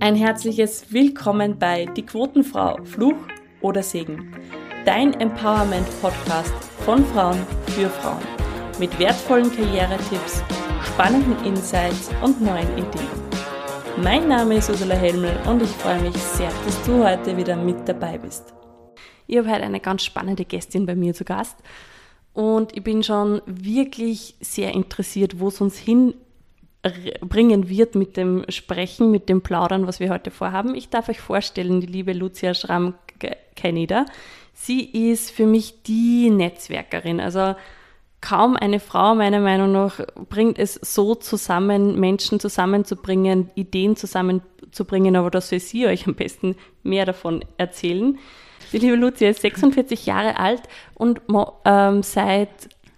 Ein 0.00 0.16
herzliches 0.16 0.90
Willkommen 0.90 1.58
bei 1.58 1.84
Die 1.84 2.04
Quotenfrau, 2.04 2.82
Fluch 2.82 3.16
oder 3.60 3.82
Segen. 3.82 4.34
Dein 4.86 5.12
Empowerment-Podcast 5.20 6.54
von 6.84 7.04
Frauen 7.06 7.38
für 7.66 7.90
Frauen. 7.90 8.22
Mit 8.78 8.98
wertvollen 8.98 9.54
Karrieretipps, 9.54 10.42
spannenden 10.82 11.36
Insights 11.44 12.10
und 12.22 12.40
neuen 12.40 12.72
Ideen. 12.72 13.06
Mein 14.02 14.28
Name 14.28 14.56
ist 14.56 14.70
Ursula 14.70 14.94
Helmel 14.94 15.36
und 15.46 15.60
ich 15.62 15.70
freue 15.70 16.00
mich 16.00 16.16
sehr, 16.16 16.50
dass 16.64 16.82
du 16.84 17.04
heute 17.04 17.36
wieder 17.36 17.54
mit 17.56 17.86
dabei 17.86 18.16
bist. 18.16 18.54
Ich 19.26 19.36
habe 19.36 19.50
heute 19.50 19.62
eine 19.62 19.80
ganz 19.80 20.04
spannende 20.04 20.46
Gästin 20.46 20.86
bei 20.86 20.94
mir 20.94 21.12
zu 21.12 21.24
Gast 21.24 21.58
und 22.32 22.74
ich 22.74 22.82
bin 22.82 23.02
schon 23.02 23.42
wirklich 23.46 24.36
sehr 24.40 24.72
interessiert, 24.72 25.38
wo 25.38 25.48
es 25.48 25.60
uns 25.60 25.76
hinbringen 26.84 27.68
wird 27.68 27.94
mit 27.94 28.16
dem 28.16 28.44
Sprechen, 28.48 29.10
mit 29.10 29.28
dem 29.28 29.42
Plaudern, 29.42 29.86
was 29.86 30.00
wir 30.00 30.10
heute 30.10 30.30
vorhaben. 30.30 30.74
Ich 30.74 30.88
darf 30.88 31.08
euch 31.08 31.20
vorstellen, 31.20 31.80
die 31.80 31.86
liebe 31.86 32.12
Lucia 32.12 32.54
Schramm-Keineder. 32.54 34.06
Sie 34.54 35.10
ist 35.10 35.30
für 35.30 35.46
mich 35.46 35.82
die 35.84 36.30
Netzwerkerin. 36.30 37.20
Also 37.20 37.54
kaum 38.20 38.56
eine 38.56 38.80
Frau, 38.80 39.14
meiner 39.14 39.40
Meinung 39.40 39.72
nach, 39.72 40.00
bringt 40.28 40.58
es 40.58 40.74
so 40.74 41.14
zusammen, 41.14 41.98
Menschen 42.00 42.40
zusammenzubringen, 42.40 43.50
Ideen 43.54 43.96
zusammenzubringen, 43.96 45.16
aber 45.16 45.30
das 45.30 45.50
soll 45.50 45.60
sie 45.60 45.86
euch 45.86 46.06
am 46.06 46.14
besten 46.14 46.56
mehr 46.82 47.04
davon 47.04 47.44
erzählen. 47.58 48.18
Die 48.72 48.78
liebe 48.78 48.96
Lucia 48.96 49.28
ist 49.28 49.42
46 49.42 50.06
Jahre 50.06 50.38
alt 50.38 50.62
und 50.94 51.20
ähm, 51.64 52.02
seit 52.02 52.48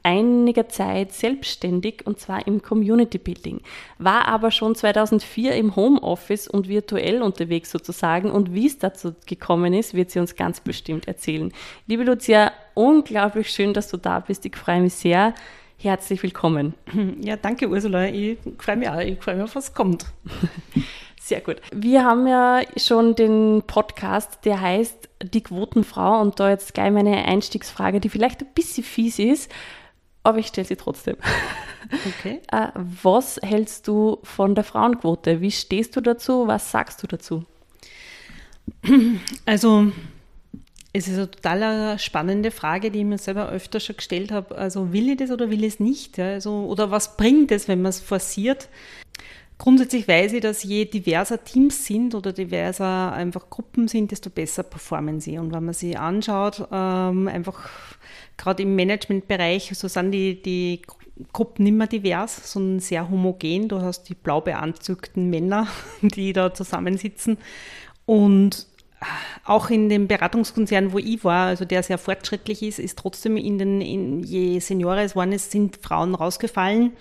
einiger 0.05 0.69
Zeit 0.69 1.13
selbstständig 1.13 2.07
und 2.07 2.21
zwar 2.21 2.47
im 2.47 2.63
Community 2.63 3.19
Building, 3.19 3.61
war 3.99 4.29
aber 4.29 4.51
schon 4.51 4.75
2004 4.75 5.55
im 5.57 5.75
Homeoffice 5.75 6.47
und 6.47 6.69
virtuell 6.69 7.23
unterwegs 7.23 7.71
sozusagen 7.71 8.31
und 8.31 8.55
wie 8.55 8.67
es 8.67 8.79
dazu 8.79 9.15
gekommen 9.27 9.75
ist, 9.75 9.95
wird 9.95 10.11
sie 10.11 10.21
uns 10.21 10.37
ganz 10.37 10.61
bestimmt 10.61 11.09
erzählen. 11.09 11.53
Liebe 11.87 12.05
Lucia, 12.05 12.53
unglaublich 12.75 13.51
schön, 13.51 13.73
dass 13.73 13.89
du 13.89 13.97
da 13.97 14.21
bist. 14.21 14.45
Ich 14.45 14.57
freue 14.57 14.83
mich 14.83 14.95
sehr. 14.95 15.35
Herzlich 15.79 16.23
willkommen. 16.23 16.75
Ja, 17.21 17.37
danke 17.37 17.69
Ursula. 17.69 18.07
Ich 18.07 18.39
freue 18.59 18.77
mich 18.77 18.89
auch. 18.89 19.01
Ich 19.01 19.19
freue 19.21 19.35
mich 19.35 19.45
auf 19.45 19.57
was 19.57 19.75
kommt. 19.75 20.07
Sehr 21.21 21.41
gut. 21.41 21.57
Wir 21.73 22.05
haben 22.05 22.27
ja 22.27 22.61
schon 22.77 23.15
den 23.15 23.63
Podcast, 23.67 24.45
der 24.45 24.61
heißt 24.61 25.09
Die 25.23 25.43
Quotenfrau 25.43 26.21
und 26.21 26.39
da 26.39 26.51
jetzt 26.51 26.75
gleich 26.75 26.91
meine 26.91 27.25
Einstiegsfrage, 27.25 27.99
die 27.99 28.11
vielleicht 28.11 28.43
ein 28.43 28.53
bisschen 28.55 28.85
fies 28.85 29.19
ist, 29.19 29.51
aber 30.25 30.39
ich 30.39 30.49
stelle 30.49 30.67
sie 30.67 30.77
trotzdem. 30.77 31.17
Okay. 32.19 32.41
Äh, 32.51 32.69
was 32.75 33.39
hältst 33.43 33.87
du 33.89 34.19
von 34.23 34.55
der 34.55 34.65
Frauenquote? 34.65 35.41
Wie 35.41 35.51
stehst 35.51 35.95
du 35.97 36.01
dazu? 36.01 36.47
Was 36.47 36.71
sagst 36.71 37.03
du 37.03 37.07
dazu? 37.07 37.45
Also, 39.47 39.93
es 40.93 41.09
ist 41.09 41.15
eine 41.15 41.31
total 41.31 41.99
spannende 41.99 42.51
Frage, 42.51 42.91
die 42.91 43.01
ich 43.01 43.05
mir 43.05 43.19
selber 43.19 43.49
öfter 43.51 43.81
schon 43.81 43.97
gestellt 43.97 44.33
habe. 44.33 44.57
Also, 44.57 44.93
will 44.93 45.11
ich 45.11 45.19
das 45.19 45.31
oder 45.31 45.51
will 45.51 45.63
ich 45.63 45.75
es 45.75 45.81
nicht? 45.81 46.19
Also, 46.19 46.65
oder 46.67 46.91
was 46.91 47.17
bringt 47.17 47.53
es, 47.53 47.69
wenn 47.69 47.83
man 47.83 47.91
es 47.91 48.01
forciert? 48.01 48.69
Grundsätzlich 49.65 50.07
weiß 50.07 50.35
ich, 50.35 50.43
dass 50.43 50.63
je 50.63 50.85
diverser 50.85 51.43
Teams 51.43 51.87
sind 51.87 52.15
oder 52.15 52.35
diverser 52.35 53.15
einfach 53.15 53.49
Gruppen 53.49 53.89
sind, 53.89 54.11
desto 54.11 54.29
besser 54.29 54.63
performen 54.63 55.21
sie. 55.21 55.39
Und 55.39 55.55
wenn 55.55 55.65
man 55.65 55.73
sie 55.73 55.97
anschaut, 55.97 56.69
ähm, 56.71 57.29
einfach 57.29 57.71
gerade 58.37 58.63
im 58.63 58.77
Managementbereich, 58.77 59.73
so 59.75 59.89
sind 59.89 60.13
die, 60.13 60.43
die 60.43 60.83
Gruppen 61.33 61.63
nicht 61.65 61.77
mehr 61.77 61.87
divers, 61.87 62.53
sondern 62.53 62.81
sehr 62.81 63.09
homogen. 63.09 63.69
Du 63.69 63.81
hast 63.81 64.03
die 64.11 64.15
blau 64.15 64.43
beanzugten 64.43 65.31
Männer, 65.31 65.67
die 66.03 66.35
da 66.35 66.53
zusammensitzen. 66.53 67.39
Und 68.05 68.67
auch 69.47 69.71
in 69.71 69.89
dem 69.89 70.09
Beratungskonzern, 70.09 70.93
wo 70.93 70.99
ich 70.99 71.25
war, 71.25 71.47
also 71.47 71.65
der 71.65 71.83
sehr 71.83 71.97
fortschrittlich 71.97 72.63
ist, 72.63 72.79
ist 72.79 72.99
trotzdem 72.99 73.39
in 73.39 73.59
den, 73.59 73.81
in, 73.81 74.23
je 74.23 74.59
Seniorer 74.59 75.05
es 75.05 75.17
waren, 75.17 75.33
es 75.33 75.51
sind 75.51 75.79
Frauen 75.79 76.15
rausgefallen. 76.15 76.93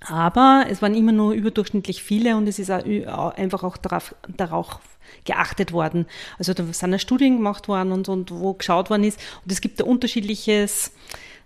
Aber 0.00 0.66
es 0.68 0.82
waren 0.82 0.94
immer 0.94 1.12
nur 1.12 1.32
überdurchschnittlich 1.32 2.02
viele 2.02 2.36
und 2.36 2.46
es 2.46 2.58
ist 2.58 2.70
auch 2.70 3.34
einfach 3.34 3.64
auch 3.64 3.76
darauf, 3.76 4.14
darauf 4.36 4.80
geachtet 5.24 5.72
worden. 5.72 6.06
Also 6.38 6.54
da 6.54 6.64
sind 6.64 6.92
ja 6.92 6.98
Studien 6.98 7.36
gemacht 7.36 7.68
worden 7.68 7.92
und, 7.92 8.08
und 8.08 8.30
wo 8.30 8.54
geschaut 8.54 8.90
worden 8.90 9.04
ist. 9.04 9.20
Und 9.44 9.52
es 9.52 9.60
gibt 9.60 9.80
da 9.80 9.84
unterschiedliches 9.84 10.92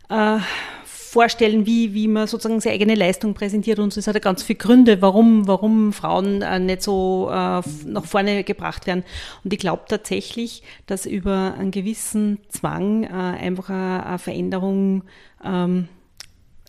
äh, 0.09 0.39
Vorstellen, 0.85 1.67
wie, 1.67 1.93
wie 1.93 2.07
man 2.07 2.29
sozusagen 2.29 2.61
seine 2.61 2.75
eigene 2.75 2.95
Leistung 2.95 3.35
präsentiert. 3.35 3.81
Und 3.81 3.97
es 3.97 4.07
hat 4.07 4.15
ja 4.15 4.21
ganz 4.21 4.45
viele 4.45 4.59
Gründe, 4.59 5.03
warum, 5.03 5.49
warum 5.49 5.93
Frauen 5.93 6.43
äh, 6.43 6.61
nicht 6.61 6.83
so 6.83 7.29
äh, 7.31 7.63
nach 7.87 8.05
vorne 8.05 8.45
gebracht 8.45 8.87
werden. 8.87 9.03
Und 9.43 9.53
ich 9.53 9.59
glaube 9.59 9.83
tatsächlich, 9.89 10.63
dass 10.87 11.07
über 11.07 11.55
einen 11.59 11.73
gewissen 11.73 12.39
Zwang 12.49 13.05
äh, 13.05 13.09
einfach 13.09 13.71
eine, 13.71 14.07
eine 14.07 14.19
Veränderung 14.19 15.03
ähm, 15.45 15.89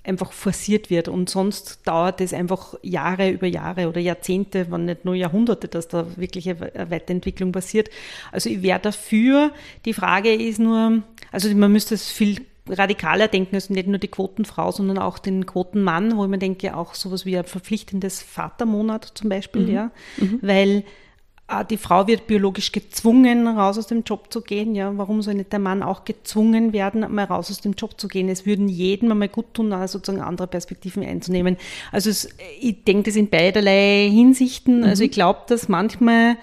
einfach 0.03 0.31
forciert 0.31 0.89
wird 0.89 1.07
und 1.07 1.29
sonst 1.29 1.81
dauert 1.85 2.21
es 2.21 2.33
einfach 2.33 2.75
Jahre 2.81 3.29
über 3.29 3.47
Jahre 3.47 3.87
oder 3.87 3.99
Jahrzehnte, 3.99 4.71
wenn 4.71 4.85
nicht 4.85 5.05
nur 5.05 5.13
Jahrhunderte, 5.13 5.67
dass 5.67 5.87
da 5.87 6.05
wirklich 6.17 6.49
eine 6.49 6.89
Weiterentwicklung 6.89 7.51
passiert. 7.51 7.89
Also 8.31 8.49
ich 8.49 8.63
wäre 8.63 8.79
dafür. 8.79 9.51
Die 9.85 9.93
Frage 9.93 10.33
ist 10.33 10.59
nur, 10.59 11.03
also 11.31 11.53
man 11.55 11.71
müsste 11.71 11.95
es 11.95 12.09
viel 12.09 12.41
radikaler 12.67 13.27
denken, 13.27 13.55
also 13.55 13.73
nicht 13.73 13.87
nur 13.87 13.97
die 13.97 14.07
Quotenfrau, 14.07 14.71
sondern 14.71 14.97
auch 14.97 15.19
den 15.19 15.45
Quotenmann, 15.45 16.17
wo 16.17 16.23
ich 16.23 16.29
mir 16.29 16.37
denke, 16.37 16.75
auch 16.75 16.95
sowas 16.95 17.25
wie 17.25 17.37
ein 17.37 17.43
verpflichtendes 17.43 18.21
Vatermonat 18.21 19.11
zum 19.15 19.29
Beispiel, 19.29 19.63
mhm. 19.63 19.73
ja, 19.73 19.91
mhm. 20.17 20.39
weil 20.41 20.83
die 21.69 21.77
Frau 21.77 22.07
wird 22.07 22.27
biologisch 22.27 22.71
gezwungen, 22.71 23.47
raus 23.47 23.77
aus 23.77 23.87
dem 23.87 24.03
Job 24.03 24.31
zu 24.31 24.41
gehen. 24.41 24.75
Ja, 24.75 24.97
warum 24.97 25.21
soll 25.21 25.35
nicht 25.35 25.51
der 25.51 25.59
Mann 25.59 25.83
auch 25.83 26.05
gezwungen 26.05 26.73
werden, 26.73 27.05
mal 27.13 27.25
raus 27.25 27.51
aus 27.51 27.61
dem 27.61 27.73
Job 27.73 27.99
zu 27.99 28.07
gehen? 28.07 28.29
Es 28.29 28.45
würden 28.45 28.67
jedem 28.67 29.11
einmal 29.11 29.29
gut 29.29 29.53
tun, 29.53 29.71
sozusagen 29.87 30.21
andere 30.21 30.47
Perspektiven 30.47 31.03
einzunehmen. 31.03 31.57
Also 31.91 32.09
es, 32.09 32.29
ich 32.59 32.83
denke 32.83 33.03
das 33.03 33.15
in 33.15 33.29
beiderlei 33.29 34.09
Hinsichten. 34.09 34.79
Mhm. 34.79 34.85
Also 34.85 35.03
ich 35.03 35.11
glaube, 35.11 35.41
dass 35.47 35.67
manchmal 35.67 36.37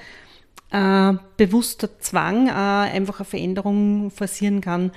äh, 0.70 1.14
bewusster 1.36 1.98
Zwang 2.00 2.48
äh, 2.48 2.50
einfach 2.50 3.20
eine 3.20 3.24
Veränderung 3.24 4.10
forcieren 4.10 4.60
kann 4.60 4.92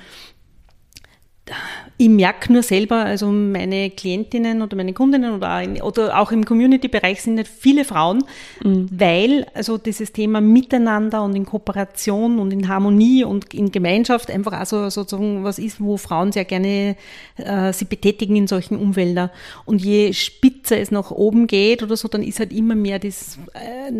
ich 2.02 2.10
merke 2.10 2.52
nur 2.52 2.64
selber, 2.64 3.06
also 3.06 3.28
meine 3.28 3.92
Klientinnen 3.92 4.64
oder 4.64 4.76
meine 4.76 4.94
Kundinnen 4.94 5.36
oder, 5.36 5.62
in, 5.62 5.82
oder 5.82 6.20
auch 6.20 6.32
im 6.32 6.46
Community-Bereich 6.46 7.22
sind 7.22 7.36
nicht 7.36 7.48
viele 7.48 7.86
Frauen, 7.86 8.24
mhm. 8.64 8.90
weil 8.92 9.46
also 9.54 9.78
dieses 9.78 10.12
Thema 10.12 10.42
Miteinander 10.42 11.22
und 11.22 11.36
in 11.36 11.46
Kooperation 11.46 12.40
und 12.40 12.52
in 12.52 12.68
Harmonie 12.68 13.24
und 13.24 13.54
in 13.54 13.72
Gemeinschaft 13.72 14.32
einfach 14.32 14.54
also 14.54 14.90
sozusagen 14.90 15.44
was 15.44 15.60
ist, 15.60 15.80
wo 15.80 15.98
Frauen 15.98 16.32
sehr 16.32 16.46
gerne 16.46 16.96
äh, 17.38 17.72
sie 17.72 17.86
betätigen 17.86 18.36
in 18.36 18.48
solchen 18.48 18.78
Umwelten. 18.78 19.30
Und 19.66 19.84
je 19.84 20.12
spitzer 20.14 20.80
es 20.80 20.90
nach 20.90 21.12
oben 21.12 21.46
geht 21.46 21.84
oder 21.84 21.96
so, 21.98 22.08
dann 22.08 22.24
ist 22.24 22.40
halt 22.40 22.52
immer 22.52 22.74
mehr 22.74 22.98
das 22.98 23.38
äh, 23.54 23.92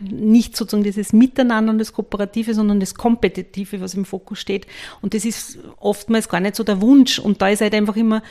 nicht 0.00 0.56
sozusagen 0.56 0.84
dieses 0.84 1.14
Miteinander 1.14 1.72
und 1.72 1.78
das 1.78 1.94
Kooperative, 1.94 2.52
sondern 2.52 2.80
das 2.80 2.94
Kompetitive, 2.94 3.80
was 3.80 3.94
im 3.94 4.04
Fokus 4.04 4.40
steht. 4.40 4.66
Und 5.00 5.14
das 5.14 5.24
ist 5.24 5.58
oftmals 5.80 6.28
gar 6.28 6.40
nicht 6.40 6.56
so 6.56 6.62
der 6.62 6.82
Wunsch. 6.82 6.95
Und 7.22 7.42
da 7.42 7.48
ist 7.48 7.60
halt 7.60 7.74
einfach 7.74 7.96
immer, 7.96 8.22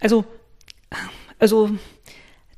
also, 0.00 0.24
also 1.38 1.70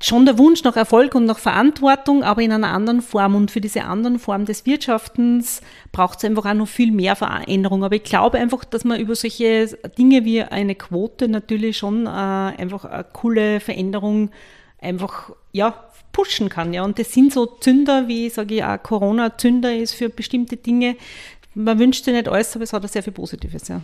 schon 0.01 0.25
der 0.25 0.37
Wunsch 0.37 0.63
nach 0.63 0.77
Erfolg 0.77 1.13
und 1.13 1.25
nach 1.25 1.39
Verantwortung, 1.39 2.23
aber 2.23 2.41
in 2.41 2.51
einer 2.51 2.69
anderen 2.69 3.01
Form. 3.01 3.35
Und 3.35 3.51
für 3.51 3.61
diese 3.61 3.83
anderen 3.83 4.19
Form 4.19 4.45
des 4.45 4.65
Wirtschaftens 4.65 5.61
braucht 5.91 6.19
es 6.19 6.25
einfach 6.25 6.45
auch 6.45 6.53
noch 6.53 6.67
viel 6.67 6.91
mehr 6.91 7.15
Veränderung. 7.15 7.83
Aber 7.83 7.95
ich 7.95 8.03
glaube 8.03 8.37
einfach, 8.37 8.63
dass 8.63 8.85
man 8.85 8.99
über 8.99 9.15
solche 9.15 9.77
Dinge 9.97 10.23
wie 10.23 10.41
eine 10.41 10.75
Quote 10.75 11.27
natürlich 11.27 11.77
schon 11.77 12.05
äh, 12.05 12.09
einfach 12.09 12.85
eine 12.85 13.05
coole 13.11 13.59
Veränderung 13.59 14.31
einfach, 14.81 15.31
ja, 15.51 15.73
pushen 16.13 16.49
kann. 16.49 16.73
Ja. 16.73 16.83
Und 16.83 16.97
das 16.97 17.11
sind 17.13 17.33
so 17.33 17.45
Zünder, 17.45 18.07
wie 18.07 18.29
sage 18.29 18.55
ich 18.55 18.63
auch 18.63 18.81
Corona-Zünder 18.81 19.75
ist 19.75 19.93
für 19.93 20.09
bestimmte 20.09 20.57
Dinge. 20.57 20.95
Man 21.53 21.77
wünscht 21.77 22.05
sich 22.05 22.13
nicht 22.13 22.27
alles, 22.27 22.55
aber 22.55 22.63
es 22.63 22.73
hat 22.73 22.85
auch 22.85 22.89
sehr 22.89 23.03
viel 23.03 23.13
Positives, 23.13 23.67
ja. 23.67 23.81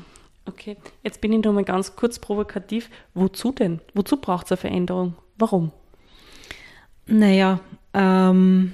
Okay, 0.47 0.77
jetzt 1.03 1.21
bin 1.21 1.33
ich 1.33 1.43
noch 1.43 1.53
mal 1.53 1.63
ganz 1.63 1.95
kurz 1.95 2.19
provokativ. 2.19 2.89
Wozu 3.13 3.51
denn? 3.51 3.81
Wozu 3.93 4.17
braucht 4.17 4.45
es 4.45 4.51
eine 4.51 4.57
Veränderung? 4.57 5.15
Warum? 5.37 5.71
Naja, 7.07 7.59
ähm, 7.93 8.73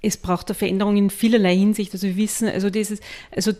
es 0.00 0.16
braucht 0.16 0.48
eine 0.48 0.54
Veränderung 0.54 0.96
in 0.96 1.10
vielerlei 1.10 1.56
Hinsicht. 1.56 1.92
Also 1.92 2.06
wir 2.06 2.16
wissen, 2.16 2.48
also 2.48 2.70
dieses, 2.70 3.00
also 3.30 3.52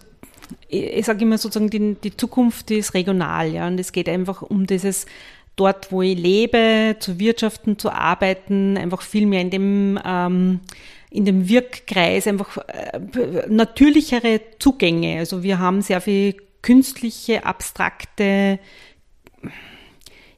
ich 0.69 1.07
sage 1.07 1.23
immer 1.25 1.39
sozusagen, 1.39 1.71
die, 1.71 1.95
die 1.95 2.17
Zukunft 2.17 2.71
ist 2.71 2.95
regional, 2.95 3.49
ja, 3.49 3.67
und 3.67 3.79
es 3.81 3.93
geht 3.93 4.09
einfach 4.09 4.43
um 4.43 4.67
dieses 4.67 5.07
dort, 5.57 5.93
wo 5.93 6.03
ich 6.03 6.19
lebe, 6.19 6.97
zu 6.99 7.19
wirtschaften, 7.19 7.79
zu 7.79 7.91
arbeiten, 7.91 8.77
einfach 8.77 9.03
viel 9.03 9.27
mehr 9.27 9.41
in 9.41 9.51
dem 9.51 10.01
ähm, 10.05 10.61
in 11.13 11.25
dem 11.25 11.49
Wirkkreis 11.49 12.27
einfach 12.27 12.57
äh, 12.69 13.01
natürlichere 13.49 14.41
Zugänge. 14.59 15.19
Also 15.19 15.43
wir 15.43 15.59
haben 15.59 15.83
sehr 15.83 16.01
viel 16.01 16.37
künstliche, 16.63 17.45
abstrakte 17.45 18.59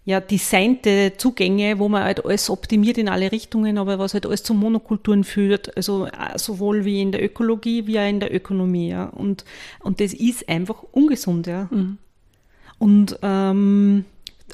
ja, 0.06 0.20
designte 0.20 1.14
Zugänge, 1.16 1.78
wo 1.78 1.88
man 1.88 2.04
halt 2.04 2.24
alles 2.24 2.50
optimiert 2.50 2.98
in 2.98 3.08
alle 3.08 3.32
Richtungen, 3.32 3.78
aber 3.78 3.98
was 3.98 4.12
halt 4.12 4.26
alles 4.26 4.42
zu 4.42 4.52
Monokulturen 4.52 5.24
führt, 5.24 5.74
also 5.76 6.06
äh, 6.06 6.38
sowohl 6.38 6.84
wie 6.84 7.00
in 7.00 7.10
der 7.10 7.24
Ökologie 7.24 7.86
wie 7.86 7.98
auch 7.98 8.08
in 8.08 8.20
der 8.20 8.34
Ökonomie. 8.34 8.90
Ja. 8.90 9.06
Und, 9.06 9.44
und 9.80 10.00
das 10.00 10.12
ist 10.12 10.48
einfach 10.48 10.82
ungesund, 10.92 11.46
ja. 11.46 11.68
Mhm. 11.70 11.98
Und 12.78 13.18
ähm, 13.22 14.04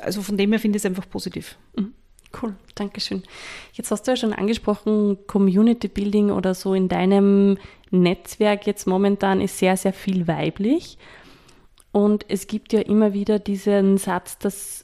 also 0.02 0.22
von 0.22 0.36
dem 0.36 0.50
her 0.50 0.60
finde 0.60 0.76
ich 0.76 0.82
es 0.82 0.86
einfach 0.86 1.08
positiv. 1.08 1.56
Mhm. 1.76 1.94
Cool, 2.40 2.54
danke 2.74 3.00
schön. 3.00 3.22
Jetzt 3.72 3.90
hast 3.90 4.06
du 4.06 4.12
ja 4.12 4.16
schon 4.16 4.32
angesprochen, 4.32 5.18
Community 5.26 5.88
Building 5.88 6.30
oder 6.30 6.54
so 6.54 6.74
in 6.74 6.88
deinem 6.88 7.58
Netzwerk 7.90 8.66
jetzt 8.66 8.86
momentan 8.86 9.40
ist 9.40 9.58
sehr, 9.58 9.76
sehr 9.76 9.92
viel 9.92 10.28
weiblich. 10.28 10.96
Und 11.92 12.24
es 12.28 12.46
gibt 12.46 12.72
ja 12.72 12.80
immer 12.80 13.12
wieder 13.12 13.40
diesen 13.40 13.98
Satz, 13.98 14.38
dass 14.38 14.82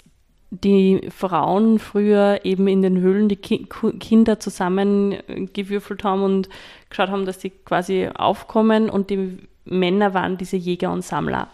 die 0.51 1.09
Frauen 1.11 1.79
früher 1.79 2.41
eben 2.45 2.69
in 2.69 2.83
den 2.83 2.99
Höhlen 2.99 3.29
die 3.29 3.37
Ki 3.37 3.67
Kinder 4.01 4.39
zusammengewürfelt 4.41 6.05
haben 6.05 6.23
und 6.23 6.49
geschaut 6.89 7.11
haben, 7.11 7.27
dass 7.27 7.41
sie 7.41 7.51
quasi 7.51 8.09
aufkommen 8.15 8.89
und 8.91 9.11
die 9.11 9.39
Männer 9.65 10.15
waren 10.15 10.37
diese 10.39 10.57
Jäger 10.57 10.93
und 10.93 11.03
Sammler. 11.03 11.49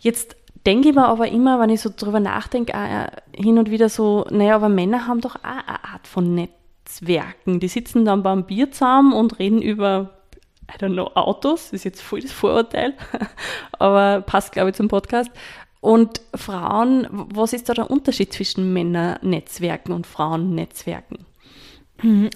Jetzt 0.00 0.36
denke 0.66 0.88
ich 0.88 0.94
mir 0.94 1.06
aber 1.06 1.28
immer, 1.28 1.60
wenn 1.60 1.70
ich 1.70 1.80
so 1.80 1.90
drüber 1.94 2.20
nachdenke, 2.20 2.72
äh, 2.72 3.08
hin 3.36 3.58
und 3.58 3.70
wieder 3.70 3.88
so, 3.88 4.26
naja, 4.30 4.56
aber 4.56 4.68
Männer 4.68 5.06
haben 5.06 5.20
doch 5.20 5.36
auch 5.36 5.44
eine 5.44 5.84
Art 5.84 6.06
von 6.06 6.34
Netzwerken. 6.34 7.60
Die 7.60 7.68
sitzen 7.68 8.04
dann 8.04 8.22
beim 8.22 8.44
Bier 8.44 8.70
zusammen 8.70 9.12
und 9.12 9.38
reden 9.38 9.62
über, 9.62 10.18
I 10.72 10.78
don't 10.78 10.94
know, 10.94 11.10
Autos, 11.14 11.64
das 11.64 11.72
ist 11.72 11.84
jetzt 11.84 12.02
voll 12.02 12.20
das 12.20 12.32
Vorurteil, 12.32 12.94
aber 13.78 14.22
passt, 14.22 14.52
glaube 14.52 14.70
ich, 14.70 14.76
zum 14.76 14.88
Podcast. 14.88 15.30
Und 15.80 16.22
Frauen, 16.34 17.06
was 17.10 17.52
ist 17.52 17.68
da 17.68 17.74
der 17.74 17.90
Unterschied 17.90 18.32
zwischen 18.32 18.72
Männernetzwerken 18.72 19.92
und 19.92 20.06
Frauennetzwerken? 20.06 21.18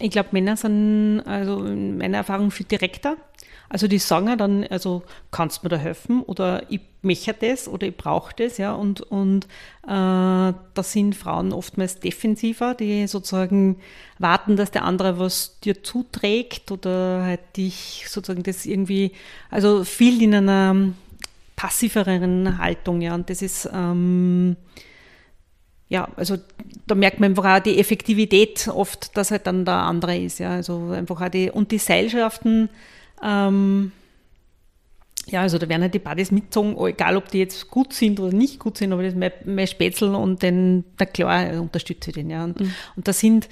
Ich 0.00 0.10
glaube, 0.10 0.28
Männer 0.32 0.56
sind 0.56 1.22
also 1.26 1.64
in 1.64 1.98
meiner 1.98 2.18
Erfahrung 2.18 2.50
viel 2.50 2.66
direkter. 2.66 3.16
Also 3.70 3.86
die 3.86 3.98
sagen 3.98 4.38
dann, 4.38 4.64
also 4.64 5.02
kannst 5.30 5.58
du 5.58 5.66
mir 5.66 5.68
da 5.68 5.76
helfen 5.76 6.22
oder 6.22 6.62
ich 6.70 6.80
möchte 7.02 7.34
das 7.34 7.68
oder 7.68 7.86
ich 7.86 7.96
brauche 7.96 8.34
das, 8.34 8.56
ja. 8.56 8.72
Und, 8.72 9.02
und 9.02 9.44
äh, 9.84 9.88
da 9.88 10.54
sind 10.76 11.14
Frauen 11.14 11.52
oftmals 11.52 12.00
defensiver, 12.00 12.74
die 12.74 13.06
sozusagen 13.06 13.76
warten, 14.18 14.56
dass 14.56 14.70
der 14.70 14.84
andere 14.84 15.18
was 15.18 15.60
dir 15.60 15.82
zuträgt 15.82 16.70
oder 16.70 17.24
halt 17.24 17.56
dich 17.56 18.06
sozusagen 18.08 18.42
das 18.42 18.64
irgendwie, 18.64 19.12
also 19.50 19.84
viel 19.84 20.22
in 20.22 20.34
einer 20.34 20.92
passiveren 21.54 22.58
Haltung, 22.58 23.02
ja. 23.02 23.14
Und 23.14 23.28
das 23.28 23.42
ist, 23.42 23.68
ähm, 23.72 24.56
ja, 25.90 26.08
also 26.16 26.38
da 26.86 26.94
merkt 26.94 27.20
man 27.20 27.30
einfach 27.30 27.56
auch 27.56 27.62
die 27.62 27.78
Effektivität 27.78 28.68
oft, 28.68 29.16
dass 29.16 29.30
halt 29.30 29.46
dann 29.46 29.64
der 29.64 29.74
andere 29.74 30.16
ist, 30.16 30.38
ja. 30.38 30.52
Also 30.52 30.90
einfach 30.90 31.20
auch 31.20 31.28
die, 31.28 31.50
und 31.50 31.70
die 31.70 31.78
Seilschaften, 31.78 32.70
ähm, 33.22 33.92
ja, 35.26 35.42
also 35.42 35.58
da 35.58 35.68
werden 35.68 35.82
halt 35.82 35.94
die 35.94 35.98
Buddies 35.98 36.30
mitgezogen, 36.30 36.76
egal 36.86 37.16
ob 37.16 37.28
die 37.28 37.38
jetzt 37.38 37.70
gut 37.70 37.92
sind 37.92 38.18
oder 38.18 38.32
nicht 38.32 38.58
gut 38.58 38.78
sind, 38.78 38.92
aber 38.92 39.02
das 39.02 39.12
ist 39.12 39.18
mein, 39.18 39.32
mein 39.44 39.66
Spätzl 39.66 40.14
und 40.14 40.42
den, 40.42 40.84
na 40.98 41.06
klar, 41.06 41.60
unterstütze 41.60 42.10
ich 42.10 42.14
den, 42.14 42.30
ja. 42.30 42.44
Und, 42.44 42.60
mhm. 42.60 42.72
und 42.96 43.06
da 43.06 43.12
sind, 43.12 43.48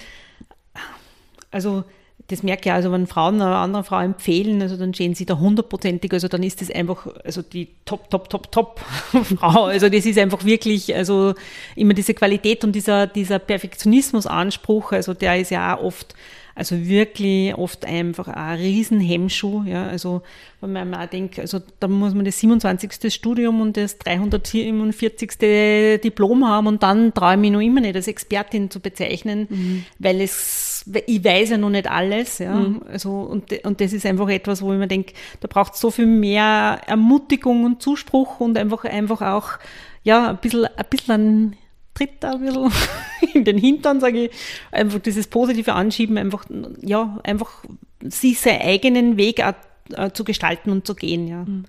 also 1.50 1.84
das 2.28 2.42
merke 2.42 2.68
ich 2.68 2.72
also, 2.72 2.90
wenn 2.90 3.06
Frauen 3.06 3.40
einer 3.40 3.56
anderen 3.56 3.84
Frau 3.84 4.00
empfehlen, 4.00 4.60
also 4.60 4.76
dann 4.76 4.92
stehen 4.92 5.14
sie 5.14 5.26
da 5.26 5.38
hundertprozentig, 5.38 6.12
also 6.12 6.26
dann 6.28 6.42
ist 6.42 6.60
das 6.60 6.70
einfach, 6.70 7.06
also 7.24 7.42
die 7.42 7.68
top, 7.84 8.10
top, 8.10 8.28
top, 8.28 8.50
top 8.50 8.80
Frau. 9.38 9.64
Also 9.66 9.88
das 9.88 10.06
ist 10.06 10.18
einfach 10.18 10.44
wirklich, 10.44 10.94
also 10.94 11.34
immer 11.76 11.94
diese 11.94 12.14
Qualität 12.14 12.64
und 12.64 12.72
dieser, 12.72 13.06
dieser 13.06 13.38
Perfektionismusanspruch, 13.38 14.92
also 14.92 15.14
der 15.14 15.38
ist 15.38 15.50
ja 15.50 15.76
auch 15.76 15.84
oft 15.84 16.14
also 16.56 16.88
wirklich 16.88 17.54
oft 17.54 17.84
einfach 17.84 18.28
ein 18.28 18.58
Riesenhemmschuh. 18.58 19.64
Ja. 19.64 19.88
Also 19.88 20.22
wenn 20.62 20.72
man 20.72 20.94
auch 20.94 21.06
denkt, 21.06 21.38
also 21.38 21.60
da 21.80 21.86
muss 21.86 22.14
man 22.14 22.24
das 22.24 22.40
27. 22.40 23.12
Studium 23.12 23.60
und 23.60 23.76
das 23.76 23.98
347. 23.98 26.00
Diplom 26.02 26.48
haben 26.48 26.66
und 26.66 26.82
dann 26.82 27.12
traue 27.12 27.34
ich 27.34 27.40
mich 27.40 27.50
noch 27.50 27.60
immer 27.60 27.82
nicht 27.82 27.94
als 27.94 28.08
Expertin 28.08 28.70
zu 28.70 28.80
bezeichnen, 28.80 29.46
mhm. 29.50 29.84
weil 29.98 30.22
es, 30.22 30.90
ich 31.06 31.22
weiß 31.22 31.50
ja 31.50 31.58
noch 31.58 31.68
nicht 31.68 31.90
alles. 31.90 32.38
Ja. 32.38 32.54
Mhm. 32.54 32.80
Also, 32.90 33.10
und, 33.10 33.52
und 33.64 33.80
das 33.82 33.92
ist 33.92 34.06
einfach 34.06 34.30
etwas, 34.30 34.62
wo 34.62 34.72
ich 34.72 34.78
mir 34.78 34.88
denke, 34.88 35.12
da 35.40 35.48
braucht 35.48 35.74
es 35.74 35.80
so 35.80 35.90
viel 35.90 36.06
mehr 36.06 36.80
Ermutigung 36.86 37.66
und 37.66 37.82
Zuspruch 37.82 38.40
und 38.40 38.56
einfach, 38.56 38.84
einfach 38.84 39.20
auch 39.20 39.58
ja, 40.04 40.30
ein 40.30 40.38
bisschen, 40.38 40.64
ein 40.64 40.86
bisschen 40.88 41.56
tritt 41.96 42.22
da 42.22 42.32
ein 42.32 42.40
bisschen 42.40 42.72
in 43.34 43.44
den 43.44 43.58
Hintern, 43.58 44.00
sage 44.00 44.26
ich. 44.26 44.30
Einfach 44.70 45.00
dieses 45.00 45.26
positive 45.26 45.72
Anschieben, 45.72 46.18
einfach, 46.18 46.44
ja, 46.82 47.18
einfach 47.24 47.64
sich 48.02 48.38
seinen 48.38 48.62
eigenen 48.62 49.16
Weg 49.16 49.40
äh, 49.40 50.10
zu 50.12 50.24
gestalten 50.24 50.70
und 50.70 50.86
zu 50.86 50.94
gehen, 50.94 51.26
ja. 51.26 51.44
Mhm. 51.44 51.64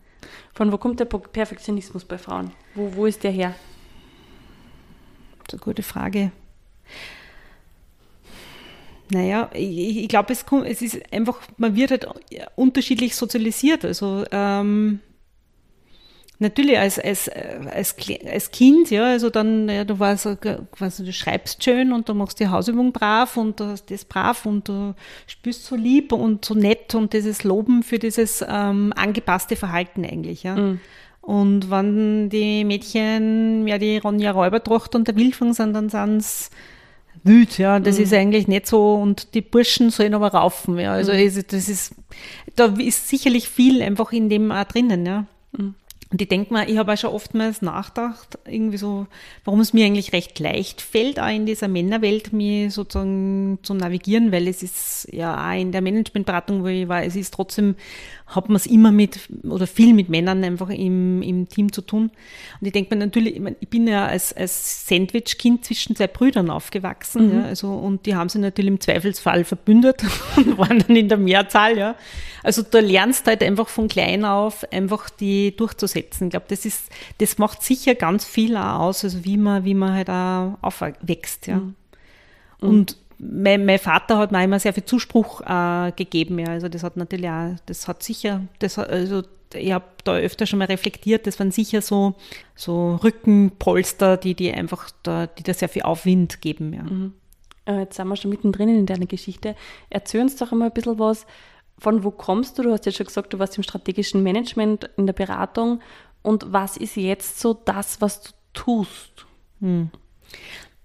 Von 0.53 0.71
wo 0.71 0.77
kommt 0.77 0.99
der 0.99 1.05
Perfektionismus 1.05 2.03
bei 2.05 2.17
Frauen? 2.17 2.51
Wo, 2.75 2.95
wo 2.95 3.05
ist 3.05 3.23
der 3.23 3.31
her? 3.31 3.55
Das 5.45 5.53
ist 5.53 5.53
eine 5.53 5.59
gute 5.61 5.83
Frage. 5.83 6.31
Naja, 9.09 9.49
ich, 9.53 9.97
ich 9.99 10.07
glaube, 10.09 10.33
es, 10.33 10.43
es 10.65 10.81
ist 10.81 11.13
einfach, 11.13 11.39
man 11.57 11.75
wird 11.75 11.91
halt 11.91 12.07
unterschiedlich 12.55 13.15
sozialisiert. 13.15 13.85
Also 13.85 14.25
ähm, 14.31 14.99
Natürlich 16.39 16.77
als, 16.77 16.99
als, 16.99 17.29
als, 17.29 17.95
als 18.31 18.51
Kind, 18.51 18.91
ja, 18.91 19.05
also 19.05 19.31
dann, 19.31 19.67
ja, 19.69 19.83
du 19.83 19.97
warst, 19.97 20.27
also 20.27 21.03
du 21.03 21.11
schreibst 21.11 21.63
schön 21.63 21.91
und 21.91 22.07
du 22.09 22.13
machst 22.13 22.39
die 22.39 22.47
Hausübung 22.47 22.91
brav 22.91 23.37
und 23.37 23.59
du 23.59 23.65
hast 23.65 23.89
das 23.89 24.05
brav 24.05 24.45
und 24.45 24.67
du 24.69 24.93
spürst 25.25 25.65
so 25.65 25.75
lieb 25.75 26.11
und 26.11 26.45
so 26.45 26.53
nett 26.53 26.93
und 26.93 27.13
dieses 27.13 27.43
Loben 27.43 27.81
für 27.81 27.97
dieses 27.97 28.45
ähm, 28.47 28.93
angepasste 28.95 29.55
Verhalten 29.55 30.05
eigentlich, 30.05 30.43
ja. 30.43 30.55
Mhm. 30.55 30.79
Und 31.21 31.71
wenn 31.71 32.29
die 32.29 32.63
Mädchen 32.63 33.67
ja 33.67 33.79
die 33.79 33.97
Ronja 33.97 34.31
Räubertracht 34.31 34.93
und 34.93 35.07
der 35.07 35.15
Wildfang 35.15 35.53
sind, 35.53 35.73
dann 35.73 35.89
sind 35.89 36.17
es 36.17 36.51
wild, 37.23 37.57
ja. 37.57 37.79
Das 37.79 37.97
mhm. 37.97 38.03
ist 38.03 38.13
eigentlich 38.13 38.47
nicht 38.47 38.67
so 38.67 38.93
und 38.93 39.33
die 39.33 39.41
Burschen 39.41 39.89
sollen 39.89 40.13
aber 40.13 40.27
raufen, 40.27 40.77
ja. 40.77 40.93
Also 40.93 41.13
mhm. 41.13 41.43
das 41.47 41.67
ist, 41.67 41.95
da 42.55 42.67
ist 42.77 43.09
sicherlich 43.09 43.49
viel 43.49 43.81
einfach 43.81 44.11
in 44.11 44.29
dem 44.29 44.51
auch 44.51 44.65
drinnen, 44.65 45.03
ja. 45.03 45.25
Und 46.09 46.21
ich 46.21 46.29
denke 46.29 46.53
mal, 46.53 46.69
ich 46.69 46.77
habe 46.77 46.93
auch 46.93 46.97
schon 46.97 47.09
oftmals 47.09 47.61
nachgedacht, 47.61 48.39
irgendwie 48.45 48.77
so, 48.77 49.07
warum 49.43 49.59
es 49.59 49.73
mir 49.73 49.85
eigentlich 49.85 50.13
recht 50.13 50.39
leicht 50.39 50.81
fällt, 50.81 51.19
auch 51.19 51.27
in 51.27 51.45
dieser 51.45 51.67
Männerwelt 51.67 52.31
mir 52.31 52.71
sozusagen 52.71 53.59
zu 53.61 53.73
navigieren, 53.73 54.31
weil 54.31 54.47
es 54.47 54.63
ist 54.63 55.09
ja 55.11 55.49
auch 55.49 55.59
in 55.59 55.73
der 55.73 55.81
Managementberatung, 55.81 56.63
wo 56.63 56.67
ich 56.67 56.87
war, 56.87 57.03
es 57.03 57.17
ist 57.17 57.33
trotzdem, 57.33 57.75
hat 58.27 58.49
man 58.49 58.57
es 58.57 58.65
immer 58.65 58.91
mit 58.91 59.21
oder 59.43 59.65
viel 59.67 59.93
mit 59.93 60.09
Männern 60.09 60.43
einfach 60.43 60.69
im, 60.69 61.21
im 61.21 61.47
Team 61.47 61.71
zu 61.71 61.81
tun. 61.81 62.11
Und 62.59 62.67
ich 62.67 62.73
denke 62.73 62.93
mir 62.93 63.05
natürlich, 63.05 63.35
ich, 63.35 63.39
mein, 63.39 63.55
ich 63.61 63.69
bin 63.69 63.87
ja 63.87 64.05
als, 64.05 64.33
als 64.33 64.85
Sandwich-Kind 64.87 65.63
zwischen 65.63 65.95
zwei 65.95 66.07
Brüdern 66.07 66.49
aufgewachsen, 66.49 67.27
mhm. 67.27 67.39
ja, 67.39 67.45
also, 67.45 67.71
und 67.71 68.05
die 68.05 68.15
haben 68.15 68.27
sich 68.27 68.41
natürlich 68.41 68.69
im 68.69 68.81
Zweifelsfall 68.81 69.45
verbündet 69.45 70.03
und 70.35 70.57
waren 70.57 70.79
dann 70.79 70.95
in 70.95 71.07
der 71.07 71.17
Mehrzahl, 71.17 71.77
ja. 71.77 71.95
Also 72.43 72.63
da 72.63 72.79
lernst 72.79 73.27
halt 73.27 73.41
einfach 73.41 73.69
von 73.69 73.87
klein 73.87 74.25
auf 74.25 74.65
einfach 74.71 75.09
die 75.09 75.55
durchzusetzen. 75.55 76.27
Ich 76.27 76.31
glaube, 76.31 76.45
das 76.49 76.65
ist, 76.65 76.89
das 77.19 77.37
macht 77.37 77.63
sicher 77.63 77.95
ganz 77.95 78.25
viel 78.25 78.57
auch 78.57 78.79
aus, 78.79 79.03
also 79.05 79.23
wie 79.23 79.37
man, 79.37 79.63
wie 79.63 79.73
man 79.73 79.93
halt 79.93 80.09
auch 80.09 80.57
aufwächst, 80.61 81.47
ja. 81.47 81.57
Mhm. 81.57 81.75
Und 82.59 82.97
mein, 83.19 83.65
mein, 83.65 83.79
Vater 83.79 84.17
hat 84.17 84.31
mir 84.31 84.43
immer 84.43 84.59
sehr 84.59 84.73
viel 84.73 84.85
Zuspruch 84.85 85.41
äh, 85.41 85.91
gegeben, 85.93 86.39
ja. 86.39 86.47
Also 86.47 86.69
das 86.69 86.83
hat 86.83 86.97
natürlich 86.97 87.29
auch, 87.29 87.55
das 87.65 87.87
hat 87.87 88.03
sicher, 88.03 88.43
das 88.59 88.77
hat, 88.77 88.89
also 88.89 89.23
ich 89.53 89.71
habe 89.71 89.85
da 90.03 90.15
öfter 90.15 90.45
schon 90.45 90.59
mal 90.59 90.65
reflektiert, 90.65 91.25
das 91.25 91.39
waren 91.39 91.51
sicher 91.51 91.81
so, 91.81 92.15
so 92.55 92.95
Rückenpolster, 92.95 94.17
die, 94.17 94.35
die 94.35 94.53
einfach 94.53 94.91
da, 95.03 95.27
die 95.27 95.43
da 95.43 95.53
sehr 95.53 95.69
viel 95.69 95.83
Aufwind 95.83 96.41
geben, 96.41 96.73
ja. 96.73 96.83
Mhm. 96.83 97.13
Äh, 97.65 97.79
jetzt 97.81 97.97
sind 97.97 98.07
wir 98.07 98.15
schon 98.15 98.31
mittendrin 98.31 98.69
in 98.69 98.85
deiner 98.85 99.05
Geschichte. 99.05 99.55
Erzähl 99.89 100.21
uns 100.21 100.35
doch 100.35 100.51
einmal 100.51 100.69
ein 100.69 100.73
bisschen 100.73 100.99
was, 100.99 101.25
von 101.79 102.03
wo 102.03 102.11
kommst 102.11 102.57
du? 102.57 102.63
Du 102.63 102.71
hast 102.71 102.85
ja 102.85 102.91
schon 102.91 103.05
gesagt, 103.05 103.33
du 103.33 103.39
warst 103.39 103.57
im 103.57 103.63
strategischen 103.63 104.23
Management, 104.23 104.89
in 104.97 105.05
der 105.05 105.13
Beratung. 105.13 105.81
Und 106.23 106.51
was 106.51 106.77
ist 106.77 106.95
jetzt 106.95 107.39
so 107.39 107.53
das, 107.53 108.01
was 108.01 108.21
du 108.21 108.29
tust? 108.53 109.25
Hm. 109.59 109.91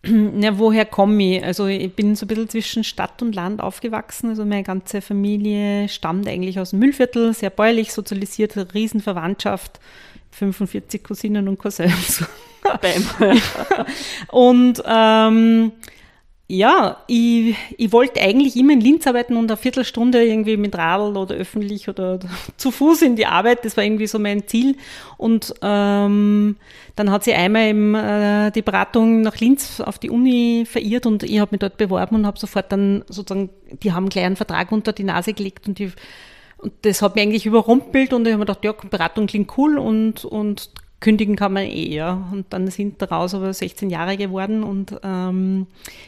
Ja, 0.41 0.59
woher 0.59 0.85
komme 0.85 1.37
ich? 1.37 1.45
Also 1.45 1.67
ich 1.67 1.95
bin 1.95 2.17
so 2.17 2.25
ein 2.25 2.29
bisschen 2.29 2.49
zwischen 2.49 2.85
Stadt 2.85 3.23
und 3.23 3.35
Land 3.35 3.61
aufgewachsen. 3.61 4.31
Also 4.31 4.45
meine 4.45 4.65
ganze 4.65 5.01
Familie 5.01 5.89
stammt 5.89 6.29
eigentlich 6.29 6.59
aus 6.59 6.71
dem 6.71 6.81
Müllviertel, 6.81 7.33
sehr 7.35 7.51
bäuerlich 7.51 7.93
sozialisiert, 7.93 8.75
Riesenverwandtschaft, 8.75 9.81
45 10.33 11.05
Cousinen 11.05 11.49
und 11.49 11.59
Cousins. 11.59 12.25
und 14.29 14.83
ähm, 14.87 15.73
ja, 16.49 16.99
ich, 17.07 17.57
ich 17.79 17.93
wollte 17.93 18.21
eigentlich 18.21 18.57
immer 18.57 18.75
in 18.75 18.81
Linz 18.81 19.07
arbeiten 19.07 19.37
und 19.37 19.51
eine 19.51 19.57
Viertelstunde 19.57 20.23
irgendwie 20.23 20.57
mit 20.57 20.77
Radl 20.77 21.17
oder 21.17 21.35
öffentlich 21.35 21.89
oder 21.89 22.19
zu 22.57 22.71
Fuß 22.71 23.03
in 23.03 23.17
die 23.17 23.27
Arbeit. 23.27 23.65
Das 23.65 23.77
war 23.77 23.85
irgendwie 23.85 24.07
so 24.07 24.19
mein 24.19 24.47
Ziel. 24.47 24.77
Und 25.17 25.55
ähm, 25.63 26.57
dann 26.95 27.11
hat 27.11 27.25
sie 27.25 27.33
einmal 27.33 27.69
eben, 27.69 27.95
äh, 27.95 28.51
die 28.51 28.63
Beratung 28.63 29.23
nach 29.23 29.39
Linz 29.39 29.81
auf 29.81 29.99
die 29.99 30.11
Uni 30.11 30.65
verirrt 30.67 31.07
und 31.07 31.23
ich 31.23 31.41
habe 31.41 31.53
mich 31.53 31.61
dort 31.61 31.79
beworben 31.79 32.17
und 32.17 32.27
habe 32.27 32.39
sofort 32.39 32.71
dann 32.71 33.05
sozusagen, 33.09 33.49
die 33.83 33.93
haben 33.93 34.09
gleich 34.09 34.27
einen 34.27 34.37
Vertrag 34.37 34.73
unter 34.73 34.93
die 34.93 35.05
Nase 35.05 35.33
gelegt 35.33 35.69
und 35.69 35.79
die 35.79 35.93
und 36.59 36.73
das 36.83 37.03
hat 37.03 37.17
mich 37.17 37.25
eigentlich 37.25 37.45
überrumpelt 37.45 38.13
und 38.13 38.25
ich 38.25 38.33
habe 38.33 38.39
mir 38.39 38.47
gedacht, 38.47 38.65
ja, 38.65 38.73
Beratung 38.73 39.27
klingt 39.27 39.59
cool 39.59 39.79
und, 39.79 40.25
und 40.25 40.71
kündigen 41.03 41.37
kann 41.37 41.53
man 41.53 41.65
eh, 41.65 41.95
ja. 41.95 42.27
Und 42.33 42.47
dann 42.55 42.69
sind 42.69 43.03
daraus 43.03 43.35
aber 43.35 43.53
16 43.53 43.91
Jahre 43.91 44.17
geworden 44.17 44.63
und 44.63 44.99
ähm, 45.03 45.67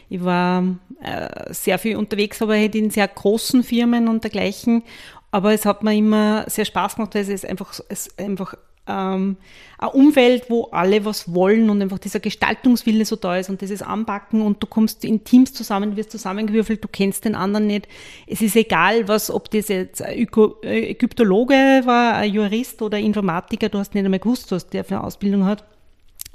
ich 0.08 0.24
war 0.24 0.64
äh, 1.02 1.52
sehr 1.52 1.78
viel 1.78 1.96
unterwegs, 1.96 2.40
aber 2.40 2.54
halt 2.54 2.74
in 2.74 2.88
sehr 2.88 3.06
großen 3.06 3.62
Firmen 3.62 4.08
und 4.08 4.24
dergleichen. 4.24 4.82
Aber 5.30 5.52
es 5.52 5.66
hat 5.66 5.82
mir 5.82 5.94
immer 5.94 6.48
sehr 6.48 6.64
Spaß 6.64 6.94
gemacht, 6.94 7.14
weil 7.14 7.28
es 7.28 7.44
einfach, 7.44 7.78
es 7.88 8.16
einfach 8.16 8.54
ähm, 8.86 9.36
eine 9.78 9.90
Umwelt, 9.90 10.44
wo 10.48 10.64
alle 10.70 11.04
was 11.04 11.32
wollen 11.32 11.70
und 11.70 11.80
einfach 11.80 11.98
dieser 11.98 12.20
Gestaltungswille 12.20 13.04
so 13.04 13.16
da 13.16 13.36
ist 13.38 13.48
und 13.48 13.60
dieses 13.60 13.82
Anpacken 13.82 14.42
und 14.42 14.62
du 14.62 14.66
kommst 14.66 15.04
in 15.04 15.24
Teams 15.24 15.52
zusammen, 15.52 15.92
du 15.92 15.96
wirst 15.96 16.10
zusammengewürfelt, 16.10 16.84
du 16.84 16.88
kennst 16.88 17.24
den 17.24 17.34
anderen 17.34 17.66
nicht. 17.66 17.88
Es 18.26 18.42
ist 18.42 18.56
egal, 18.56 19.08
was, 19.08 19.30
ob 19.30 19.50
das 19.50 19.68
jetzt 19.68 20.02
ein 20.02 20.28
äh, 20.62 20.90
Ägyptologe 20.90 21.82
war, 21.84 22.14
ein 22.14 22.32
Jurist 22.32 22.82
oder 22.82 22.98
ein 22.98 23.04
Informatiker, 23.04 23.68
du 23.68 23.78
hast 23.78 23.94
nicht 23.94 24.04
einmal 24.04 24.20
gewusst, 24.20 24.52
was 24.52 24.68
der 24.68 24.84
für 24.84 24.96
eine 24.96 25.04
Ausbildung 25.04 25.44
hat. 25.44 25.64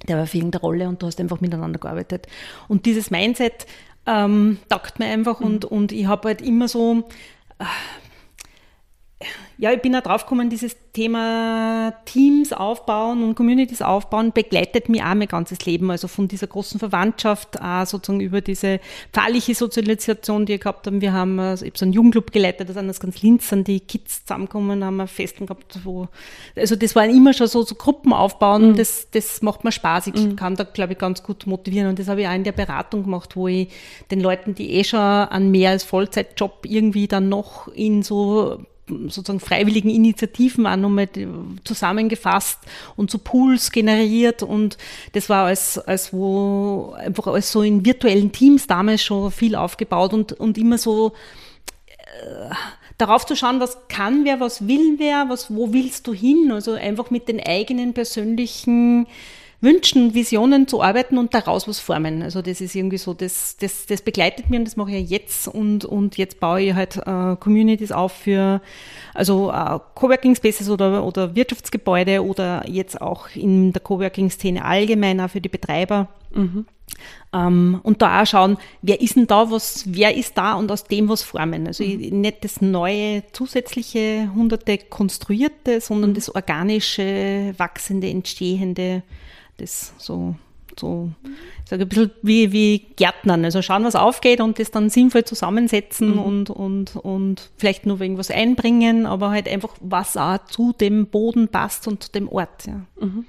Der 0.07 0.17
war 0.17 0.25
für 0.25 0.37
irgendeine 0.37 0.61
Rolle 0.61 0.87
und 0.87 1.01
du 1.01 1.07
hast 1.07 1.19
einfach 1.19 1.41
miteinander 1.41 1.77
gearbeitet. 1.77 2.27
Und 2.67 2.85
dieses 2.85 3.11
Mindset 3.11 3.67
ähm, 4.05 4.57
taugt 4.69 4.97
mir 4.97 5.07
einfach 5.07 5.39
mhm. 5.39 5.45
und, 5.45 5.65
und 5.65 5.91
ich 5.91 6.07
habe 6.07 6.29
halt 6.29 6.41
immer 6.41 6.67
so, 6.67 7.03
äh, 7.59 7.65
ja, 9.57 9.73
ich 9.73 9.81
bin 9.81 9.93
auch 9.93 10.01
drauf 10.01 10.23
gekommen, 10.23 10.49
dieses 10.49 10.77
Thema 10.93 11.93
Teams 12.05 12.53
aufbauen 12.53 13.21
und 13.23 13.35
Communities 13.35 13.81
aufbauen 13.81 14.31
begleitet 14.31 14.87
mich 14.87 15.03
auch 15.03 15.15
mein 15.15 15.27
ganzes 15.27 15.65
Leben. 15.65 15.91
Also 15.91 16.07
von 16.07 16.29
dieser 16.29 16.47
großen 16.47 16.79
Verwandtschaft 16.79 17.59
auch 17.61 17.85
sozusagen 17.85 18.21
über 18.21 18.39
diese 18.39 18.79
pfarrliche 19.11 19.53
Sozialisation, 19.55 20.45
die 20.45 20.53
wir 20.53 20.59
gehabt 20.59 20.87
haben. 20.87 21.01
Wir 21.01 21.11
haben 21.11 21.37
also 21.41 21.65
ich 21.65 21.71
hab 21.71 21.77
so 21.77 21.83
einen 21.83 21.91
Jugendclub 21.91 22.31
geleitet, 22.31 22.69
da 22.69 22.73
sind 22.73 22.87
das 22.87 23.01
ganz 23.01 23.21
Linz, 23.21 23.49
sind 23.49 23.67
die 23.67 23.81
Kids 23.81 24.23
zusammengekommen, 24.25 24.85
haben 24.85 24.95
wir 24.95 25.07
Festen 25.07 25.45
gehabt, 25.45 25.79
wo, 25.83 26.07
also 26.55 26.77
das 26.77 26.95
war 26.95 27.05
immer 27.05 27.33
schon 27.33 27.47
so, 27.47 27.63
so 27.63 27.75
Gruppen 27.75 28.13
aufbauen, 28.13 28.69
mhm. 28.69 28.75
das, 28.77 29.09
das 29.11 29.41
macht 29.41 29.65
mir 29.65 29.73
Spaß. 29.73 30.07
Ich 30.07 30.13
mhm. 30.15 30.37
kann 30.37 30.55
da, 30.55 30.63
glaube 30.63 30.93
ich, 30.93 30.99
ganz 30.99 31.21
gut 31.21 31.45
motivieren 31.45 31.89
und 31.89 31.99
das 31.99 32.07
habe 32.07 32.21
ich 32.21 32.27
auch 32.27 32.33
in 32.33 32.45
der 32.45 32.53
Beratung 32.53 33.03
gemacht, 33.03 33.35
wo 33.35 33.49
ich 33.49 33.67
den 34.09 34.21
Leuten, 34.21 34.55
die 34.55 34.71
eh 34.75 34.85
schon 34.85 34.99
an 34.99 35.51
mehr 35.51 35.71
als 35.71 35.83
Vollzeitjob 35.83 36.65
irgendwie 36.65 37.09
dann 37.09 37.27
noch 37.27 37.67
in 37.67 38.03
so 38.03 38.59
sozusagen 39.07 39.39
freiwilligen 39.39 39.89
Initiativen 39.89 40.67
auch 40.67 40.75
nochmal 40.75 41.07
zusammengefasst 41.63 42.59
und 42.95 43.11
so 43.11 43.17
Pools 43.17 43.71
generiert 43.71 44.43
und 44.43 44.77
das 45.13 45.29
war 45.29 45.45
als, 45.45 45.77
als 45.77 46.13
wo 46.13 46.93
einfach 46.97 47.27
als 47.27 47.51
so 47.51 47.61
in 47.61 47.85
virtuellen 47.85 48.31
Teams 48.31 48.67
damals 48.67 49.03
schon 49.03 49.31
viel 49.31 49.55
aufgebaut 49.55 50.13
und, 50.13 50.33
und 50.33 50.57
immer 50.57 50.77
so 50.77 51.13
äh, 51.97 52.53
darauf 52.97 53.25
zu 53.25 53.35
schauen, 53.35 53.59
was 53.59 53.87
kann 53.87 54.25
wer, 54.25 54.39
was 54.39 54.67
will 54.67 54.95
wer, 54.97 55.27
was, 55.29 55.53
wo 55.55 55.73
willst 55.73 56.05
du 56.07 56.13
hin? 56.13 56.51
Also 56.51 56.73
einfach 56.73 57.09
mit 57.09 57.27
den 57.27 57.39
eigenen 57.39 57.93
persönlichen 57.93 59.07
Wünschen, 59.61 60.13
Visionen 60.13 60.67
zu 60.67 60.81
arbeiten 60.81 61.17
und 61.17 61.33
daraus 61.33 61.67
was 61.67 61.79
formen. 61.79 62.21
Also 62.21 62.41
das 62.41 62.61
ist 62.61 62.75
irgendwie 62.75 62.97
so, 62.97 63.13
das, 63.13 63.57
das, 63.57 63.85
das 63.85 64.01
begleitet 64.01 64.49
mich 64.49 64.59
und 64.59 64.65
das 64.65 64.77
mache 64.77 64.91
ich 64.91 65.09
ja 65.09 65.17
jetzt 65.17 65.47
und, 65.49 65.83
und 65.83 66.17
jetzt 66.17 66.39
baue 66.39 66.61
ich 66.61 66.73
halt 66.73 66.95
äh, 66.97 67.35
Communities 67.37 67.91
auf 67.91 68.13
für 68.13 68.61
also 69.13 69.51
äh, 69.51 69.79
Coworking 69.95 70.35
Spaces 70.35 70.69
oder, 70.69 71.03
oder 71.03 71.35
Wirtschaftsgebäude 71.35 72.23
oder 72.23 72.63
jetzt 72.69 73.01
auch 73.01 73.27
in 73.35 73.73
der 73.73 73.81
Coworking-Szene 73.81 74.63
allgemein 74.63 75.19
auch 75.19 75.29
für 75.29 75.41
die 75.41 75.49
Betreiber. 75.49 76.07
Mhm. 76.33 76.65
Ähm, 77.33 77.79
und 77.83 78.01
da 78.01 78.21
auch 78.21 78.25
schauen, 78.25 78.57
wer 78.81 79.01
ist 79.01 79.15
denn 79.15 79.27
da, 79.27 79.51
was, 79.51 79.83
wer 79.87 80.15
ist 80.15 80.37
da 80.37 80.55
und 80.55 80.71
aus 80.71 80.85
dem 80.85 81.09
was 81.09 81.21
formen. 81.21 81.67
Also 81.67 81.83
mhm. 81.83 82.21
nicht 82.21 82.43
das 82.43 82.61
neue, 82.61 83.23
zusätzliche, 83.31 84.31
hunderte 84.33 84.77
konstruierte, 84.77 85.81
sondern 85.81 86.11
mhm. 86.11 86.15
das 86.15 86.33
organische, 86.33 87.53
wachsende, 87.57 88.09
entstehende 88.09 89.03
das 89.57 89.93
so, 89.97 90.35
so 90.79 91.11
ich 91.63 91.69
sage 91.69 91.83
ein 91.83 91.89
bisschen 91.89 92.11
wie, 92.23 92.51
wie 92.51 92.79
Gärtnern. 92.95 93.45
Also 93.45 93.61
schauen, 93.61 93.83
was 93.83 93.95
aufgeht 93.95 94.41
und 94.41 94.57
das 94.57 94.71
dann 94.71 94.89
sinnvoll 94.89 95.25
zusammensetzen 95.25 96.13
mhm. 96.13 96.19
und, 96.19 96.49
und, 96.49 96.95
und 96.95 97.51
vielleicht 97.57 97.85
nur 97.85 98.01
irgendwas 98.01 98.31
einbringen, 98.31 99.05
aber 99.05 99.29
halt 99.29 99.47
einfach, 99.47 99.75
was 99.81 100.17
auch 100.17 100.43
zu 100.45 100.73
dem 100.73 101.07
Boden 101.07 101.49
passt 101.49 101.87
und 101.87 102.03
zu 102.03 102.11
dem 102.11 102.27
Ort. 102.29 102.65
Ja. 102.65 102.81
Mhm. 102.99 103.25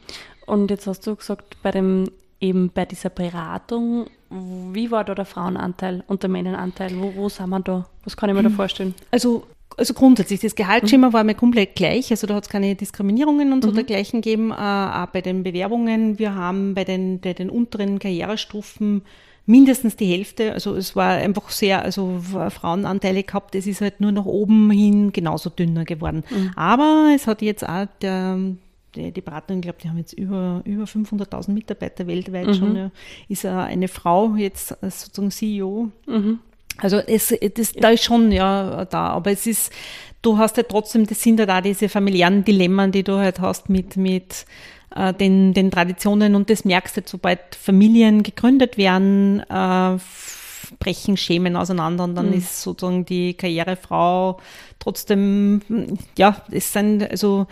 Und 0.46 0.70
jetzt 0.70 0.86
hast 0.86 1.06
du 1.06 1.14
gesagt, 1.14 1.58
bei 1.62 1.70
dem 1.70 2.10
eben 2.40 2.70
bei 2.72 2.84
dieser 2.84 3.10
Beratung, 3.10 4.06
wie 4.30 4.90
war 4.90 5.04
da 5.04 5.14
der 5.14 5.24
Frauenanteil 5.24 6.04
und 6.06 6.22
der 6.22 6.30
Männeranteil? 6.30 6.92
Wo, 6.96 7.14
wo 7.14 7.28
sind 7.28 7.50
wir 7.50 7.60
da? 7.60 7.86
Was 8.04 8.16
kann 8.16 8.30
ich 8.30 8.36
mir 8.36 8.42
da 8.42 8.50
vorstellen? 8.50 8.94
Also 9.10 9.44
also 9.76 9.94
grundsätzlich, 9.94 10.40
das 10.40 10.54
Gehaltsschema 10.54 11.08
mhm. 11.08 11.12
war 11.12 11.24
mir 11.24 11.34
komplett 11.34 11.74
gleich, 11.74 12.10
also 12.10 12.26
da 12.26 12.34
hat 12.34 12.44
es 12.44 12.50
keine 12.50 12.74
Diskriminierungen 12.74 13.52
und 13.52 13.62
so 13.62 13.70
mhm. 13.70 13.76
dergleichen 13.76 14.20
gegeben, 14.20 14.50
äh, 14.50 14.54
auch 14.54 15.06
bei 15.06 15.20
den 15.20 15.42
Bewerbungen. 15.42 16.18
Wir 16.18 16.34
haben 16.34 16.74
bei 16.74 16.84
den, 16.84 17.20
bei 17.20 17.32
den 17.32 17.48
unteren 17.48 17.98
Karrierestufen 17.98 19.02
mindestens 19.46 19.96
die 19.96 20.06
Hälfte, 20.06 20.52
also 20.52 20.76
es 20.76 20.94
war 20.96 21.12
einfach 21.12 21.50
sehr, 21.50 21.82
also 21.82 22.20
Frauenanteile 22.20 23.22
gehabt, 23.22 23.54
es 23.54 23.66
ist 23.66 23.80
halt 23.80 24.00
nur 24.00 24.12
nach 24.12 24.26
oben 24.26 24.70
hin 24.70 25.12
genauso 25.12 25.50
dünner 25.50 25.84
geworden. 25.84 26.24
Mhm. 26.30 26.50
Aber 26.56 27.12
es 27.14 27.26
hat 27.26 27.40
jetzt 27.40 27.66
auch 27.66 27.86
der, 28.02 28.38
die, 28.94 29.12
die 29.12 29.20
Beratung, 29.20 29.56
ich 29.56 29.62
glaube, 29.62 29.78
die 29.82 29.88
haben 29.88 29.98
jetzt 29.98 30.12
über, 30.12 30.62
über 30.64 30.84
500.000 30.84 31.50
Mitarbeiter 31.52 32.06
weltweit 32.06 32.48
mhm. 32.48 32.54
schon, 32.54 32.76
ja, 32.76 32.90
ist 33.28 33.46
eine 33.46 33.88
Frau 33.88 34.34
jetzt 34.36 34.82
als 34.82 35.02
sozusagen 35.02 35.30
CEO. 35.30 35.90
Mhm. 36.06 36.40
Also 36.78 36.98
es, 36.98 37.34
das, 37.54 37.72
da 37.72 37.90
ist 37.90 38.04
schon 38.04 38.32
ja 38.32 38.84
da, 38.86 39.08
aber 39.08 39.30
es 39.30 39.46
ist, 39.46 39.72
du 40.22 40.38
hast 40.38 40.56
ja 40.56 40.62
trotzdem, 40.62 41.06
das 41.06 41.22
sind 41.22 41.38
ja 41.38 41.46
da 41.46 41.60
diese 41.60 41.88
familiären 41.88 42.44
Dilemmen, 42.44 42.92
die 42.92 43.02
du 43.02 43.18
halt 43.18 43.40
hast 43.40 43.68
mit, 43.68 43.96
mit 43.96 44.46
äh, 44.94 45.12
den, 45.12 45.52
den 45.52 45.70
Traditionen 45.70 46.34
und 46.34 46.48
das 46.50 46.64
merkst 46.64 46.96
du, 46.96 47.02
sobald 47.04 47.54
Familien 47.54 48.22
gegründet 48.22 48.78
werden, 48.78 49.40
äh, 49.40 49.98
brechen 50.78 51.16
Schemen 51.16 51.56
auseinander 51.56 52.04
und 52.04 52.14
dann 52.14 52.28
mhm. 52.28 52.34
ist 52.34 52.62
sozusagen 52.62 53.04
die 53.04 53.34
Karrierefrau 53.34 54.38
trotzdem, 54.78 55.60
ja, 56.16 56.42
es 56.50 56.72
sind, 56.72 57.10
also 57.10 57.46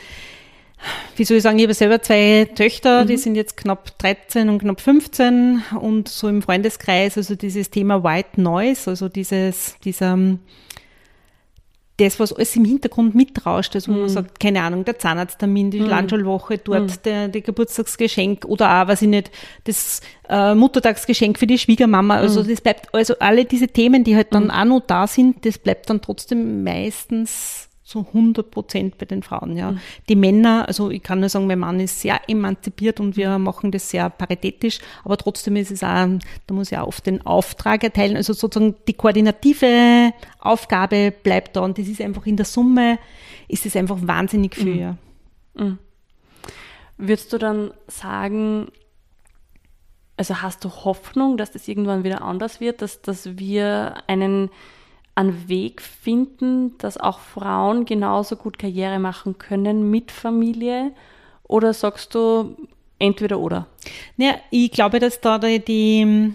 wie 1.16 1.24
soll 1.24 1.38
ich 1.38 1.42
sagen, 1.42 1.58
ich 1.58 1.64
habe 1.64 1.74
selber 1.74 2.00
zwei 2.00 2.48
Töchter, 2.54 3.02
mhm. 3.04 3.08
die 3.08 3.16
sind 3.16 3.34
jetzt 3.34 3.56
knapp 3.56 3.98
13 3.98 4.48
und 4.48 4.60
knapp 4.60 4.80
15 4.80 5.62
und 5.80 6.08
so 6.08 6.28
im 6.28 6.42
Freundeskreis, 6.42 7.16
also 7.16 7.34
dieses 7.34 7.70
Thema 7.70 8.04
White 8.04 8.40
Noise, 8.40 8.90
also 8.90 9.08
dieses, 9.08 9.76
dieser, 9.84 10.16
das, 11.96 12.20
was 12.20 12.32
alles 12.32 12.54
im 12.54 12.64
Hintergrund 12.64 13.16
mitrauscht, 13.16 13.74
also 13.74 13.90
mhm. 13.90 14.00
man 14.00 14.08
sagt, 14.08 14.38
keine 14.38 14.62
Ahnung, 14.62 14.84
der 14.84 14.98
Zahnarzttermin, 14.98 15.72
die 15.72 15.80
mhm. 15.80 15.88
Landschulwoche 15.88 16.58
dort, 16.58 16.90
mhm. 16.90 17.02
der, 17.04 17.28
der 17.28 17.40
Geburtstagsgeschenk 17.40 18.44
oder 18.44 18.82
auch, 18.82 18.88
weiß 18.88 19.02
ich 19.02 19.08
nicht, 19.08 19.32
das 19.64 20.00
äh, 20.28 20.54
Muttertagsgeschenk 20.54 21.38
für 21.38 21.48
die 21.48 21.58
Schwiegermama, 21.58 22.16
also 22.16 22.44
mhm. 22.44 22.48
das 22.48 22.60
bleibt, 22.60 22.94
also 22.94 23.18
alle 23.18 23.44
diese 23.44 23.66
Themen, 23.66 24.04
die 24.04 24.14
halt 24.14 24.32
dann 24.32 24.44
mhm. 24.44 24.50
auch 24.50 24.64
noch 24.64 24.80
da 24.86 25.08
sind, 25.08 25.44
das 25.44 25.58
bleibt 25.58 25.90
dann 25.90 26.00
trotzdem 26.00 26.62
meistens 26.62 27.67
zu 27.88 28.00
100 28.00 28.50
Prozent 28.50 28.98
bei 28.98 29.06
den 29.06 29.22
Frauen. 29.22 29.56
Ja. 29.56 29.72
Mhm. 29.72 29.80
Die 30.10 30.14
Männer, 30.14 30.68
also 30.68 30.90
ich 30.90 31.02
kann 31.02 31.20
nur 31.20 31.30
sagen, 31.30 31.46
mein 31.46 31.58
Mann 31.58 31.80
ist 31.80 32.02
sehr 32.02 32.20
emanzipiert 32.28 33.00
und 33.00 33.16
wir 33.16 33.38
machen 33.38 33.70
das 33.70 33.88
sehr 33.88 34.10
paritätisch, 34.10 34.80
aber 35.04 35.16
trotzdem 35.16 35.56
ist 35.56 35.70
es 35.70 35.82
auch, 35.82 36.06
da 36.46 36.54
muss 36.54 36.70
ich 36.70 36.76
auch 36.76 36.86
oft 36.86 37.06
den 37.06 37.24
Auftrag 37.24 37.82
erteilen, 37.82 38.18
also 38.18 38.34
sozusagen 38.34 38.74
die 38.86 38.92
koordinative 38.92 40.12
Aufgabe 40.38 41.14
bleibt 41.22 41.56
da 41.56 41.62
und 41.62 41.78
das 41.78 41.88
ist 41.88 42.02
einfach 42.02 42.26
in 42.26 42.36
der 42.36 42.44
Summe, 42.44 42.98
ist 43.48 43.64
es 43.64 43.74
einfach 43.74 43.96
wahnsinnig 44.02 44.54
viel. 44.54 44.74
Mhm. 44.74 44.80
Ja. 44.80 44.96
Mhm. 45.54 45.78
Würdest 46.98 47.32
du 47.32 47.38
dann 47.38 47.70
sagen, 47.86 48.66
also 50.18 50.42
hast 50.42 50.62
du 50.62 50.68
Hoffnung, 50.68 51.38
dass 51.38 51.52
das 51.52 51.66
irgendwann 51.66 52.04
wieder 52.04 52.20
anders 52.20 52.60
wird, 52.60 52.82
dass, 52.82 53.00
dass 53.00 53.38
wir 53.38 53.94
einen 54.08 54.50
einen 55.18 55.48
Weg 55.48 55.82
finden, 55.82 56.78
dass 56.78 56.96
auch 56.96 57.18
Frauen 57.18 57.84
genauso 57.84 58.36
gut 58.36 58.58
Karriere 58.58 59.00
machen 59.00 59.36
können 59.36 59.90
mit 59.90 60.12
Familie? 60.12 60.92
Oder 61.42 61.74
sagst 61.74 62.14
du 62.14 62.56
entweder 63.00 63.40
oder? 63.40 63.66
Ja, 64.16 64.36
ich 64.50 64.70
glaube, 64.70 65.00
dass 65.00 65.20
da 65.20 65.38
die, 65.38 66.32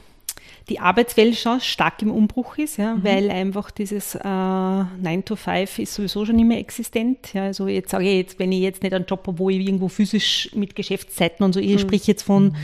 die 0.68 0.80
Arbeitswelt 0.80 1.38
schon 1.38 1.62
stark 1.62 2.02
im 2.02 2.12
Umbruch 2.12 2.58
ist, 2.58 2.76
ja, 2.76 2.96
mhm. 2.96 3.04
weil 3.06 3.32
einfach 3.32 3.72
dieses 3.72 4.16
äh, 4.16 4.20
9 4.22 5.24
to 5.24 5.38
5 5.38 5.80
ist 5.80 5.94
sowieso 5.94 6.26
schon 6.26 6.36
nicht 6.36 6.48
mehr 6.48 6.60
existent. 6.60 7.34
Ja. 7.34 7.44
Also 7.44 7.70
jetzt 7.70 7.92
sage 7.92 8.04
ich 8.04 8.18
jetzt, 8.18 8.40
wenn 8.40 8.52
ich 8.52 8.60
jetzt 8.60 8.84
nicht 8.84 8.94
einen 8.94 9.06
Job 9.06 9.26
habe, 9.26 9.40
wo 9.40 9.50
ich 9.50 9.66
irgendwo 9.66 9.88
physisch 9.88 10.50
mit 10.56 10.76
Geschäftszeiten 10.76 11.46
und 11.46 11.54
so, 11.54 11.62
ich 11.62 11.76
mhm. 11.76 11.80
spreche 11.80 12.12
jetzt 12.12 12.24
von, 12.24 12.48
mhm. 12.48 12.56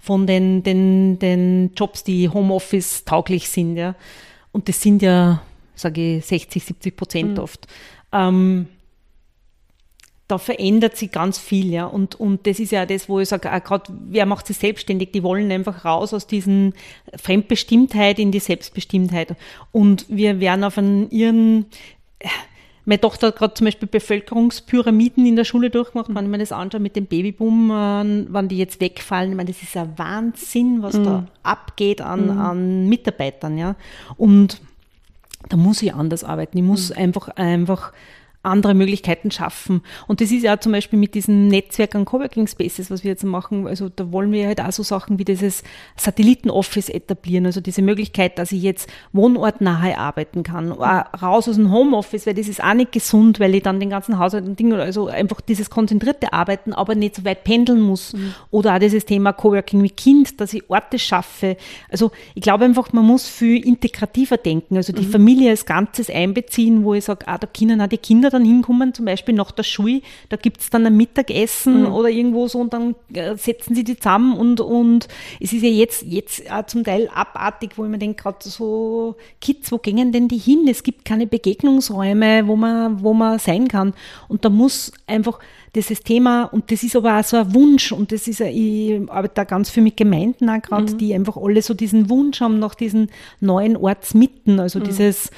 von 0.00 0.26
den, 0.26 0.64
den, 0.64 1.20
den 1.20 1.70
Jobs, 1.76 2.02
die 2.02 2.28
Homeoffice 2.28 3.04
tauglich 3.04 3.48
sind. 3.48 3.76
Ja. 3.76 3.94
Und 4.50 4.68
das 4.68 4.80
sind 4.80 5.02
ja, 5.02 5.40
sage 5.78 6.18
ich, 6.18 6.26
60, 6.26 6.64
70 6.64 6.96
Prozent 6.96 7.32
mhm. 7.36 7.42
oft. 7.42 7.66
Ähm, 8.12 8.68
da 10.28 10.36
verändert 10.36 10.96
sich 10.96 11.10
ganz 11.10 11.38
viel, 11.38 11.72
ja. 11.72 11.86
Und, 11.86 12.14
und 12.20 12.46
das 12.46 12.60
ist 12.60 12.70
ja 12.70 12.84
das, 12.84 13.08
wo 13.08 13.18
ich 13.18 13.30
sage, 13.30 13.48
gerade 13.48 13.90
wer 14.10 14.26
macht 14.26 14.46
sich 14.46 14.58
selbstständig, 14.58 15.10
die 15.10 15.22
wollen 15.22 15.50
einfach 15.50 15.86
raus 15.86 16.12
aus 16.12 16.26
diesen 16.26 16.74
Fremdbestimmtheit 17.16 18.18
in 18.18 18.30
die 18.30 18.38
Selbstbestimmtheit. 18.38 19.34
Und 19.72 20.04
wir 20.10 20.38
werden 20.38 20.64
auf 20.64 20.76
einen 20.76 21.10
ihren, 21.10 21.64
meine 22.84 23.00
Tochter 23.00 23.28
hat 23.28 23.36
gerade 23.36 23.54
zum 23.54 23.64
Beispiel 23.64 23.88
Bevölkerungspyramiden 23.88 25.24
in 25.24 25.36
der 25.36 25.44
Schule 25.44 25.70
durchgemacht, 25.70 26.14
wenn 26.14 26.24
ich 26.26 26.30
mir 26.30 26.38
das 26.38 26.52
anschaue 26.52 26.80
mit 26.80 26.94
dem 26.94 27.06
Babyboom, 27.06 27.70
äh, 27.70 28.26
wann 28.28 28.48
die 28.48 28.58
jetzt 28.58 28.82
wegfallen, 28.82 29.30
ich 29.30 29.36
meine, 29.36 29.50
das 29.50 29.62
ist 29.62 29.76
ein 29.78 29.94
Wahnsinn, 29.96 30.82
was 30.82 30.94
mhm. 30.94 31.04
da 31.04 31.26
abgeht 31.42 32.02
an, 32.02 32.34
mhm. 32.34 32.38
an 32.38 32.88
Mitarbeitern, 32.90 33.56
ja. 33.56 33.76
Und 34.18 34.60
da 35.48 35.56
muss 35.56 35.82
ich 35.82 35.94
anders 35.94 36.24
arbeiten. 36.24 36.58
Ich 36.58 36.64
muss 36.64 36.90
mhm. 36.90 36.96
einfach, 36.96 37.28
einfach 37.28 37.92
andere 38.42 38.74
Möglichkeiten 38.74 39.30
schaffen. 39.30 39.82
Und 40.06 40.20
das 40.20 40.30
ist 40.30 40.42
ja 40.42 40.58
zum 40.60 40.72
Beispiel 40.72 40.98
mit 40.98 41.14
diesem 41.14 41.48
Netzwerk 41.48 41.94
an 41.94 42.04
Coworking 42.04 42.46
Spaces, 42.46 42.90
was 42.90 43.02
wir 43.02 43.10
jetzt 43.10 43.24
machen. 43.24 43.66
Also 43.66 43.88
da 43.88 44.12
wollen 44.12 44.30
wir 44.30 44.46
halt 44.46 44.60
auch 44.60 44.70
so 44.70 44.82
Sachen 44.82 45.18
wie 45.18 45.24
dieses 45.24 45.64
Satellitenoffice 45.96 46.88
etablieren. 46.88 47.46
Also 47.46 47.60
diese 47.60 47.82
Möglichkeit, 47.82 48.38
dass 48.38 48.52
ich 48.52 48.62
jetzt 48.62 48.88
wohnortnahe 49.12 49.98
arbeiten 49.98 50.44
kann. 50.44 50.72
Auch 50.72 51.22
raus 51.22 51.48
aus 51.48 51.56
dem 51.56 51.72
Homeoffice, 51.72 52.26
weil 52.26 52.34
das 52.34 52.48
ist 52.48 52.62
auch 52.62 52.74
nicht 52.74 52.92
gesund, 52.92 53.40
weil 53.40 53.54
ich 53.54 53.62
dann 53.62 53.80
den 53.80 53.90
ganzen 53.90 54.18
Haushalt 54.18 54.46
und 54.46 54.58
Dinge, 54.58 54.76
also 54.76 55.08
einfach 55.08 55.40
dieses 55.40 55.68
konzentrierte 55.68 56.32
Arbeiten, 56.32 56.72
aber 56.72 56.94
nicht 56.94 57.16
so 57.16 57.24
weit 57.24 57.42
pendeln 57.42 57.80
muss. 57.80 58.12
Mhm. 58.12 58.34
Oder 58.50 58.74
auch 58.74 58.78
dieses 58.78 59.04
Thema 59.04 59.32
Coworking 59.32 59.80
mit 59.80 59.96
Kind, 59.96 60.40
dass 60.40 60.54
ich 60.54 60.70
Orte 60.70 60.98
schaffe. 61.00 61.56
Also 61.90 62.12
ich 62.34 62.42
glaube 62.42 62.64
einfach, 62.64 62.92
man 62.92 63.04
muss 63.04 63.28
viel 63.28 63.66
integrativer 63.66 64.36
denken. 64.36 64.76
Also 64.76 64.92
die 64.92 65.06
mhm. 65.06 65.10
Familie 65.10 65.50
als 65.50 65.66
Ganzes 65.66 66.08
einbeziehen, 66.08 66.84
wo 66.84 66.94
ich 66.94 67.04
sage, 67.04 67.26
ah, 67.26 67.36
da 67.36 67.46
können 67.46 67.80
auch 67.80 67.88
die 67.88 67.98
Kinder 67.98 68.27
dann 68.30 68.44
hinkommen, 68.44 68.94
zum 68.94 69.04
Beispiel 69.04 69.34
nach 69.34 69.50
der 69.50 69.62
Schule, 69.62 70.02
da 70.28 70.36
gibt 70.36 70.60
es 70.60 70.70
dann 70.70 70.86
ein 70.86 70.96
Mittagessen 70.96 71.82
mhm. 71.82 71.92
oder 71.92 72.08
irgendwo 72.08 72.48
so 72.48 72.58
und 72.58 72.72
dann 72.72 72.94
äh, 73.12 73.36
setzen 73.36 73.74
sie 73.74 73.84
die 73.84 73.96
zusammen 73.96 74.36
und, 74.36 74.60
und 74.60 75.08
es 75.40 75.52
ist 75.52 75.62
ja 75.62 75.68
jetzt, 75.68 76.02
jetzt 76.02 76.50
auch 76.50 76.66
zum 76.66 76.84
Teil 76.84 77.08
abartig, 77.14 77.72
wo 77.76 77.84
ich 77.84 77.90
mir 77.90 77.98
denke, 77.98 78.22
gerade 78.22 78.48
so 78.48 79.16
Kids, 79.40 79.72
wo 79.72 79.78
gehen 79.78 80.12
denn 80.12 80.28
die 80.28 80.38
hin? 80.38 80.66
Es 80.68 80.82
gibt 80.82 81.04
keine 81.04 81.26
Begegnungsräume, 81.26 82.46
wo 82.46 82.56
man, 82.56 83.02
wo 83.02 83.14
man 83.14 83.38
sein 83.38 83.68
kann. 83.68 83.94
Und 84.28 84.44
da 84.44 84.48
muss 84.48 84.92
einfach 85.06 85.38
dieses 85.74 86.02
Thema, 86.02 86.44
und 86.44 86.70
das 86.70 86.82
ist 86.82 86.96
aber 86.96 87.18
auch 87.18 87.24
so 87.24 87.36
ein 87.36 87.54
Wunsch, 87.54 87.92
und 87.92 88.12
das 88.12 88.26
ist, 88.26 88.40
ich 88.40 89.00
arbeite 89.10 89.34
da 89.34 89.44
ganz 89.44 89.70
viel 89.70 89.82
mit 89.82 89.96
Gemeinden 89.96 90.48
auch 90.48 90.62
gerade, 90.62 90.92
mhm. 90.92 90.98
die 90.98 91.14
einfach 91.14 91.36
alle 91.36 91.62
so 91.62 91.74
diesen 91.74 92.10
Wunsch 92.10 92.40
haben 92.40 92.58
nach 92.58 92.74
diesen 92.74 93.10
neuen 93.40 93.76
Ortsmitten, 93.76 94.60
also 94.60 94.78
mhm. 94.78 94.84
dieses 94.84 95.30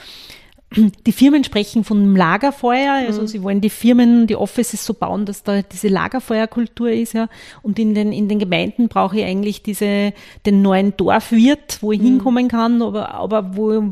die 0.73 1.11
Firmen 1.11 1.43
sprechen 1.43 1.83
von 1.83 1.99
einem 1.99 2.15
Lagerfeuer, 2.15 2.93
also 2.93 3.23
mhm. 3.23 3.27
sie 3.27 3.43
wollen 3.43 3.61
die 3.61 3.71
Firmen, 3.71 4.29
die 4.29 4.37
Offices 4.37 4.85
so 4.87 4.95
bauen, 4.95 5.27
dass 5.27 5.43
da 5.43 5.63
diese 5.63 5.89
Lagerfeuerkultur 5.89 6.91
ist, 6.91 7.13
ja. 7.13 7.29
Und 7.63 7.81
in 7.81 7.95
den, 7.95 8.13
in 8.13 8.29
den 8.29 8.39
Gemeinden 8.39 8.87
brauche 8.87 9.19
ich 9.19 9.25
eigentlich 9.25 9.65
diese, 9.65 10.13
den 10.47 10.63
neuen 10.63 10.97
Dorfwirt, 10.97 11.79
wo 11.81 11.91
ich 11.91 11.99
mhm. 11.99 12.05
hinkommen 12.05 12.47
kann, 12.47 12.83
aber, 12.83 13.13
aber 13.15 13.57
wo, 13.57 13.83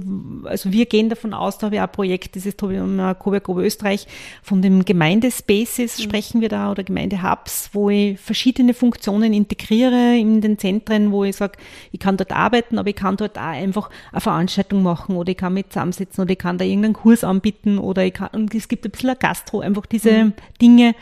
also 0.44 0.70
wir 0.70 0.86
gehen 0.86 1.08
davon 1.08 1.34
aus, 1.34 1.58
da 1.58 1.66
habe 1.66 1.76
ich 1.76 1.80
auch 1.80 1.86
ein 1.86 1.92
Projekt, 1.92 2.36
das 2.36 2.46
ist 2.46 2.58
Coburg 2.58 3.48
Österreich, 3.48 4.06
von 4.42 4.62
dem 4.62 4.84
Gemeindespaces 4.84 5.98
mhm. 5.98 6.02
sprechen 6.02 6.40
wir 6.40 6.48
da 6.48 6.70
oder 6.70 6.84
Gemeindehubs, 6.84 7.70
wo 7.72 7.90
ich 7.90 8.20
verschiedene 8.20 8.72
Funktionen 8.72 9.32
integriere 9.32 10.16
in 10.16 10.40
den 10.40 10.58
Zentren, 10.58 11.10
wo 11.10 11.24
ich 11.24 11.34
sage, 11.34 11.58
ich 11.90 11.98
kann 11.98 12.16
dort 12.16 12.30
arbeiten, 12.30 12.78
aber 12.78 12.90
ich 12.90 12.96
kann 12.96 13.16
dort 13.16 13.36
auch 13.36 13.42
einfach 13.42 13.90
eine 14.12 14.20
Veranstaltung 14.20 14.84
machen 14.84 15.16
oder 15.16 15.32
ich 15.32 15.36
kann 15.36 15.54
mit 15.54 15.72
zusammensitzen 15.72 16.22
oder 16.22 16.30
ich 16.30 16.38
kann 16.38 16.56
da 16.56 16.67
irgendeinen 16.68 16.94
Kurs 16.94 17.24
anbieten 17.24 17.78
oder 17.78 18.04
ich 18.04 18.14
kann, 18.14 18.28
und 18.32 18.54
es 18.54 18.68
gibt 18.68 18.84
ein 18.84 18.90
bisschen 18.90 19.10
ein 19.10 19.18
Gastro, 19.18 19.60
einfach 19.60 19.86
diese 19.86 20.24
mhm. 20.24 20.32
Dinge. 20.60 20.94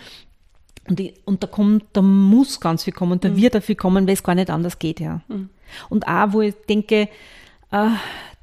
Und, 0.88 1.00
ich, 1.00 1.14
und 1.24 1.42
da 1.42 1.48
kommt, 1.48 1.84
da 1.92 2.02
muss 2.02 2.60
ganz 2.60 2.84
viel 2.84 2.92
kommen 2.92 3.12
und 3.12 3.24
da 3.24 3.28
mhm. 3.28 3.36
wird 3.36 3.54
dafür 3.54 3.74
kommen, 3.74 4.06
weil 4.06 4.14
es 4.14 4.22
gar 4.22 4.34
nicht 4.34 4.50
anders 4.50 4.78
geht, 4.78 5.00
ja. 5.00 5.20
Mhm. 5.28 5.50
Und 5.88 6.06
auch, 6.06 6.32
wo 6.32 6.42
ich 6.42 6.54
denke, 6.68 7.08
äh, 7.72 7.88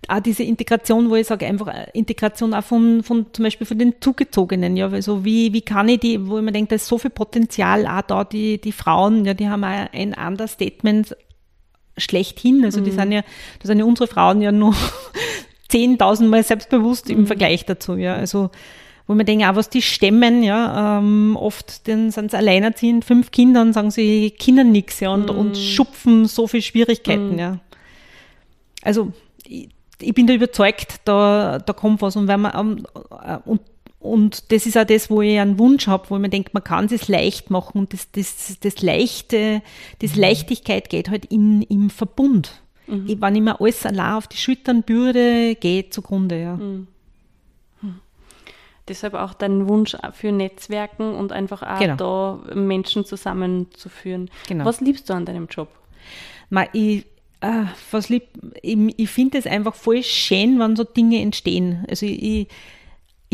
auch 0.07 0.19
diese 0.19 0.43
Integration, 0.43 1.09
wo 1.09 1.15
ich 1.15 1.27
sage, 1.27 1.45
einfach 1.45 1.67
äh, 1.67 1.87
Integration 1.93 2.53
auch 2.53 2.63
von, 2.63 3.03
von 3.03 3.27
zum 3.31 3.43
Beispiel 3.43 3.67
von 3.67 3.79
den 3.79 3.95
Zugezogenen, 4.01 4.75
ja, 4.75 4.89
also 4.89 5.23
wie, 5.23 5.53
wie 5.53 5.61
kann 5.61 5.89
ich 5.89 5.99
die, 5.99 6.27
wo 6.27 6.37
ich 6.37 6.43
mir 6.43 6.51
denke, 6.51 6.69
da 6.69 6.75
ist 6.75 6.87
so 6.87 6.97
viel 6.97 7.11
Potenzial 7.11 7.87
auch 7.87 8.01
da, 8.01 8.23
die, 8.23 8.59
die 8.59 8.71
Frauen, 8.71 9.25
ja, 9.25 9.33
die 9.33 9.47
haben 9.47 9.63
auch 9.63 9.87
ein 9.93 10.13
Understatement 10.13 11.15
schlechthin, 11.97 12.65
also 12.65 12.81
die 12.81 12.91
mhm. 12.91 12.95
sind 12.95 13.11
ja, 13.11 13.21
da 13.21 13.67
sind 13.67 13.79
ja 13.79 13.85
unsere 13.85 14.07
Frauen 14.07 14.41
ja 14.41 14.51
nur 14.51 14.75
10.000 15.73 16.27
Mal 16.27 16.43
selbstbewusst 16.43 17.09
mhm. 17.09 17.19
im 17.19 17.27
Vergleich 17.27 17.65
dazu. 17.65 17.95
Ja. 17.95 18.15
Also 18.15 18.49
wo 19.07 19.15
man 19.15 19.25
denkt, 19.25 19.45
auch 19.45 19.55
was 19.55 19.69
die 19.69 19.81
stemmen, 19.81 20.43
ja, 20.43 20.99
ähm, 20.99 21.35
oft 21.37 21.87
dann 21.87 22.11
sind 22.11 22.31
sie 22.31 22.37
alleinerziehend, 22.37 23.03
fünf 23.03 23.31
Kinder 23.31 23.61
und 23.61 23.73
sagen 23.73 23.91
sie, 23.91 24.31
Kinder 24.31 24.63
nix, 24.63 24.99
ja, 25.01 25.09
und, 25.09 25.27
mm. 25.27 25.37
und 25.37 25.57
schupfen 25.57 26.25
so 26.25 26.47
viel 26.47 26.61
Schwierigkeiten, 26.61 27.35
mm. 27.35 27.39
ja. 27.39 27.59
Also, 28.81 29.11
ich, 29.45 29.69
ich, 29.99 30.13
bin 30.13 30.25
da 30.27 30.33
überzeugt, 30.33 31.01
da, 31.05 31.59
da 31.59 31.73
kommt 31.73 32.01
was 32.01 32.15
und 32.15 32.27
wenn 32.27 32.41
man, 32.41 32.53
ähm, 32.57 32.87
äh, 33.25 33.37
und, 33.45 33.61
und 33.99 34.51
das 34.53 34.65
ist 34.65 34.77
auch 34.77 34.85
das, 34.85 35.09
wo 35.09 35.21
ich 35.21 35.37
einen 35.37 35.59
Wunsch 35.59 35.87
habe, 35.87 36.09
wo 36.09 36.17
man 36.17 36.31
denkt, 36.31 36.53
man 36.53 36.63
kann 36.63 36.85
es 36.85 37.07
leicht 37.09 37.49
machen 37.49 37.79
und 37.79 37.93
das, 37.93 38.09
das, 38.11 38.57
das 38.61 38.81
Leichte, 38.81 39.61
das 39.99 40.15
mhm. 40.15 40.21
Leichtigkeit 40.21 40.89
geht 40.89 41.09
halt 41.09 41.25
in, 41.25 41.61
im 41.63 41.89
Verbund. 41.89 42.62
Mhm. 42.87 43.05
Ich, 43.07 43.21
wenn 43.21 43.35
ich 43.35 43.41
mir 43.41 43.59
alles 43.59 43.85
allein 43.85 44.13
auf 44.13 44.27
die 44.27 44.37
Schultern 44.37 44.83
bürde, 44.83 45.55
geht 45.55 45.93
zugrunde, 45.93 46.41
ja. 46.41 46.55
Mhm. 46.55 46.87
mhm. 47.81 47.99
Deshalb 48.87 49.13
auch 49.13 49.33
dein 49.33 49.67
Wunsch 49.69 49.95
für 50.11 50.31
Netzwerken 50.31 51.15
und 51.15 51.31
einfach 51.31 51.63
auch 51.63 51.79
genau. 51.79 51.95
da 52.45 52.55
Menschen 52.55 53.05
zusammenzuführen. 53.05 54.29
Genau. 54.47 54.65
Was 54.65 54.81
liebst 54.81 55.09
du 55.09 55.13
an 55.13 55.25
deinem 55.25 55.47
Job? 55.47 55.69
Ma, 56.49 56.65
ich, 56.73 57.05
äh, 57.39 57.63
was 57.91 58.09
lieb, 58.09 58.23
ich, 58.61 58.77
ich 58.97 59.09
finde 59.09 59.37
es 59.37 59.47
einfach 59.47 59.75
voll 59.75 60.03
schön, 60.03 60.59
wenn 60.59 60.75
so 60.75 60.83
Dinge 60.83 61.21
entstehen. 61.21 61.85
Also 61.89 62.05
ich, 62.05 62.21
ich 62.21 62.47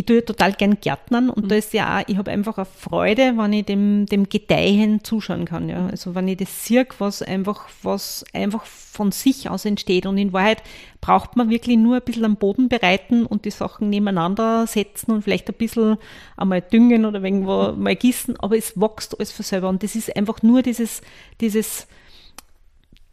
tue 0.06 0.24
total 0.24 0.54
gern 0.54 0.80
Gärtnern 0.80 1.30
und 1.30 1.46
mhm. 1.46 1.50
da 1.50 1.56
ist 1.56 1.74
ja 1.74 2.00
auch, 2.00 2.04
ich 2.08 2.18
habe 2.18 2.32
einfach 2.32 2.58
eine 2.58 2.66
Freude, 2.66 3.34
wenn 3.36 3.54
ich 3.54 3.66
dem, 3.66 4.06
dem 4.06 4.30
Gedeihen 4.30 5.04
zuschauen 5.04 5.46
kann. 5.46 5.70
Ja. 5.70 5.88
Also 5.88 6.16
wenn 6.16 6.28
ich 6.28 6.38
das 6.38 6.66
sehe, 6.66 6.86
was 7.00 7.22
einfach, 7.22 7.68
was 7.84 8.24
einfach 8.34 8.66
von 8.66 9.12
sich 9.12 9.50
aus 9.50 9.66
entsteht. 9.66 10.06
Und 10.06 10.18
in 10.18 10.34
Wahrheit 10.34 10.62
braucht 11.00 11.36
man 11.36 11.50
wirklich 11.50 11.78
nur 11.78 11.96
ein 11.96 12.02
bisschen 12.02 12.26
am 12.26 12.36
Boden 12.36 12.68
bereiten 12.70 13.26
und 13.26 13.46
die 13.46 13.52
Sachen 13.52 13.90
nebeneinander 13.90 14.68
setzen 14.68 15.12
und 15.12 15.24
vielleicht 15.24 15.48
ein 15.48 15.56
bisschen 15.56 15.98
einmal 16.36 16.62
düngen 16.62 17.06
oder 17.06 17.24
irgendwo 17.24 17.72
mhm. 17.72 17.84
mal 17.84 17.96
gießen, 17.96 18.38
aber 18.40 18.58
es 18.58 18.80
wächst 18.80 19.16
alles 19.18 19.32
von 19.32 19.46
selber. 19.46 19.70
Und 19.70 19.84
das 19.84 19.96
ist 19.96 20.16
einfach 20.16 20.42
nur 20.44 20.62
dieses, 20.62 21.02
dieses 21.40 21.88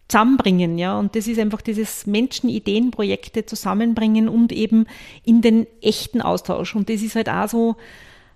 zusammenbringen, 0.09 0.79
ja. 0.79 0.99
Und 0.99 1.17
das 1.17 1.27
ist 1.27 1.39
einfach 1.39 1.63
dieses 1.63 2.07
Menschen-Ideen-Projekte 2.07 3.47
zusammenbringen 3.47 4.29
und 4.29 4.53
eben 4.53 4.87
in 5.25 5.43
den 5.43 5.67
echten 5.83 6.21
Austausch. 6.21 6.75
Und 6.75 6.89
das 6.89 7.03
ist 7.03 7.17
halt 7.17 7.29
auch 7.29 7.49
so, 7.49 7.77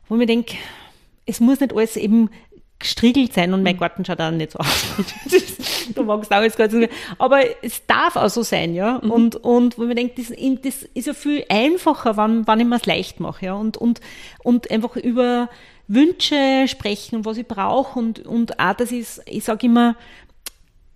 wo 0.08 0.16
ich 0.16 0.18
mir 0.18 0.26
denke, 0.26 0.56
es 1.26 1.40
muss 1.40 1.60
nicht 1.60 1.72
alles 1.74 1.96
eben 1.96 2.30
gestriegelt 2.80 3.34
sein 3.34 3.52
und 3.52 3.62
mein 3.62 3.76
mhm. 3.76 3.80
Garten 3.80 4.04
schaut 4.04 4.20
auch 4.20 4.30
nicht 4.30 4.52
so 4.52 4.58
aus. 4.58 4.86
du 5.94 6.02
magst 6.02 6.32
auch 6.32 6.42
jetzt 6.42 6.56
gar 6.56 6.66
nicht. 6.68 6.90
Aber 7.18 7.42
es 7.62 7.86
darf 7.86 8.16
auch 8.16 8.30
so 8.30 8.42
sein, 8.42 8.74
ja. 8.74 9.00
Mhm. 9.02 9.10
Und, 9.10 9.36
und 9.36 9.78
wo 9.78 9.84
man 9.84 9.96
denkt, 9.96 10.18
das, 10.18 10.28
das, 10.28 10.82
ist 10.94 11.06
ja 11.06 11.12
viel 11.12 11.44
einfacher, 11.48 12.16
wann, 12.16 12.46
wann 12.46 12.58
ich 12.58 12.66
mir 12.66 12.76
es 12.76 12.86
leicht 12.86 13.20
mache, 13.20 13.46
ja. 13.46 13.54
Und, 13.54 13.76
und, 13.76 14.00
und 14.42 14.70
einfach 14.70 14.96
über 14.96 15.50
Wünsche 15.86 16.66
sprechen, 16.66 17.24
was 17.24 17.36
ich 17.36 17.46
brauche 17.46 17.98
und, 17.98 18.20
und 18.20 18.58
auch, 18.58 18.74
das 18.74 18.92
ist, 18.92 19.22
ich 19.26 19.44
sage 19.44 19.66
immer, 19.66 19.96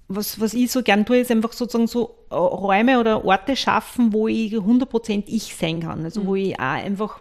was, 0.09 0.40
was 0.40 0.55
ich 0.55 0.71
so 0.71 0.83
gern 0.83 1.07
tue, 1.07 1.19
ist 1.19 1.31
einfach 1.31 1.53
sozusagen 1.53 1.87
so 1.87 2.17
äh, 2.31 2.35
Räume 2.35 3.01
oder 3.01 3.25
Orte 3.25 3.57
schaffen, 3.57 4.12
wo 4.12 4.29
ich 4.29 4.53
100% 4.53 5.25
ich 5.27 5.55
sein 5.55 5.81
kann. 5.81 6.05
Also 6.05 6.23
mhm. 6.23 6.27
wo 6.27 6.35
ich 6.35 6.59
auch 6.59 6.62
einfach 6.62 7.21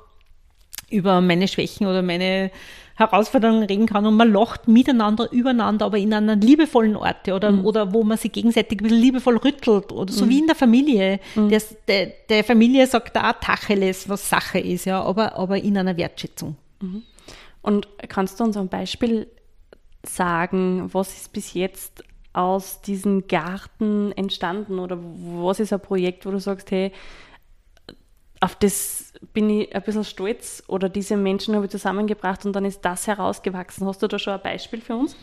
über 0.90 1.22
meine 1.22 1.48
Schwächen 1.48 1.88
oder 1.88 2.02
meine 2.02 2.52
Herausforderungen 2.96 3.64
reden 3.64 3.88
kann 3.88 4.06
und 4.06 4.16
man 4.16 4.32
lacht 4.32 4.68
miteinander, 4.68 5.32
übereinander, 5.32 5.86
aber 5.86 5.98
in 5.98 6.14
einer 6.14 6.36
liebevollen 6.36 6.96
Orte 6.96 7.34
oder, 7.34 7.52
mhm. 7.52 7.66
oder 7.66 7.94
wo 7.94 8.04
man 8.04 8.18
sich 8.18 8.32
gegenseitig 8.32 8.80
ein 8.80 8.84
bisschen 8.84 9.00
liebevoll 9.00 9.38
rüttelt 9.38 9.92
oder 9.92 10.14
so 10.14 10.26
mhm. 10.26 10.30
wie 10.30 10.40
in 10.40 10.48
der 10.48 10.56
Familie. 10.56 11.20
Mhm. 11.34 11.50
Der, 11.50 11.62
der, 11.88 12.06
der, 12.30 12.44
Familie 12.44 12.86
sagt 12.86 13.16
da 13.16 13.32
auch 13.32 13.40
Tacheles, 13.40 14.08
was 14.08 14.30
Sache 14.30 14.60
ist, 14.60 14.86
ja, 14.86 15.02
aber, 15.02 15.36
aber 15.36 15.58
in 15.58 15.78
einer 15.78 15.98
Wertschätzung. 15.98 16.56
Mhm. 16.82 17.02
Und 17.64 17.88
kannst 18.10 18.40
du 18.40 18.44
uns 18.44 18.58
ein 18.58 18.68
Beispiel 18.68 19.28
sagen, 20.04 20.90
was 20.94 21.16
ist 21.16 21.34
bis 21.34 21.54
jetzt 21.56 22.04
aus 22.34 22.82
diesem 22.82 23.28
Garten 23.28 24.12
entstanden 24.14 24.80
oder 24.80 24.98
was 25.00 25.60
ist 25.60 25.72
ein 25.72 25.80
Projekt, 25.80 26.26
wo 26.26 26.32
du 26.32 26.40
sagst, 26.40 26.72
hey, 26.72 26.92
auf 28.40 28.56
das 28.56 29.14
bin 29.32 29.50
ich 29.50 29.74
ein 29.74 29.82
bisschen 29.84 30.04
stolz 30.04 30.64
oder 30.68 30.90
diese 30.90 31.16
Menschen 31.16 31.56
habe 31.56 31.66
ich 31.66 31.72
zusammengebracht 31.72 32.46
und 32.46 32.54
dann 32.54 32.66
ist 32.66 32.82
das 32.84 33.08
herausgewachsen. 33.08 33.88
Hast 33.88 34.02
du 34.02 34.08
da 34.08 34.20
schon 34.20 34.34
ein 34.34 34.42
Beispiel 34.42 34.82
für 34.82 34.96
uns? 34.96 35.16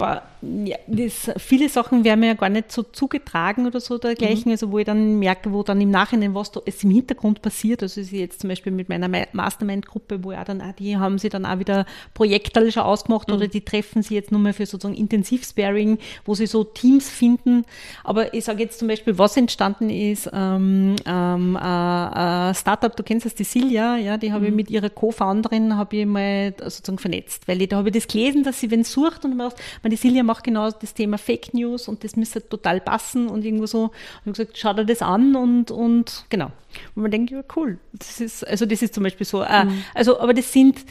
Ja, 0.00 0.76
das, 0.88 1.30
viele 1.38 1.68
Sachen 1.68 2.04
werden 2.04 2.20
mir 2.20 2.26
ja 2.26 2.34
gar 2.34 2.48
nicht 2.48 2.72
so 2.72 2.82
zugetragen 2.82 3.66
oder 3.66 3.80
so 3.80 3.96
dergleichen, 3.96 4.46
mhm. 4.46 4.52
also 4.52 4.72
wo 4.72 4.78
ich 4.78 4.84
dann 4.84 5.18
merke, 5.18 5.52
wo 5.52 5.62
dann 5.62 5.80
im 5.80 5.90
Nachhinein 5.90 6.34
was 6.34 6.50
da 6.50 6.60
ist 6.64 6.82
im 6.84 6.90
Hintergrund 6.90 7.42
passiert. 7.42 7.82
Also 7.82 8.00
ist 8.00 8.12
jetzt 8.12 8.40
zum 8.40 8.48
Beispiel 8.48 8.72
mit 8.72 8.88
meiner 8.88 9.08
Mastermind-Gruppe, 9.32 10.24
wo 10.24 10.32
ja 10.32 10.44
dann 10.44 10.60
auch, 10.60 10.72
die 10.72 10.96
haben 10.96 11.18
sie 11.18 11.28
dann 11.28 11.46
auch 11.46 11.58
wieder 11.58 11.86
Projekte 12.12 12.70
schon 12.72 12.82
ausgemacht 12.82 13.28
mhm. 13.28 13.34
oder 13.34 13.48
die 13.48 13.60
treffen 13.60 14.02
sie 14.02 14.14
jetzt 14.14 14.32
nur 14.32 14.40
mehr 14.40 14.52
für 14.52 14.66
sozusagen 14.66 14.96
Intensiv-Sparing, 14.96 15.98
wo 16.24 16.34
sie 16.34 16.46
so 16.46 16.64
Teams 16.64 17.08
finden. 17.08 17.64
Aber 18.02 18.34
ich 18.34 18.44
sage 18.44 18.62
jetzt 18.62 18.80
zum 18.80 18.88
Beispiel, 18.88 19.16
was 19.16 19.36
entstanden 19.36 19.90
ist, 19.90 20.28
ähm, 20.32 20.96
ähm, 21.06 21.56
äh, 21.56 22.50
äh, 22.50 22.54
Startup, 22.54 22.94
du 22.94 23.02
kennst 23.02 23.26
das, 23.26 23.34
die 23.34 23.44
Silja, 23.44 23.96
ja, 23.96 24.18
die 24.18 24.32
habe 24.32 24.42
mhm. 24.42 24.48
ich 24.48 24.54
mit 24.54 24.70
ihrer 24.70 24.90
Co-Founderin, 24.90 25.76
habe 25.76 25.96
ich 25.96 26.06
mal 26.06 26.52
sozusagen 26.58 26.98
vernetzt, 26.98 27.46
weil 27.46 27.62
ich, 27.62 27.68
da 27.68 27.76
habe 27.76 27.88
ich 27.88 27.94
das 27.94 28.08
gelesen, 28.08 28.42
dass 28.42 28.60
sie 28.60 28.70
wenn 28.70 28.84
sucht 28.84 29.24
und 29.24 29.36
man 29.36 29.52
meine, 29.84 29.94
die 29.94 30.00
Silja 30.00 30.22
macht 30.22 30.44
genau 30.44 30.70
das 30.70 30.94
Thema 30.94 31.18
Fake 31.18 31.54
News 31.54 31.88
und 31.88 32.02
das 32.04 32.16
müsste 32.16 32.46
total 32.46 32.80
passen 32.80 33.28
und 33.28 33.44
irgendwo 33.44 33.66
so. 33.66 33.84
Und 33.84 33.92
ich 34.26 34.32
gesagt, 34.32 34.58
schau 34.58 34.72
dir 34.72 34.84
das 34.84 35.02
an 35.02 35.36
und, 35.36 35.70
und 35.70 36.24
genau. 36.28 36.50
Und 36.94 37.02
man 37.02 37.10
denkt, 37.10 37.30
ja, 37.30 37.42
cool. 37.56 37.78
Das 37.92 38.20
ist, 38.20 38.46
also 38.46 38.66
das 38.66 38.82
ist 38.82 38.94
zum 38.94 39.04
Beispiel 39.04 39.26
so. 39.26 39.42
Äh, 39.42 39.66
mhm. 39.66 39.84
Also, 39.94 40.18
aber 40.18 40.34
das 40.34 40.52
sind, 40.52 40.84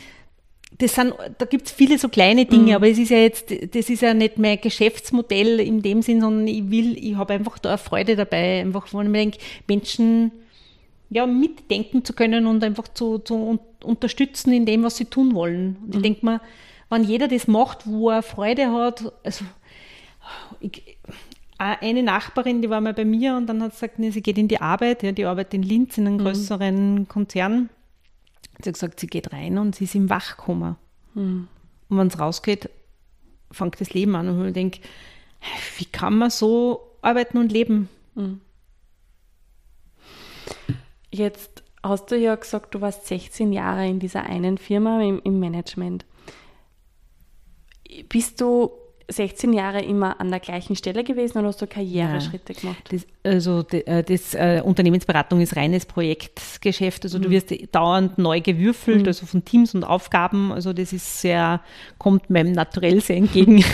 das 0.77 0.95
sind, 0.95 1.13
da 1.37 1.45
gibt 1.45 1.67
es 1.67 1.71
viele 1.71 1.97
so 1.97 2.09
kleine 2.09 2.45
Dinge, 2.45 2.71
mhm. 2.71 2.75
aber 2.75 2.87
es 2.87 2.97
ist 2.97 3.09
ja 3.09 3.17
jetzt, 3.17 3.51
das 3.51 3.89
ist 3.89 4.01
ja 4.01 4.13
nicht 4.13 4.37
mein 4.37 4.59
Geschäftsmodell 4.61 5.59
in 5.59 5.81
dem 5.81 6.01
Sinn, 6.01 6.21
sondern 6.21 6.47
ich 6.47 6.69
will, 6.69 6.97
ich 6.97 7.15
habe 7.15 7.33
einfach 7.33 7.59
da 7.59 7.69
eine 7.69 7.77
Freude 7.77 8.15
dabei, 8.15 8.61
einfach, 8.61 8.87
wo 8.91 9.01
ich 9.01 9.07
mir 9.07 9.19
denke, 9.19 9.39
Menschen 9.67 10.31
ja, 11.09 11.27
mitdenken 11.27 12.03
zu 12.03 12.13
können 12.13 12.47
und 12.47 12.63
einfach 12.63 12.87
zu, 12.87 13.19
zu 13.19 13.59
unterstützen 13.83 14.51
in 14.51 14.65
dem, 14.65 14.83
was 14.83 14.97
sie 14.97 15.05
tun 15.05 15.35
wollen. 15.35 15.77
Und 15.81 15.89
mhm. 15.89 15.95
ich 15.95 16.01
denke 16.01 16.25
mal, 16.25 16.41
wenn 16.93 17.03
jeder 17.03 17.27
das 17.27 17.47
macht, 17.47 17.87
wo 17.87 18.09
er 18.09 18.21
Freude 18.21 18.71
hat, 18.71 19.11
also 19.23 19.45
ich, 20.59 20.97
eine 21.57 22.03
Nachbarin, 22.03 22.61
die 22.61 22.69
war 22.69 22.81
mal 22.81 22.93
bei 22.93 23.05
mir 23.05 23.35
und 23.35 23.47
dann 23.47 23.61
hat 23.61 23.73
sie 23.73 23.81
gesagt, 23.81 23.99
nee, 23.99 24.11
sie 24.11 24.21
geht 24.21 24.37
in 24.37 24.47
die 24.47 24.61
Arbeit, 24.61 25.01
ja, 25.03 25.11
die 25.11 25.25
arbeitet 25.25 25.55
in 25.55 25.63
Linz 25.63 25.97
in 25.97 26.07
einem 26.07 26.17
mhm. 26.17 26.21
größeren 26.21 27.07
Konzern. 27.07 27.69
Sie 28.61 28.69
hat 28.69 28.73
gesagt, 28.73 28.99
sie 28.99 29.07
geht 29.07 29.33
rein 29.33 29.57
und 29.57 29.75
sie 29.75 29.85
ist 29.85 29.95
im 29.95 30.09
Wachkoma. 30.09 30.77
Mhm. 31.15 31.47
Und 31.89 31.97
wenn 31.97 32.07
es 32.07 32.19
rausgeht, 32.19 32.69
fängt 33.51 33.79
das 33.81 33.93
Leben 33.93 34.15
an 34.15 34.29
und 34.29 34.47
ich 34.47 34.53
denke, 34.53 34.79
wie 35.77 35.85
kann 35.85 36.17
man 36.17 36.29
so 36.29 36.81
arbeiten 37.01 37.37
und 37.37 37.51
leben? 37.51 37.89
Mhm. 38.15 38.41
Jetzt 41.11 41.63
hast 41.81 42.11
du 42.11 42.17
ja 42.17 42.35
gesagt, 42.35 42.73
du 42.75 42.81
warst 42.81 43.07
16 43.07 43.51
Jahre 43.51 43.87
in 43.87 43.99
dieser 43.99 44.23
einen 44.23 44.57
Firma 44.57 45.01
im, 45.01 45.21
im 45.23 45.39
Management 45.39 46.05
bist 48.13 48.39
du 48.41 48.71
16 49.09 49.53
Jahre 49.53 49.81
immer 49.81 50.21
an 50.21 50.29
der 50.29 50.39
gleichen 50.39 50.75
Stelle 50.75 51.03
gewesen 51.03 51.39
oder 51.39 51.47
hast 51.47 51.61
du 51.61 51.67
Karriereschritte 51.67 52.53
ja. 52.53 52.59
gemacht? 52.59 52.89
Das, 52.89 53.05
also 53.23 53.65
äh, 53.71 54.03
das, 54.03 54.35
äh, 54.35 54.61
Unternehmensberatung 54.63 55.41
ist 55.41 55.55
reines 55.55 55.85
Projektgeschäft. 55.85 57.03
Also 57.03 57.17
mhm. 57.17 57.23
du 57.23 57.29
wirst 57.31 57.51
dauernd 57.73 58.19
neu 58.19 58.39
gewürfelt, 58.39 59.01
mhm. 59.01 59.07
also 59.07 59.25
von 59.25 59.43
Teams 59.43 59.73
und 59.73 59.83
Aufgaben. 59.83 60.51
Also 60.51 60.73
das 60.73 60.93
ist 60.93 61.21
sehr, 61.21 61.59
kommt 61.97 62.29
meinem 62.29 62.53
Naturell 62.53 63.01
sehr 63.01 63.17
entgegen. 63.17 63.65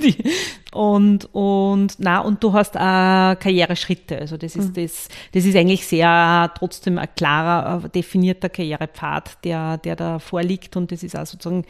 und, 0.72 1.28
und, 1.32 1.94
na, 1.98 2.20
und 2.20 2.42
du 2.42 2.54
hast 2.54 2.76
auch 2.76 3.38
Karriereschritte. 3.38 4.18
Also 4.18 4.38
das 4.38 4.56
ist, 4.56 4.76
mhm. 4.76 4.82
das, 4.82 5.08
das 5.32 5.44
ist 5.44 5.56
eigentlich 5.56 5.86
sehr 5.86 6.50
trotzdem 6.58 6.98
ein 6.98 7.08
klarer, 7.14 7.88
definierter 7.90 8.48
Karrierepfad, 8.48 9.44
der, 9.44 9.76
der 9.76 9.94
da 9.94 10.18
vorliegt. 10.18 10.74
Und 10.76 10.90
das 10.90 11.02
ist 11.02 11.16
auch 11.16 11.26
sozusagen 11.26 11.64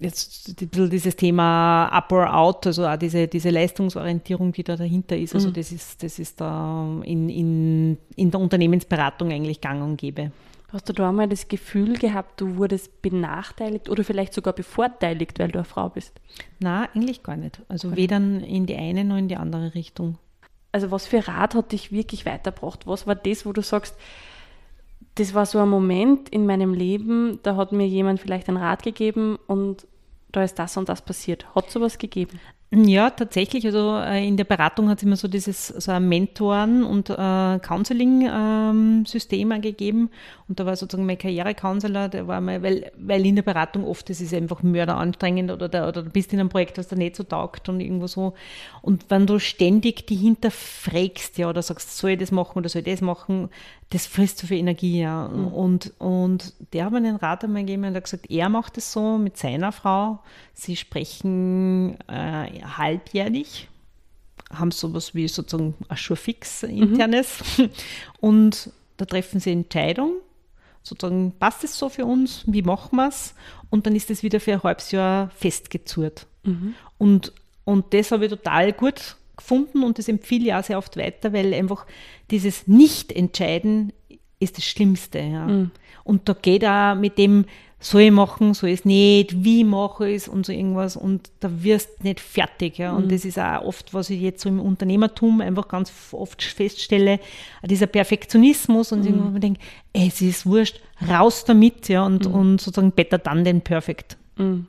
jetzt 0.00 0.48
ein 0.48 0.68
bisschen 0.68 0.90
dieses 0.90 1.16
Thema 1.16 1.86
Up 1.86 2.12
or 2.12 2.32
Out, 2.34 2.66
also 2.66 2.86
auch 2.86 2.96
diese, 2.96 3.26
diese 3.26 3.50
Leistungsorientierung, 3.50 4.52
die 4.52 4.62
da 4.62 4.76
dahinter 4.76 5.16
ist, 5.16 5.34
also 5.34 5.48
mhm. 5.48 5.54
das 5.54 5.72
ist, 5.72 6.02
das 6.02 6.18
ist 6.18 6.40
da 6.40 7.00
in, 7.04 7.28
in, 7.28 7.98
in 8.16 8.30
der 8.30 8.40
Unternehmensberatung 8.40 9.32
eigentlich 9.32 9.60
gang 9.60 9.82
und 9.82 9.96
gäbe. 9.96 10.30
Hast 10.70 10.86
du 10.88 10.92
da 10.92 11.08
einmal 11.08 11.28
das 11.28 11.48
Gefühl 11.48 11.96
gehabt, 11.96 12.42
du 12.42 12.56
wurdest 12.56 13.00
benachteiligt 13.00 13.88
oder 13.88 14.04
vielleicht 14.04 14.34
sogar 14.34 14.52
bevorteiligt, 14.52 15.38
weil 15.38 15.48
du 15.48 15.58
eine 15.58 15.64
Frau 15.64 15.88
bist? 15.88 16.20
Na, 16.58 16.88
eigentlich 16.94 17.22
gar 17.22 17.36
nicht. 17.36 17.62
Also 17.68 17.96
weder 17.96 18.18
in 18.18 18.66
die 18.66 18.76
eine 18.76 19.04
noch 19.04 19.16
in 19.16 19.28
die 19.28 19.36
andere 19.36 19.74
Richtung. 19.74 20.18
Also 20.70 20.90
was 20.90 21.06
für 21.06 21.26
Rat 21.26 21.54
hat 21.54 21.72
dich 21.72 21.90
wirklich 21.90 22.26
weitergebracht? 22.26 22.86
Was 22.86 23.06
war 23.06 23.14
das, 23.14 23.46
wo 23.46 23.54
du 23.54 23.62
sagst, 23.62 23.96
das 25.18 25.34
war 25.34 25.46
so 25.46 25.58
ein 25.58 25.68
Moment 25.68 26.28
in 26.28 26.46
meinem 26.46 26.74
Leben, 26.74 27.40
da 27.42 27.56
hat 27.56 27.72
mir 27.72 27.86
jemand 27.86 28.20
vielleicht 28.20 28.48
einen 28.48 28.56
Rat 28.56 28.82
gegeben 28.82 29.38
und 29.46 29.86
da 30.30 30.44
ist 30.44 30.58
das 30.58 30.76
und 30.76 30.88
das 30.88 31.02
passiert. 31.02 31.54
Hat 31.54 31.70
sowas 31.70 31.98
gegeben? 31.98 32.38
Ja, 32.70 33.08
tatsächlich. 33.08 33.64
Also 33.64 33.96
äh, 33.96 34.28
in 34.28 34.36
der 34.36 34.44
Beratung 34.44 34.90
hat 34.90 34.98
es 34.98 35.02
immer 35.02 35.16
so 35.16 35.26
dieses 35.26 35.68
so 35.68 35.90
ein 35.90 36.06
Mentoren- 36.06 36.84
und 36.84 37.08
äh, 37.08 37.58
Counseling-System 37.60 39.52
ähm, 39.52 39.62
gegeben. 39.62 40.10
Und 40.48 40.60
da 40.60 40.66
war 40.66 40.76
sozusagen 40.76 41.06
mein 41.06 41.16
Karriere-Counselor, 41.16 42.10
der 42.10 42.28
war 42.28 42.42
mal, 42.42 42.62
weil, 42.62 42.92
weil 42.98 43.24
in 43.24 43.36
der 43.36 43.42
Beratung 43.42 43.86
oft 43.86 44.10
ist 44.10 44.20
es 44.20 44.34
einfach 44.34 44.62
mörderanstrengend 44.62 45.50
oder, 45.50 45.70
der, 45.70 45.88
oder 45.88 46.02
du 46.02 46.10
bist 46.10 46.34
in 46.34 46.40
einem 46.40 46.50
Projekt, 46.50 46.76
was 46.76 46.88
da 46.88 46.96
nicht 46.96 47.16
so 47.16 47.22
taugt 47.22 47.70
und 47.70 47.80
irgendwo 47.80 48.06
so. 48.06 48.34
Und 48.82 49.06
wenn 49.08 49.26
du 49.26 49.38
ständig 49.38 50.06
die 50.06 50.16
hinterfragst, 50.16 51.38
ja, 51.38 51.48
oder 51.48 51.62
sagst, 51.62 51.96
soll 51.96 52.10
ich 52.10 52.18
das 52.18 52.32
machen 52.32 52.58
oder 52.58 52.68
soll 52.68 52.82
ich 52.84 52.92
das 52.92 53.00
machen, 53.00 53.48
das 53.90 54.06
frisst 54.06 54.38
so 54.38 54.46
viel 54.46 54.58
Energie, 54.58 55.00
ja. 55.00 55.28
Mhm. 55.28 55.48
Und, 55.48 55.92
und 55.98 56.52
der 56.72 56.84
hat 56.84 56.92
mir 56.92 57.00
den 57.00 57.16
Rat 57.16 57.44
einmal 57.44 57.62
gegeben 57.62 57.84
und 57.84 57.94
hat 57.94 58.04
gesagt, 58.04 58.30
er 58.30 58.48
macht 58.48 58.76
es 58.76 58.92
so 58.92 59.16
mit 59.16 59.38
seiner 59.38 59.72
Frau. 59.72 60.18
Sie 60.52 60.76
sprechen 60.76 61.98
äh, 62.06 62.62
halbjährlich, 62.62 63.68
haben 64.52 64.72
sowas 64.72 65.14
wie 65.14 65.26
sozusagen 65.26 65.74
ein 65.88 65.96
Schurfix 65.96 66.62
internes 66.64 67.42
mhm. 67.56 67.70
und 68.20 68.70
da 68.98 69.04
treffen 69.06 69.40
sie 69.40 69.52
Entscheidung, 69.52 70.14
sozusagen 70.82 71.32
passt 71.38 71.64
es 71.64 71.78
so 71.78 71.88
für 71.88 72.04
uns, 72.04 72.42
wie 72.46 72.62
machen 72.62 72.96
wir 72.96 73.08
es 73.08 73.34
und 73.70 73.86
dann 73.86 73.94
ist 73.94 74.10
es 74.10 74.22
wieder 74.22 74.40
für 74.40 74.52
ein 74.54 74.62
halbes 74.62 74.90
Jahr 74.90 75.30
festgezurrt. 75.30 76.26
Mhm. 76.42 76.74
Und, 76.98 77.32
und 77.64 77.94
das 77.94 78.10
habe 78.10 78.26
ich 78.26 78.30
total 78.30 78.72
gut 78.72 79.16
gefunden 79.38 79.82
und 79.82 79.98
das 79.98 80.08
empfehle 80.08 80.46
ich 80.46 80.54
auch 80.54 80.62
sehr 80.62 80.78
oft 80.78 80.96
weiter, 80.96 81.32
weil 81.32 81.54
einfach 81.54 81.86
dieses 82.30 82.66
Nicht-Entscheiden 82.66 83.92
ist 84.40 84.56
das 84.56 84.64
Schlimmste. 84.64 85.18
Ja. 85.18 85.46
Mhm. 85.46 85.70
Und 86.04 86.28
da 86.28 86.32
geht 86.34 86.64
auch 86.64 86.94
mit 86.94 87.18
dem, 87.18 87.44
soll 87.80 88.02
ich 88.02 88.10
machen, 88.10 88.54
soll 88.54 88.70
ich 88.70 88.80
es 88.80 88.84
nicht, 88.84 89.44
wie 89.44 89.62
mache 89.62 90.08
ich 90.08 90.16
es 90.16 90.28
und 90.28 90.46
so 90.46 90.52
irgendwas 90.52 90.96
und 90.96 91.30
da 91.40 91.62
wirst 91.62 92.00
du 92.00 92.08
nicht 92.08 92.20
fertig. 92.20 92.78
Ja. 92.78 92.92
Und 92.92 93.06
mhm. 93.06 93.08
das 93.10 93.24
ist 93.24 93.38
auch 93.38 93.62
oft, 93.62 93.94
was 93.94 94.10
ich 94.10 94.20
jetzt 94.20 94.42
so 94.42 94.48
im 94.48 94.60
Unternehmertum 94.60 95.40
einfach 95.40 95.68
ganz 95.68 95.92
oft 96.12 96.42
feststelle, 96.42 97.20
dieser 97.64 97.86
Perfektionismus 97.86 98.92
und 98.92 99.00
mhm. 99.00 99.06
irgendwann 99.06 99.40
denke, 99.40 99.60
es 99.92 100.20
ist 100.20 100.46
wurscht, 100.46 100.80
raus 101.08 101.44
damit 101.44 101.88
ja, 101.88 102.04
und, 102.04 102.28
mhm. 102.28 102.34
und 102.34 102.60
sozusagen 102.60 102.92
better 102.92 103.18
dann 103.18 103.44
den 103.44 103.60
perfekt. 103.60 104.16
Mhm. 104.36 104.66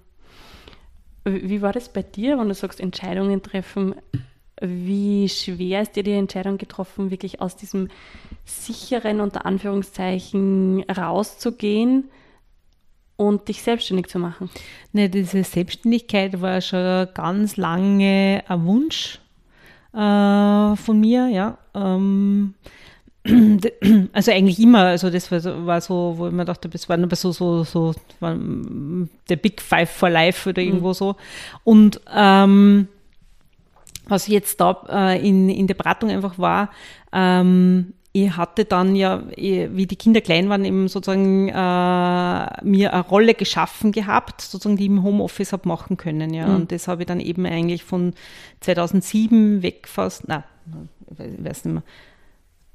Wie 1.26 1.62
war 1.62 1.74
das 1.74 1.90
bei 1.90 2.02
dir, 2.02 2.38
wenn 2.38 2.48
du 2.48 2.54
sagst, 2.56 2.80
Entscheidungen 2.80 3.44
treffen? 3.44 3.96
Wie 4.62 5.30
schwer 5.30 5.82
ist 5.82 5.95
dir 5.95 6.04
die 6.04 6.12
Entscheidung 6.12 6.58
getroffen, 6.58 7.12
wirklich 7.12 7.41
aus 7.41 7.56
diesem 7.56 7.89
sicheren, 8.45 9.22
unter 9.22 9.45
Anführungszeichen, 9.45 10.84
rauszugehen? 10.84 12.10
und 13.19 13.50
dich 13.50 13.62
selbstständig 13.62 14.08
zu 14.08 14.17
machen? 14.17 14.50
Ne, 14.93 15.10
diese 15.10 15.43
Selbstständigkeit 15.43 16.39
war 16.41 16.62
schon 16.62 17.10
ganz 17.13 17.58
lange 17.58 18.43
ein 18.48 18.65
Wunsch 18.65 19.19
äh, 19.91 20.76
von 20.78 21.00
mir, 21.00 21.28
ja. 21.28 21.58
Ähm, 21.76 22.54
also 24.13 24.32
eigentlich 24.32 24.60
immer, 24.60 24.86
also 24.86 25.10
das 25.10 25.30
war 25.32 25.41
so, 25.41 25.65
war 25.65 25.82
so, 25.82 26.13
wo 26.15 26.28
ich 26.28 26.34
mir 26.34 26.45
dachte, 26.45 26.69
das 26.69 26.88
war 26.88 26.98
aber 26.98 27.15
so, 27.17 27.34
so, 27.34 27.63
so, 27.65 27.93
der 28.22 29.36
Big 29.36 29.62
Five 29.62 29.89
for 29.89 30.10
Life 30.10 30.50
oder 30.50 30.62
irgendwo 30.62 30.89
mhm. 30.89 30.93
so. 30.93 31.15
Und 31.65 32.00
ähm, 32.15 32.88
was 34.08 34.28
jetzt 34.28 34.60
da 34.62 34.84
äh, 34.90 35.28
in, 35.28 35.50
in 35.50 35.68
der 35.68 35.76
Beratung 35.76 36.10
einfach 36.10 36.38
war, 36.38 36.70
ähm, 37.12 37.94
ich 38.12 38.36
hatte 38.36 38.66
dann 38.66 38.96
ja, 38.96 39.22
wie 39.36 39.86
die 39.86 39.96
Kinder 39.96 40.22
klein 40.22 40.50
waren, 40.50 40.66
eben 40.66 40.88
sozusagen 40.88 41.48
äh, 41.50 41.52
mir 42.66 42.94
eine 42.94 43.08
Rolle 43.08 43.36
geschaffen 43.36 43.92
gehabt, 43.92 44.42
sozusagen, 44.42 44.78
die 44.78 44.86
ich 44.86 44.90
im 44.90 45.04
Homeoffice 45.04 45.54
habe 45.54 45.68
machen 45.68 45.96
können. 45.96 46.34
Ja. 46.34 46.48
Mhm. 46.48 46.56
Und 46.56 46.72
das 46.72 46.88
habe 46.88 47.04
ich 47.04 47.08
dann 47.08 47.20
eben 47.20 47.46
eigentlich 47.46 47.84
von 47.84 48.14
2007 48.62 49.62
weg 49.62 49.88
fast, 49.88 50.24
na, 50.28 50.44
ich 51.12 51.46
weiß 51.46 51.66
nicht 51.66 51.74
mehr, 51.76 51.84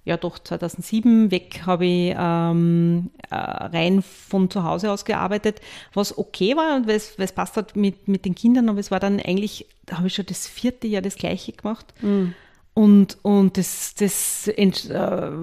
ja 0.04 0.16
doch 0.16 0.38
2007 0.38 1.30
weg 1.30 1.62
habe 1.66 1.86
ich 1.86 2.14
ähm, 2.16 3.10
äh, 3.30 3.34
rein 3.34 4.02
von 4.02 4.50
zu 4.50 4.64
Hause 4.64 4.90
aus 4.90 5.04
gearbeitet, 5.04 5.60
was 5.92 6.16
okay 6.16 6.56
war, 6.56 6.86
es, 6.86 7.18
weil 7.18 7.24
es 7.24 7.32
passt 7.32 7.56
hat 7.56 7.74
mit, 7.76 8.06
mit 8.08 8.24
den 8.24 8.34
Kindern, 8.34 8.68
aber 8.68 8.80
es 8.80 8.90
war 8.90 9.00
dann 9.00 9.20
eigentlich, 9.20 9.66
da 9.86 9.98
habe 9.98 10.08
ich 10.08 10.14
schon 10.14 10.26
das 10.26 10.46
vierte 10.46 10.86
Jahr 10.86 11.02
das 11.02 11.16
gleiche 11.16 11.52
gemacht. 11.52 11.94
Mhm. 12.02 12.34
Und, 12.74 13.18
und 13.22 13.56
das, 13.56 13.94
das 13.94 14.48
äh, 14.48 14.72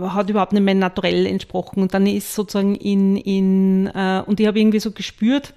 hat 0.02 0.30
überhaupt 0.30 0.52
nicht 0.52 0.64
mehr 0.64 0.76
naturell 0.76 1.26
entsprochen. 1.26 1.82
Und 1.82 1.94
dann 1.94 2.06
ist 2.06 2.36
sozusagen 2.36 2.76
in, 2.76 3.16
in 3.16 3.88
äh, 3.88 4.22
und 4.26 4.42
ich 4.42 4.48
habe 4.48 4.60
irgendwie 4.60 4.82
so 4.82 4.92
gespürt, 4.92 5.54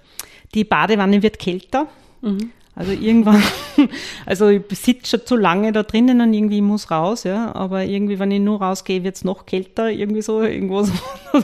die 0.54 0.62
Badewanne 0.62 1.22
wird 1.22 1.40
kälter. 1.40 1.88
Mhm. 2.22 2.52
Also 2.76 2.92
irgendwann, 2.92 3.42
also 4.26 4.48
ich 4.48 4.62
sitze 4.72 5.10
schon 5.10 5.26
zu 5.26 5.36
lange 5.36 5.72
da 5.72 5.82
drinnen 5.82 6.20
und 6.20 6.32
irgendwie 6.32 6.60
muss 6.60 6.90
raus, 6.90 7.24
ja. 7.24 7.54
Aber 7.54 7.84
irgendwie, 7.84 8.18
wenn 8.18 8.30
ich 8.30 8.40
nur 8.40 8.60
rausgehe, 8.60 9.04
wird 9.04 9.16
es 9.16 9.24
noch 9.24 9.46
kälter, 9.46 9.90
irgendwie 9.90 10.22
so, 10.22 10.42
irgendwo 10.42 10.82
so, 10.82 10.92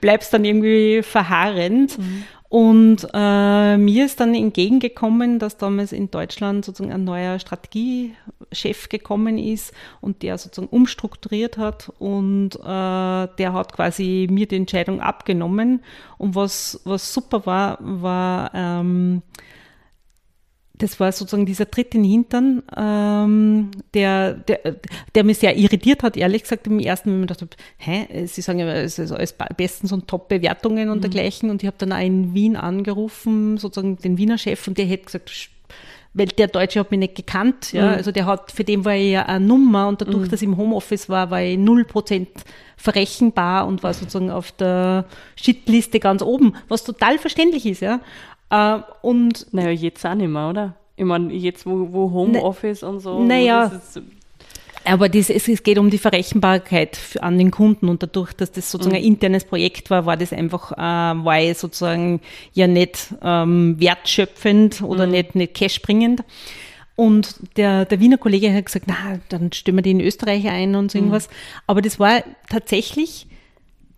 bleibst 0.00 0.32
dann 0.32 0.44
irgendwie 0.44 1.02
verharrend. 1.02 1.98
Mhm. 1.98 2.24
Und 2.52 3.08
äh, 3.14 3.78
mir 3.78 4.04
ist 4.04 4.20
dann 4.20 4.34
entgegengekommen, 4.34 5.38
dass 5.38 5.56
damals 5.56 5.90
in 5.90 6.10
Deutschland 6.10 6.66
sozusagen 6.66 6.92
ein 6.92 7.02
neuer 7.02 7.38
Strategiechef 7.38 8.90
gekommen 8.90 9.38
ist 9.38 9.72
und 10.02 10.22
der 10.22 10.36
sozusagen 10.36 10.68
umstrukturiert 10.68 11.56
hat 11.56 11.90
und 11.98 12.56
äh, 12.56 12.58
der 13.38 13.52
hat 13.54 13.72
quasi 13.72 14.28
mir 14.30 14.46
die 14.46 14.56
Entscheidung 14.56 15.00
abgenommen. 15.00 15.82
Und 16.18 16.34
was, 16.34 16.78
was 16.84 17.14
super 17.14 17.46
war, 17.46 17.78
war, 17.80 18.50
ähm, 18.52 19.22
das 20.82 20.98
war 20.98 21.12
sozusagen 21.12 21.46
dieser 21.46 21.70
Tritt 21.70 21.94
in 21.94 22.02
den 22.02 22.10
Hintern, 22.10 22.62
ähm, 22.76 23.70
der, 23.94 24.34
der, 24.34 24.76
der 25.14 25.24
mich 25.24 25.38
sehr 25.38 25.56
irritiert 25.56 26.02
hat, 26.02 26.16
ehrlich 26.16 26.42
gesagt, 26.42 26.66
im 26.66 26.80
ersten 26.80 27.12
Moment 27.12 27.30
dachte, 27.30 27.48
hä, 27.78 28.26
Sie 28.26 28.40
sagen 28.40 28.58
ja, 28.58 28.66
es 28.72 28.98
ist 28.98 29.12
alles 29.12 29.34
bestens 29.56 29.92
und 29.92 30.08
Top-Bewertungen 30.08 30.90
und 30.90 30.98
mhm. 30.98 31.02
dergleichen 31.02 31.50
und 31.50 31.62
ich 31.62 31.68
habe 31.68 31.76
dann 31.78 31.92
auch 31.92 32.00
in 32.00 32.34
Wien 32.34 32.56
angerufen, 32.56 33.58
sozusagen 33.58 33.96
den 33.96 34.18
Wiener 34.18 34.38
Chef 34.38 34.66
und 34.66 34.76
der 34.76 34.86
hätte 34.86 35.04
gesagt, 35.04 35.30
weil 36.14 36.26
der 36.26 36.48
Deutsche 36.48 36.80
hat 36.80 36.90
mich 36.90 37.00
nicht 37.00 37.14
gekannt, 37.14 37.72
ja, 37.72 37.88
mhm. 37.88 37.94
also 37.94 38.12
der 38.12 38.26
hat, 38.26 38.52
für 38.52 38.64
den 38.64 38.84
war 38.84 38.94
ich 38.94 39.12
ja 39.12 39.26
eine 39.26 39.44
Nummer 39.44 39.88
und 39.88 40.00
dadurch, 40.00 40.26
mhm. 40.26 40.30
dass 40.30 40.42
ich 40.42 40.48
im 40.48 40.56
Homeoffice 40.56 41.08
war, 41.08 41.30
war 41.30 41.42
ich 41.42 41.56
null 41.56 41.84
Prozent 41.84 42.28
verrechenbar 42.76 43.66
und 43.66 43.82
war 43.82 43.94
sozusagen 43.94 44.30
auf 44.30 44.52
der 44.52 45.06
Shitliste 45.36 46.00
ganz 46.00 46.20
oben, 46.20 46.54
was 46.68 46.84
total 46.84 47.18
verständlich 47.18 47.64
ist, 47.64 47.80
ja. 47.80 48.00
Äh, 48.52 48.80
und 49.00 49.46
naja, 49.52 49.70
jetzt 49.70 50.04
auch 50.04 50.14
nicht 50.14 50.28
mehr, 50.28 50.50
oder? 50.50 50.74
Ich 50.96 51.04
meine, 51.04 51.32
jetzt, 51.32 51.64
wo, 51.64 51.88
wo 51.90 52.12
Homeoffice 52.12 52.82
und 52.82 53.00
so. 53.00 53.22
Naja. 53.22 53.72
Aber 54.84 55.08
das, 55.08 55.30
es, 55.30 55.48
es, 55.48 55.62
geht 55.62 55.78
um 55.78 55.90
die 55.90 55.98
Verrechenbarkeit 55.98 56.98
an 57.20 57.38
den 57.38 57.50
Kunden 57.50 57.88
und 57.88 58.02
dadurch, 58.02 58.32
dass 58.32 58.52
das 58.52 58.70
sozusagen 58.70 58.96
mhm. 58.96 59.02
ein 59.02 59.12
internes 59.12 59.44
Projekt 59.44 59.90
war, 59.90 60.06
war 60.06 60.16
das 60.16 60.32
einfach, 60.32 60.72
äh, 60.72 60.76
war 61.24 61.40
ich 61.40 61.56
sozusagen 61.56 62.20
ja 62.52 62.66
nicht 62.66 63.14
ähm, 63.22 63.76
wertschöpfend 63.78 64.82
oder 64.82 65.06
mhm. 65.06 65.12
nicht, 65.12 65.34
nicht 65.34 65.54
cashbringend. 65.54 66.22
Und 66.94 67.36
der, 67.56 67.86
der 67.86 68.00
Wiener 68.00 68.18
Kollege 68.18 68.52
hat 68.52 68.66
gesagt, 68.66 68.86
na, 68.88 69.20
dann 69.30 69.52
stellen 69.52 69.78
wir 69.78 69.82
die 69.82 69.92
in 69.92 70.00
Österreich 70.00 70.46
ein 70.48 70.74
und 70.74 70.90
so 70.90 70.98
mhm. 70.98 71.04
irgendwas. 71.04 71.30
Aber 71.66 71.80
das 71.80 71.98
war 71.98 72.22
tatsächlich, 72.50 73.28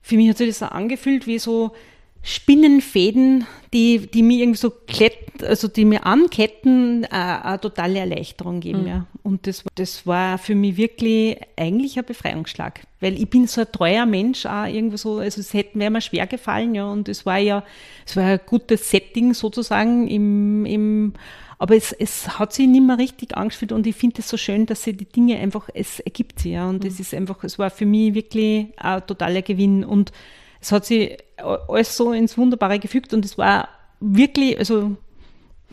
für 0.01 0.17
mich 0.17 0.29
hat 0.29 0.37
sich 0.37 0.49
das 0.49 0.59
so 0.61 0.67
angefühlt 0.67 1.27
wie 1.27 1.39
so, 1.39 1.73
Spinnenfäden, 2.27 3.47
die, 3.75 3.99
die 3.99 4.23
mir 4.23 4.43
irgendwie 4.43 4.59
so 4.59 4.71
klett, 4.71 5.45
also 5.45 5.69
die 5.69 5.85
mir 5.85 6.07
anketten, 6.07 7.05
äh, 7.05 7.09
eine 7.11 7.61
totale 7.61 7.99
Erleichterung 7.99 8.61
geben. 8.61 8.83
Mhm. 8.83 8.89
Ja. 8.89 9.07
Und 9.23 9.47
das, 9.47 9.63
das 9.75 10.07
war 10.07 10.39
für 10.39 10.55
mich 10.55 10.79
wirklich 10.79 11.37
eigentlich 11.57 11.99
ein 11.99 12.05
Befreiungsschlag. 12.07 12.81
Weil 13.01 13.21
ich 13.21 13.29
bin 13.29 13.47
so 13.47 13.61
ein 13.61 13.71
treuer 13.71 14.07
Mensch, 14.07 14.47
auch 14.47 14.65
irgendwo 14.65 14.97
so, 14.97 15.19
also 15.19 15.39
es 15.39 15.53
hätte 15.53 15.77
mir 15.77 16.01
schwer 16.01 16.27
gefallen, 16.27 16.75
ja. 16.75 16.91
Und 16.91 17.11
es 17.11 17.27
war 17.27 17.37
ja, 17.37 17.63
es 18.07 18.17
war 18.17 18.25
ein 18.25 18.41
gutes 18.47 18.91
Setting 18.91 19.35
sozusagen 19.35 20.09
im, 20.09 20.65
im 20.65 21.13
aber 21.59 21.77
es, 21.77 21.93
es 21.93 22.39
hat 22.39 22.55
sich 22.55 22.67
nicht 22.67 22.87
mehr 22.87 22.97
richtig 22.99 23.37
angefühlt 23.37 23.73
und 23.73 23.87
ich 23.87 23.97
finde 23.97 24.21
es 24.21 24.29
so 24.29 24.37
schön, 24.37 24.67
dass 24.67 24.83
sie 24.83 24.95
die 24.95 25.05
Dinge 25.05 25.39
einfach, 25.39 25.69
es 25.73 26.01
ergibt 26.01 26.41
sie, 26.41 26.53
ja. 26.53 26.67
Und 26.67 26.87
es 26.87 26.95
mhm. 26.95 27.01
ist 27.03 27.15
einfach, 27.15 27.45
es 27.45 27.59
war 27.59 27.69
für 27.69 27.87
mich 27.87 28.15
wirklich 28.15 28.69
ein 28.79 29.07
totaler 29.07 29.43
Gewinn. 29.43 29.85
Und 29.85 30.11
es 30.63 30.73
hat 30.73 30.87
sich 30.87 31.19
alles 31.37 31.97
so 31.97 32.13
ins 32.13 32.37
Wunderbare 32.39 32.79
gefügt 32.79 33.13
und 33.15 33.25
es 33.25 33.37
war 33.39 33.69
wirklich, 34.01 34.59
also 34.59 34.97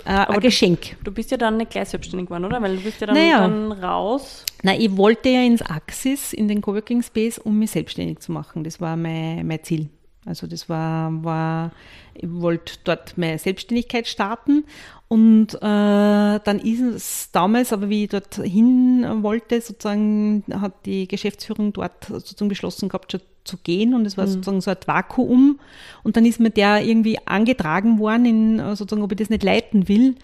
äh, 0.06 0.10
ein 0.10 0.39
Geschenk. 0.39 0.97
Du, 1.00 1.06
du, 1.06 1.12
bist 1.12 1.32
ja 1.32 1.38
dann 1.38 1.58
nicht 1.58 1.71
gleich 1.71 1.89
selbstständig 1.89 2.28
geworden, 2.28 2.45
oder? 2.45 2.62
Weil 2.62 2.78
du 2.78 2.82
bist 2.82 3.02
ja 3.02 3.08
dann, 3.08 3.15
naja. 3.15 3.41
dann 3.41 3.71
raus. 3.71 4.45
Nein, 4.63 4.82
ich 4.82 4.95
wollte 4.97 5.30
ja 5.30 5.43
ins 5.43 5.62
Axis, 5.62 6.34
in 6.34 6.47
den 6.47 6.62
Coworking 6.62 7.04
Space, 7.04 7.38
um 7.38 7.60
mich 7.60 7.71
selbstständig 7.71 8.19
zu 8.19 8.32
machen. 8.32 8.63
Das 8.63 8.82
war 8.82 8.95
mein, 8.95 9.45
mein 9.45 9.63
Ziel. 9.63 9.89
Also 10.25 10.45
das 10.45 10.69
war, 10.69 11.23
war 11.23 11.71
ich 12.13 12.29
wollte 12.29 12.73
dort 12.84 13.17
meine 13.17 13.39
Selbstständigkeit 13.39 14.07
starten 14.07 14.65
und 15.07 15.55
äh, 15.55 15.60
dann 15.62 16.60
ist 16.63 16.81
es 16.81 17.31
damals, 17.31 17.73
aber 17.73 17.89
wie 17.89 18.03
ich 18.03 18.10
dort 18.10 18.36
hin 18.36 19.05
wollte, 19.23 19.60
sozusagen 19.60 20.43
hat 20.53 20.86
die 20.86 21.07
Geschäftsführung 21.07 21.73
dort 21.73 22.05
sozusagen 22.05 22.49
beschlossen 22.49 22.88
gehabt, 22.88 23.12
schon 23.12 23.21
zu 23.43 23.57
gehen 23.57 23.93
und 23.95 24.05
es 24.05 24.17
war 24.17 24.25
mhm. 24.27 24.31
sozusagen 24.31 24.62
so 24.62 24.71
ein 24.71 24.77
Vakuum 24.86 25.60
und 26.03 26.15
dann 26.15 26.25
ist 26.25 26.39
mir 26.39 26.51
der 26.51 26.86
irgendwie 26.86 27.17
angetragen 27.25 27.97
worden, 27.97 28.25
in, 28.25 28.75
sozusagen, 28.75 29.01
ob 29.01 29.12
ich 29.12 29.17
das 29.17 29.29
nicht 29.29 29.43
leiten 29.43 29.88
will. 29.88 30.15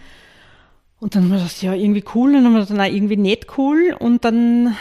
Und 1.00 1.16
dann 1.16 1.26
habe 1.26 1.36
ich 1.36 1.42
gedacht, 1.42 1.62
ja, 1.64 1.74
irgendwie 1.74 2.04
cool 2.16 2.30
und 2.30 2.44
dann 2.44 2.54
habe 2.54 2.60
ich 2.60 2.68
gedacht, 2.68 2.78
nein, 2.78 2.96
irgendwie 2.96 3.18
nicht 3.18 3.58
cool 3.58 3.96
und 4.00 4.24
dann 4.24 4.76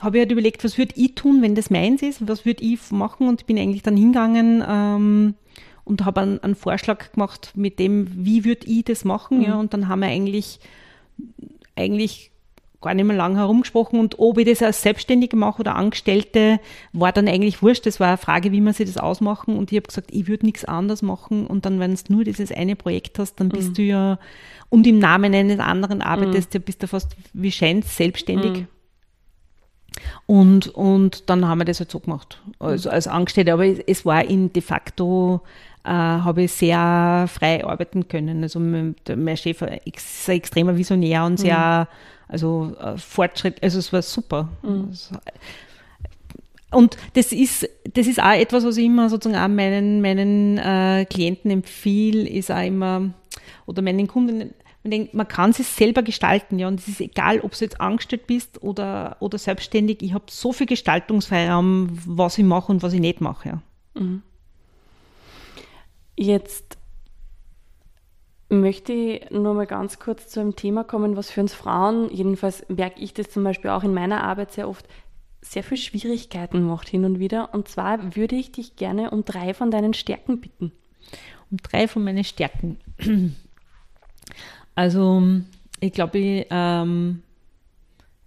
habe 0.00 0.18
ich 0.18 0.22
halt 0.22 0.32
überlegt, 0.32 0.64
was 0.64 0.78
würde 0.78 0.94
ich 0.96 1.14
tun, 1.14 1.42
wenn 1.42 1.54
das 1.54 1.70
meins 1.70 2.02
ist, 2.02 2.26
was 2.28 2.44
würde 2.44 2.62
ich 2.62 2.90
machen 2.90 3.28
und 3.28 3.46
bin 3.46 3.58
eigentlich 3.58 3.82
dann 3.82 3.96
hingegangen 3.96 4.62
ähm, 4.66 5.34
und 5.84 6.04
habe 6.04 6.20
einen, 6.20 6.38
einen, 6.42 6.54
Vorschlag 6.54 7.12
gemacht 7.12 7.52
mit 7.54 7.78
dem, 7.78 8.08
wie 8.12 8.44
würde 8.44 8.66
ich 8.66 8.84
das 8.84 9.04
machen, 9.04 9.38
mhm. 9.38 9.44
ja, 9.44 9.54
und 9.58 9.72
dann 9.72 9.88
haben 9.88 10.00
wir 10.00 10.08
eigentlich, 10.08 10.60
eigentlich 11.76 12.30
gar 12.82 12.94
nicht 12.94 13.06
mehr 13.06 13.16
lange 13.16 13.38
herumgesprochen 13.38 13.98
und 13.98 14.18
ob 14.18 14.38
ich 14.38 14.46
das 14.46 14.62
als 14.62 14.82
Selbstständige 14.82 15.36
mache 15.36 15.60
oder 15.60 15.74
Angestellte, 15.74 16.60
war 16.92 17.10
dann 17.10 17.26
eigentlich 17.26 17.62
wurscht. 17.62 17.86
Das 17.86 17.98
war 17.98 18.08
eine 18.08 18.16
Frage, 18.16 18.52
wie 18.52 18.60
man 18.60 18.74
sich 18.74 18.86
das 18.86 19.02
ausmachen 19.02 19.56
und 19.56 19.72
ich 19.72 19.78
habe 19.78 19.88
gesagt, 19.88 20.10
ich 20.12 20.28
würde 20.28 20.46
nichts 20.46 20.64
anderes 20.64 21.02
machen 21.02 21.46
und 21.46 21.64
dann, 21.64 21.80
wenn 21.80 21.94
du 21.94 22.00
nur 22.08 22.24
dieses 22.24 22.52
eine 22.52 22.76
Projekt 22.76 23.18
hast, 23.18 23.40
dann 23.40 23.48
bist 23.48 23.70
mhm. 23.70 23.74
du 23.74 23.82
ja 23.82 24.18
und 24.68 24.86
im 24.86 24.98
Namen 24.98 25.34
eines 25.34 25.58
anderen 25.58 26.02
arbeitest, 26.02 26.54
mhm. 26.54 26.62
bist 26.62 26.82
du 26.82 26.86
fast 26.86 27.16
wie 27.32 27.50
scheint 27.50 27.86
selbstständig. 27.86 28.52
Mhm. 28.52 28.68
Und, 30.26 30.68
und 30.68 31.28
dann 31.30 31.46
haben 31.46 31.58
wir 31.58 31.64
das 31.64 31.80
halt 31.80 31.90
so 31.90 32.00
gemacht, 32.00 32.40
also 32.58 32.90
als 32.90 33.06
Angestellte. 33.06 33.52
Aber 33.52 33.64
es, 33.64 34.04
war 34.04 34.24
in 34.24 34.52
de 34.52 34.62
facto, 34.62 35.40
äh, 35.84 35.88
habe 35.88 36.42
ich 36.42 36.52
sehr 36.52 37.26
frei 37.28 37.64
arbeiten 37.64 38.08
können. 38.08 38.42
Also 38.42 38.60
mein, 38.60 38.94
mein 39.16 39.36
Chef 39.36 39.62
ist 39.62 40.28
ein 40.28 40.36
extremer 40.36 40.76
Visionär 40.76 41.24
und 41.24 41.38
sehr, 41.38 41.88
mhm. 41.88 42.32
also 42.32 42.76
äh, 42.80 42.96
Fortschritt, 42.98 43.62
also 43.62 43.78
es 43.78 43.92
war 43.92 44.02
super. 44.02 44.48
Mhm. 44.62 44.90
Und 46.72 46.96
das 47.14 47.32
ist, 47.32 47.68
das 47.94 48.06
ist 48.06 48.20
auch 48.20 48.32
etwas, 48.32 48.64
was 48.64 48.76
ich 48.76 48.86
immer 48.86 49.08
sozusagen 49.08 49.42
auch 49.42 49.54
meinen, 49.54 50.00
meinen 50.02 50.58
äh, 50.58 51.06
Klienten 51.08 51.50
empfehle, 51.50 52.28
ist 52.28 52.50
auch 52.50 52.64
immer, 52.64 53.10
oder 53.66 53.82
meinen 53.82 54.08
Kunden, 54.08 54.52
man 54.86 54.90
denkt, 54.92 55.14
man 55.14 55.26
kann 55.26 55.50
es 55.50 55.76
selber 55.76 56.02
gestalten, 56.02 56.58
ja, 56.58 56.68
und 56.68 56.80
es 56.80 56.88
ist 56.88 57.00
egal, 57.00 57.40
ob 57.40 57.52
du 57.52 57.64
jetzt 57.64 57.80
angestellt 57.80 58.26
bist 58.26 58.62
oder, 58.62 59.16
oder 59.20 59.36
selbstständig. 59.36 60.02
Ich 60.02 60.14
habe 60.14 60.26
so 60.28 60.52
viel 60.52 60.66
Gestaltungsfreiraum, 60.66 61.88
was 62.06 62.38
ich 62.38 62.44
mache 62.44 62.70
und 62.70 62.82
was 62.82 62.92
ich 62.92 63.00
nicht 63.00 63.20
mache. 63.20 63.48
Ja. 63.48 63.62
Mhm. 63.94 64.22
Jetzt 66.16 66.78
möchte 68.48 68.92
ich 68.92 69.30
nur 69.30 69.54
mal 69.54 69.66
ganz 69.66 69.98
kurz 69.98 70.28
zu 70.28 70.40
einem 70.40 70.54
Thema 70.54 70.84
kommen, 70.84 71.16
was 71.16 71.30
für 71.30 71.40
uns 71.40 71.52
Frauen, 71.52 72.08
jedenfalls 72.10 72.64
merke 72.68 73.00
ich 73.00 73.12
das 73.12 73.28
zum 73.28 73.42
Beispiel 73.42 73.70
auch 73.70 73.82
in 73.82 73.92
meiner 73.92 74.22
Arbeit 74.22 74.52
sehr 74.52 74.68
oft, 74.68 74.86
sehr 75.42 75.64
viel 75.64 75.78
Schwierigkeiten 75.78 76.62
macht 76.62 76.88
hin 76.88 77.04
und 77.04 77.18
wieder. 77.18 77.52
Und 77.52 77.68
zwar 77.68 78.16
würde 78.16 78.36
ich 78.36 78.52
dich 78.52 78.76
gerne 78.76 79.10
um 79.10 79.24
drei 79.24 79.52
von 79.52 79.70
deinen 79.70 79.94
Stärken 79.94 80.40
bitten. 80.40 80.72
Um 81.50 81.58
drei 81.58 81.88
von 81.88 82.04
meinen 82.04 82.24
Stärken. 82.24 82.78
Also 84.76 85.22
ich 85.80 85.92
glaube, 85.92 86.18
ich 86.18 86.46
ähm, 86.50 87.22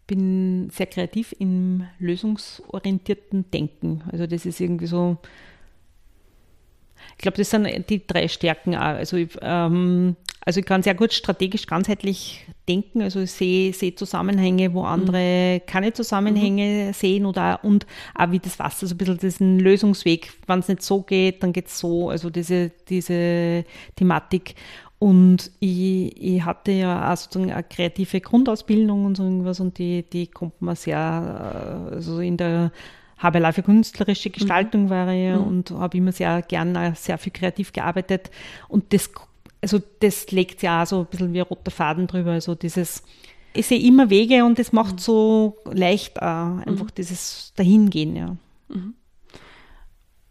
bin 0.07 0.69
sehr 0.71 0.87
kreativ 0.87 1.33
im 1.39 1.85
lösungsorientierten 1.99 3.49
Denken. 3.51 4.03
Also 4.11 4.27
das 4.27 4.45
ist 4.45 4.59
irgendwie 4.59 4.87
so, 4.87 5.17
ich 7.11 7.19
glaube, 7.19 7.37
das 7.37 7.51
sind 7.51 7.89
die 7.89 8.05
drei 8.05 8.27
Stärken 8.27 8.75
auch. 8.75 8.81
Also 8.81 9.17
ich, 9.17 9.37
ähm, 9.41 10.15
also 10.43 10.61
ich 10.61 10.65
kann 10.65 10.81
sehr 10.81 10.95
gut 10.95 11.13
strategisch 11.13 11.67
ganzheitlich 11.67 12.45
denken, 12.67 13.01
also 13.01 13.19
ich 13.19 13.31
sehe, 13.31 13.73
sehe 13.73 13.93
Zusammenhänge, 13.93 14.73
wo 14.73 14.83
andere 14.83 15.59
mhm. 15.59 15.65
keine 15.67 15.93
Zusammenhänge 15.93 16.87
mhm. 16.87 16.93
sehen 16.93 17.25
oder 17.25 17.63
und 17.63 17.85
auch 18.15 18.31
wie 18.31 18.39
das 18.39 18.57
Wasser, 18.57 18.87
so 18.87 18.95
ein 18.95 18.97
bisschen 18.97 19.17
diesen 19.17 19.59
Lösungsweg, 19.59 20.31
wenn 20.47 20.59
es 20.59 20.67
nicht 20.67 20.81
so 20.81 21.01
geht, 21.01 21.43
dann 21.43 21.53
geht 21.53 21.67
es 21.67 21.77
so, 21.77 22.09
also 22.09 22.29
diese, 22.31 22.71
diese 22.87 23.65
Thematik. 23.95 24.55
Und 24.99 25.49
ich, 25.61 26.21
ich 26.21 26.43
hatte 26.43 26.73
ja 26.73 27.11
auch 27.11 27.15
sozusagen 27.15 27.51
eine 27.51 27.63
kreative 27.63 28.19
Grundausbildung 28.19 29.05
und 29.05 29.15
so 29.15 29.23
irgendwas 29.23 29.61
und 29.61 29.77
die, 29.77 30.03
die 30.03 30.27
kommt 30.27 30.61
mir 30.61 30.75
sehr, 30.75 31.87
also 31.91 32.19
in 32.19 32.35
der 32.35 32.71
habe 33.19 33.39
ja 33.39 33.51
für 33.51 33.63
künstlerische 33.63 34.29
Gestaltung 34.29 34.85
mhm. 34.85 34.89
war 34.89 35.09
ich 35.09 35.35
mhm. 35.35 35.43
und 35.43 35.71
habe 35.71 35.97
immer 35.97 36.11
sehr 36.11 36.41
gerne 36.41 36.93
sehr 36.95 37.17
viel 37.17 37.33
kreativ 37.33 37.71
gearbeitet. 37.73 38.31
Und 38.67 38.93
das, 38.93 39.09
also 39.61 39.79
das 39.99 40.31
legt 40.31 40.61
ja 40.63 40.83
auch 40.83 40.87
so 40.87 40.99
ein 41.01 41.05
bisschen 41.05 41.33
wie 41.33 41.41
ein 41.41 41.47
roter 41.47 41.71
Faden 41.71 42.07
drüber. 42.07 42.31
Also 42.31 42.55
dieses, 42.55 43.03
ich 43.53 43.67
sehe 43.67 43.79
immer 43.79 44.09
Wege 44.09 44.45
und 44.45 44.57
das 44.57 44.71
macht 44.71 44.95
mhm. 44.95 44.99
so 44.99 45.57
leicht 45.65 46.17
äh, 46.17 46.21
einfach 46.21 46.85
mhm. 46.85 46.95
dieses 46.97 47.53
Dahingehen, 47.55 48.15
ja. 48.15 48.35
Mhm. 48.69 48.95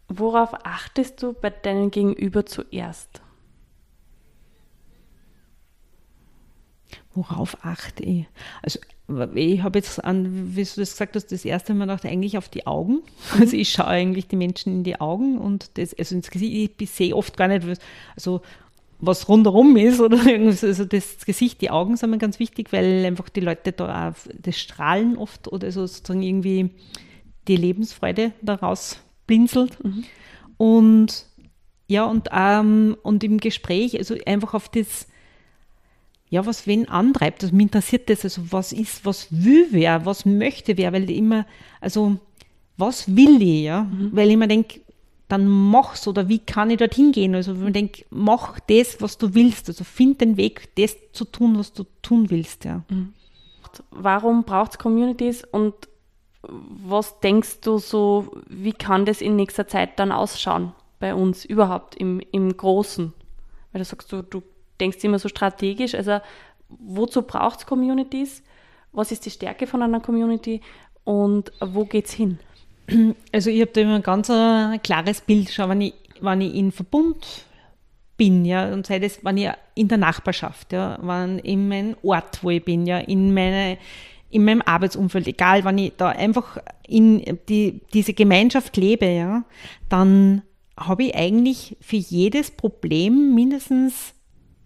Worauf 0.07 0.53
achtest 0.65 1.21
du 1.21 1.33
bei 1.33 1.51
deinem 1.51 1.91
Gegenüber 1.91 2.43
zuerst? 2.43 3.21
Worauf 7.13 7.57
achte 7.63 8.03
ich? 8.03 8.25
Also 8.61 8.79
ich 9.33 9.63
habe 9.63 9.79
jetzt 9.79 10.03
an, 10.03 10.55
wie 10.55 10.63
du 10.63 10.69
das 10.75 10.91
gesagt 10.91 11.15
hast, 11.15 11.31
das 11.31 11.43
erste 11.43 11.73
Mal 11.73 11.85
gedacht, 11.85 12.05
eigentlich 12.05 12.37
auf 12.37 12.49
die 12.49 12.67
Augen. 12.67 13.01
Mhm. 13.33 13.41
Also 13.41 13.57
ich 13.57 13.69
schaue 13.69 13.87
eigentlich 13.87 14.27
die 14.27 14.35
Menschen 14.35 14.73
in 14.73 14.83
die 14.83 15.01
Augen 15.01 15.39
und 15.39 15.77
das, 15.77 15.97
also 15.97 16.15
ins 16.15 16.29
Gesicht, 16.29 16.81
ich 16.81 16.91
sehe 16.91 17.15
oft 17.15 17.35
gar 17.35 17.47
nicht, 17.47 17.65
also 18.15 18.41
was 18.99 19.27
rundherum 19.29 19.77
ist 19.77 19.99
oder 19.99 20.23
irgendwas. 20.25 20.63
Also 20.63 20.85
das 20.85 21.25
Gesicht, 21.25 21.61
die 21.61 21.71
Augen 21.71 21.97
sind 21.97 22.11
mir 22.11 22.17
ganz 22.17 22.39
wichtig, 22.39 22.71
weil 22.71 23.05
einfach 23.05 23.29
die 23.29 23.39
Leute 23.39 23.71
da 23.71 24.09
auch, 24.09 24.13
das 24.37 24.59
strahlen 24.59 25.17
oft 25.17 25.47
oder 25.47 25.71
so 25.71 25.85
sozusagen 25.87 26.21
irgendwie 26.21 26.69
die 27.47 27.55
Lebensfreude 27.55 28.33
daraus 28.41 28.99
blinzelt. 29.25 29.83
Mhm. 29.83 30.03
Und 30.57 31.25
ja, 31.87 32.05
und, 32.05 32.29
ähm, 32.31 32.95
und 33.01 33.23
im 33.23 33.39
Gespräch, 33.39 33.97
also 33.97 34.15
einfach 34.27 34.53
auf 34.53 34.69
das, 34.69 35.07
ja, 36.29 36.45
was 36.45 36.67
wen 36.67 36.87
antreibt. 36.87 37.43
Also 37.43 37.55
mich 37.55 37.63
interessiert 37.63 38.09
das, 38.09 38.23
also 38.23 38.43
was 38.51 38.71
ist, 38.71 39.05
was 39.05 39.27
will 39.31 39.67
wer, 39.71 40.05
was 40.05 40.25
möchte 40.25 40.77
wer, 40.77 40.93
weil 40.93 41.09
immer, 41.09 41.45
also 41.81 42.17
was 42.77 43.15
will 43.15 43.41
ich, 43.41 43.63
ja? 43.63 43.83
Mhm. 43.83 44.09
Weil 44.13 44.29
ich 44.29 44.37
mir 44.37 44.47
denke, 44.47 44.81
dann 45.27 45.47
mach's 45.47 46.07
oder 46.07 46.27
wie 46.27 46.39
kann 46.39 46.69
ich 46.69 46.77
dorthin 46.77 47.11
gehen? 47.11 47.35
Also 47.35 47.59
wenn 47.59 47.67
ich 47.67 47.73
denke, 47.73 48.05
mach 48.09 48.59
das, 48.61 49.01
was 49.01 49.17
du 49.17 49.33
willst, 49.33 49.69
also 49.69 49.83
find 49.83 50.21
den 50.21 50.37
Weg, 50.37 50.75
das 50.75 50.95
zu 51.13 51.25
tun, 51.25 51.57
was 51.57 51.73
du 51.73 51.83
tun 52.01 52.29
willst, 52.29 52.65
ja. 52.65 52.83
Mhm. 52.89 53.13
Warum 53.91 54.43
braucht 54.43 54.71
es 54.71 54.77
Communities 54.79 55.43
und 55.43 55.73
was 56.41 57.19
denkst 57.19 57.59
du 57.61 57.77
so, 57.77 58.31
wie 58.47 58.73
kann 58.73 59.05
das 59.05 59.21
in 59.21 59.35
nächster 59.35 59.67
Zeit 59.67 59.99
dann 59.99 60.11
ausschauen 60.11 60.73
bei 60.99 61.13
uns 61.13 61.45
überhaupt 61.45 61.95
im, 61.95 62.21
im 62.31 62.55
Großen? 62.55 63.13
Weil 63.71 63.79
du 63.79 63.85
sagst, 63.85 64.11
du, 64.11 64.23
du 64.23 64.41
denkst 64.79 65.03
immer 65.03 65.19
so 65.19 65.29
strategisch. 65.29 65.95
Also 65.95 66.19
wozu 66.69 67.21
braucht 67.23 67.59
es 67.59 67.65
Communities? 67.65 68.43
Was 68.91 69.11
ist 69.11 69.25
die 69.25 69.31
Stärke 69.31 69.67
von 69.67 69.81
einer 69.81 69.99
Community 69.99 70.61
und 71.03 71.51
wo 71.59 71.85
geht 71.85 72.05
es 72.05 72.13
hin? 72.13 72.39
Also 73.31 73.49
ich 73.51 73.61
habe 73.61 73.71
da 73.71 73.81
immer 73.81 73.95
ein 73.95 74.01
ganz 74.01 74.29
ein 74.29 74.73
äh, 74.73 74.79
klares 74.79 75.21
Bild. 75.21 75.51
Schau, 75.51 75.69
wenn 75.69 75.81
ich, 75.81 75.93
wenn 76.21 76.41
ich 76.41 76.55
in 76.55 76.71
Verbund 76.71 77.45
bin, 78.17 78.45
ja, 78.45 78.73
und 78.73 78.87
sei 78.87 78.99
das, 78.99 79.23
wenn 79.23 79.37
ich 79.37 79.49
in 79.75 79.87
der 79.87 79.97
Nachbarschaft, 79.97 80.73
ja, 80.73 80.97
wenn 81.01 81.39
in 81.39 81.67
meinem 81.67 81.95
Ort, 82.03 82.43
wo 82.43 82.49
ich 82.49 82.63
bin, 82.63 82.85
ja, 82.85 82.97
in 82.97 83.33
meine, 83.33 83.77
in 84.29 84.43
meinem 84.43 84.61
Arbeitsumfeld, 84.63 85.27
egal, 85.27 85.63
wenn 85.63 85.77
ich 85.77 85.93
da 85.97 86.09
einfach 86.09 86.57
in 86.87 87.39
die, 87.47 87.81
diese 87.93 88.13
Gemeinschaft 88.13 88.75
lebe, 88.75 89.05
ja, 89.05 89.43
dann 89.87 90.41
habe 90.75 91.03
ich 91.03 91.15
eigentlich 91.15 91.77
für 91.81 91.97
jedes 91.97 92.51
Problem 92.51 93.35
mindestens 93.35 94.13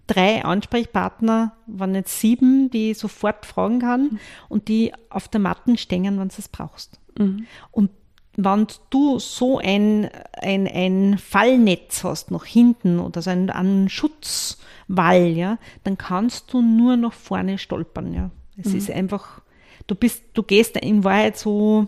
drei 0.07 0.43
Ansprechpartner, 0.43 1.53
wenn 1.65 1.91
nicht 1.93 2.09
sieben, 2.09 2.69
die 2.69 2.91
ich 2.91 2.97
sofort 2.97 3.45
fragen 3.45 3.79
kann 3.79 4.01
mhm. 4.01 4.19
und 4.49 4.67
die 4.67 4.93
auf 5.09 5.27
der 5.27 5.39
Matten 5.39 5.77
stehen, 5.77 6.19
wenn 6.19 6.29
du 6.29 6.35
es 6.37 6.49
brauchst. 6.49 6.99
Mhm. 7.17 7.45
Und 7.71 7.91
wenn 8.35 8.67
du 8.89 9.19
so 9.19 9.59
ein, 9.59 10.09
ein, 10.33 10.67
ein 10.67 11.17
Fallnetz 11.17 12.03
hast 12.03 12.31
nach 12.31 12.45
hinten 12.45 12.99
oder 12.99 13.21
so 13.21 13.29
einen, 13.29 13.49
einen 13.49 13.89
Schutzwall, 13.89 15.27
ja, 15.27 15.59
dann 15.83 15.97
kannst 15.97 16.51
du 16.51 16.61
nur 16.61 16.97
nach 16.97 17.13
vorne 17.13 17.57
stolpern. 17.57 18.13
Ja. 18.13 18.31
Es 18.57 18.71
mhm. 18.71 18.77
ist 18.77 18.91
einfach, 18.91 19.41
du 19.87 19.95
bist, 19.95 20.23
du 20.33 20.43
gehst 20.43 20.77
in 20.77 21.03
Wahrheit 21.03 21.37
so 21.37 21.87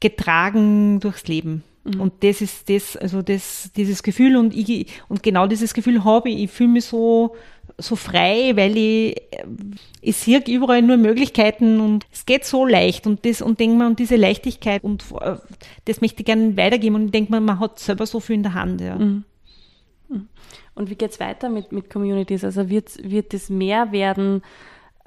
getragen 0.00 1.00
durchs 1.00 1.26
Leben. 1.26 1.64
Mhm. 1.84 2.00
Und 2.00 2.24
das 2.24 2.40
ist 2.40 2.68
das, 2.68 2.96
also 2.96 3.22
das, 3.22 3.70
dieses 3.76 4.02
Gefühl 4.02 4.36
und 4.36 4.54
ich, 4.54 4.86
und 5.08 5.22
genau 5.22 5.46
dieses 5.46 5.74
Gefühl 5.74 6.04
habe 6.04 6.30
ich. 6.30 6.44
Ich 6.44 6.50
fühle 6.50 6.70
mich 6.70 6.86
so, 6.86 7.36
so 7.78 7.94
frei, 7.96 8.52
weil 8.54 8.76
ich, 8.76 9.20
ich 10.00 10.16
sehe 10.16 10.42
überall 10.48 10.82
nur 10.82 10.96
Möglichkeiten 10.96 11.80
und 11.80 12.06
es 12.12 12.24
geht 12.24 12.44
so 12.44 12.64
leicht 12.64 13.06
und 13.06 13.24
das, 13.26 13.42
und 13.42 13.60
denke 13.60 13.76
mir, 13.76 13.86
und 13.86 13.98
diese 13.98 14.16
Leichtigkeit 14.16 14.82
und 14.82 15.04
äh, 15.20 15.36
das 15.84 16.00
möchte 16.00 16.20
ich 16.20 16.26
gerne 16.26 16.56
weitergeben 16.56 16.96
und 16.96 17.04
ich 17.06 17.10
denke 17.12 17.32
mir, 17.32 17.40
man 17.40 17.60
hat 17.60 17.78
selber 17.78 18.06
so 18.06 18.20
viel 18.20 18.36
in 18.36 18.42
der 18.42 18.54
Hand, 18.54 18.80
ja. 18.80 18.96
Mhm. 18.96 19.24
mhm. 20.08 20.28
Und 20.76 20.90
wie 20.90 20.96
geht 20.96 21.12
es 21.12 21.20
weiter 21.20 21.48
mit, 21.48 21.70
mit 21.70 21.88
Communities? 21.88 22.42
Also 22.44 22.68
wird, 22.68 22.90
wird 23.08 23.32
es 23.32 23.48
mehr 23.48 23.92
werden? 23.92 24.42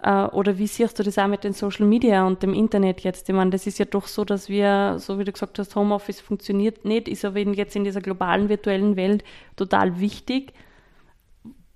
Äh, 0.01 0.25
oder 0.25 0.57
wie 0.57 0.67
siehst 0.67 0.99
du 0.99 1.03
das 1.03 1.17
auch 1.17 1.27
mit 1.27 1.43
den 1.43 1.53
Social 1.53 1.85
Media 1.85 2.25
und 2.25 2.43
dem 2.43 2.53
Internet 2.53 3.01
jetzt? 3.01 3.27
Ich 3.29 3.35
meine, 3.35 3.51
das 3.51 3.65
ist 3.65 3.79
ja 3.79 3.85
doch 3.85 4.07
so, 4.07 4.25
dass 4.25 4.49
wir, 4.49 4.97
so 4.99 5.17
wie 5.17 5.23
du 5.23 5.31
gesagt 5.31 5.57
hast, 5.59 5.75
Homeoffice 5.75 6.21
funktioniert 6.21 6.85
nicht, 6.85 7.07
ist 7.07 7.25
aber 7.25 7.39
jetzt 7.39 7.75
in 7.75 7.83
dieser 7.83 8.01
globalen 8.01 8.49
virtuellen 8.49 8.95
Welt 8.95 9.23
total 9.55 9.99
wichtig. 9.99 10.53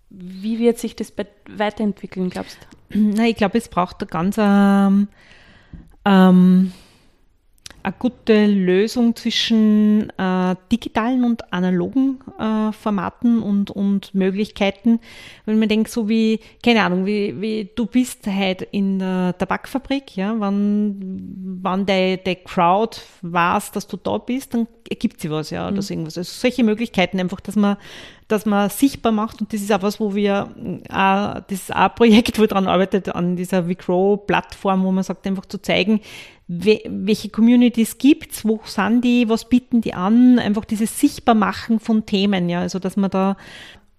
Wie 0.10 0.60
wird 0.60 0.78
sich 0.78 0.96
das 0.96 1.14
weiterentwickeln, 1.48 2.30
glaubst 2.30 2.58
du? 2.90 3.00
Na, 3.00 3.26
ich 3.28 3.38
glaube, 3.38 3.58
es 3.58 3.70
braucht 3.70 4.02
eine 4.02 4.10
ganz 4.10 4.36
ähm, 4.38 5.08
ähm 6.06 6.74
eine 7.84 7.94
gute 7.98 8.46
Lösung 8.46 9.16
zwischen 9.16 10.10
äh, 10.18 10.56
digitalen 10.72 11.24
und 11.24 11.52
analogen 11.54 12.20
äh, 12.40 12.72
Formaten 12.72 13.42
und, 13.42 13.72
und 13.72 14.14
Möglichkeiten. 14.14 15.00
Wenn 15.46 15.60
man 15.60 15.70
denkt, 15.70 15.90
so 15.90 16.08
wie, 16.08 16.40
keine 16.64 16.84
Ahnung, 16.84 17.06
wie, 17.06 17.40
wie 17.42 17.70
du 17.76 17.86
bist 17.86 18.28
halt 18.28 18.64
in 18.72 19.00
der 19.00 19.36
Tabakfabrik, 19.38 20.16
ja, 20.16 20.40
wenn, 20.40 21.60
wenn 21.64 21.86
der, 21.86 22.18
der 22.18 22.36
Crowd 22.36 22.98
weiß, 23.22 23.72
dass 23.72 23.88
du 23.88 23.98
da 23.98 24.18
bist, 24.18 24.54
dann 24.54 24.68
ergibt 24.90 25.22
sie 25.22 25.32
was, 25.32 25.50
ja, 25.50 25.68
oder 25.68 25.78
mhm. 25.78 25.82
so 25.82 25.94
irgendwas. 25.94 26.18
Also 26.18 26.32
solche 26.32 26.64
Möglichkeiten 26.64 27.20
einfach, 27.20 27.40
dass 27.40 27.56
man 27.56 27.78
dass 28.32 28.46
man 28.46 28.70
sichtbar 28.70 29.12
macht 29.12 29.42
und 29.42 29.52
das 29.54 29.62
ist 29.62 29.72
auch 29.72 29.82
was, 29.82 30.00
wo 30.00 30.16
wir, 30.16 30.50
äh, 30.58 30.86
das 30.90 31.44
ist 31.50 31.76
auch 31.76 31.80
ein 31.80 31.96
Projekt, 31.96 32.40
wo 32.40 32.46
dran 32.46 32.68
arbeitet, 32.68 33.14
an 33.14 33.36
dieser 33.36 33.68
ViCrow-Plattform, 33.68 34.84
wo 34.84 34.92
man 34.92 35.04
sagt, 35.04 35.28
einfach 35.28 35.46
zu 35.46 35.62
zeigen, 35.62 36.00
welche 36.54 37.30
Communities 37.30 37.98
gibt's, 37.98 38.44
wo 38.44 38.60
sind 38.66 39.06
die, 39.06 39.30
was 39.30 39.48
bieten 39.48 39.80
die 39.80 39.94
an, 39.94 40.38
einfach 40.38 40.66
dieses 40.66 41.00
Sichtbarmachen 41.00 41.80
von 41.80 42.06
Themen, 42.06 42.50
ja, 42.50 42.60
also 42.60 42.78
dass 42.78 42.98
man 42.98 43.10
da 43.10 43.38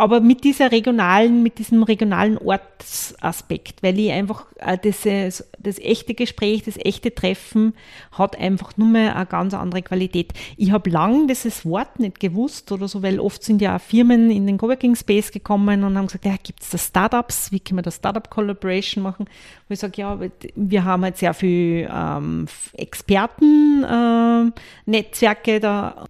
aber 0.03 0.21
mit 0.21 0.43
dieser 0.43 0.73
regionalen, 0.73 1.45
mit 1.45 1.59
diesem 1.59 1.85
regionalen 1.85 2.37
Ortsaspekt, 2.37 3.85
weil 3.85 3.97
ich 4.01 4.11
einfach 4.11 4.47
äh, 4.57 4.77
das, 4.77 5.45
das 5.61 5.79
echte 5.79 6.15
Gespräch, 6.15 6.65
das 6.65 6.77
echte 6.77 7.15
Treffen 7.15 7.75
hat 8.11 8.37
einfach 8.37 8.77
nur 8.77 8.89
mehr 8.89 9.15
eine 9.15 9.27
ganz 9.27 9.55
andere 9.55 9.83
Qualität. 9.83 10.33
Ich 10.57 10.73
habe 10.73 10.91
lang 10.91 11.29
dieses 11.29 11.65
Wort 11.65 12.01
nicht 12.01 12.19
gewusst 12.19 12.73
oder 12.73 12.89
so, 12.89 13.05
weil 13.05 13.21
oft 13.21 13.45
sind 13.45 13.63
ja 13.63 13.77
auch 13.77 13.81
Firmen 13.81 14.33
in 14.33 14.49
den 14.49 14.59
Coworking 14.59 14.97
Space 14.97 15.31
gekommen 15.31 15.85
und 15.85 15.97
haben 15.97 16.09
gesagt, 16.09 16.25
ja, 16.25 16.35
gibt 16.43 16.63
es 16.63 16.71
da 16.71 16.79
Startups, 16.79 17.53
wie 17.53 17.61
können 17.61 17.79
wir 17.79 17.83
da 17.83 17.93
Startup 17.93 18.29
Collaboration 18.29 19.05
machen? 19.05 19.27
Wo 19.69 19.75
ich 19.75 19.79
sage, 19.79 19.99
ja, 19.99 20.19
wir 20.57 20.85
haben 20.85 21.05
halt 21.05 21.17
sehr 21.17 21.33
viel 21.33 21.89
ähm, 21.89 22.49
Experten-Netzwerke 22.73 25.53
äh, 25.53 25.61
da 25.61 26.07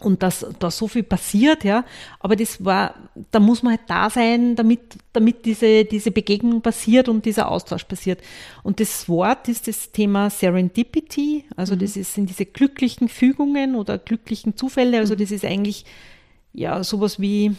und 0.00 0.22
dass 0.22 0.46
da 0.58 0.70
so 0.70 0.88
viel 0.88 1.02
passiert, 1.02 1.64
ja. 1.64 1.84
Aber 2.18 2.36
das 2.36 2.64
war, 2.64 2.94
da 3.30 3.40
muss 3.40 3.62
man 3.62 3.76
halt 3.76 3.88
da 3.88 4.10
sein, 4.10 4.56
damit, 4.56 4.80
damit 5.12 5.44
diese, 5.44 5.84
diese 5.84 6.10
Begegnung 6.10 6.62
passiert 6.62 7.08
und 7.08 7.24
dieser 7.24 7.48
Austausch 7.48 7.84
passiert. 7.84 8.20
Und 8.62 8.80
das 8.80 9.08
Wort 9.08 9.48
ist 9.48 9.68
das 9.68 9.92
Thema 9.92 10.30
Serendipity, 10.30 11.44
also 11.56 11.74
mhm. 11.74 11.80
das 11.80 11.96
ist, 11.96 12.14
sind 12.14 12.28
diese 12.28 12.46
glücklichen 12.46 13.08
Fügungen 13.08 13.74
oder 13.74 13.98
glücklichen 13.98 14.56
Zufälle, 14.56 14.98
also 14.98 15.14
mhm. 15.14 15.18
das 15.18 15.30
ist 15.30 15.44
eigentlich, 15.44 15.84
ja, 16.52 16.82
sowas 16.82 17.20
wie, 17.20 17.54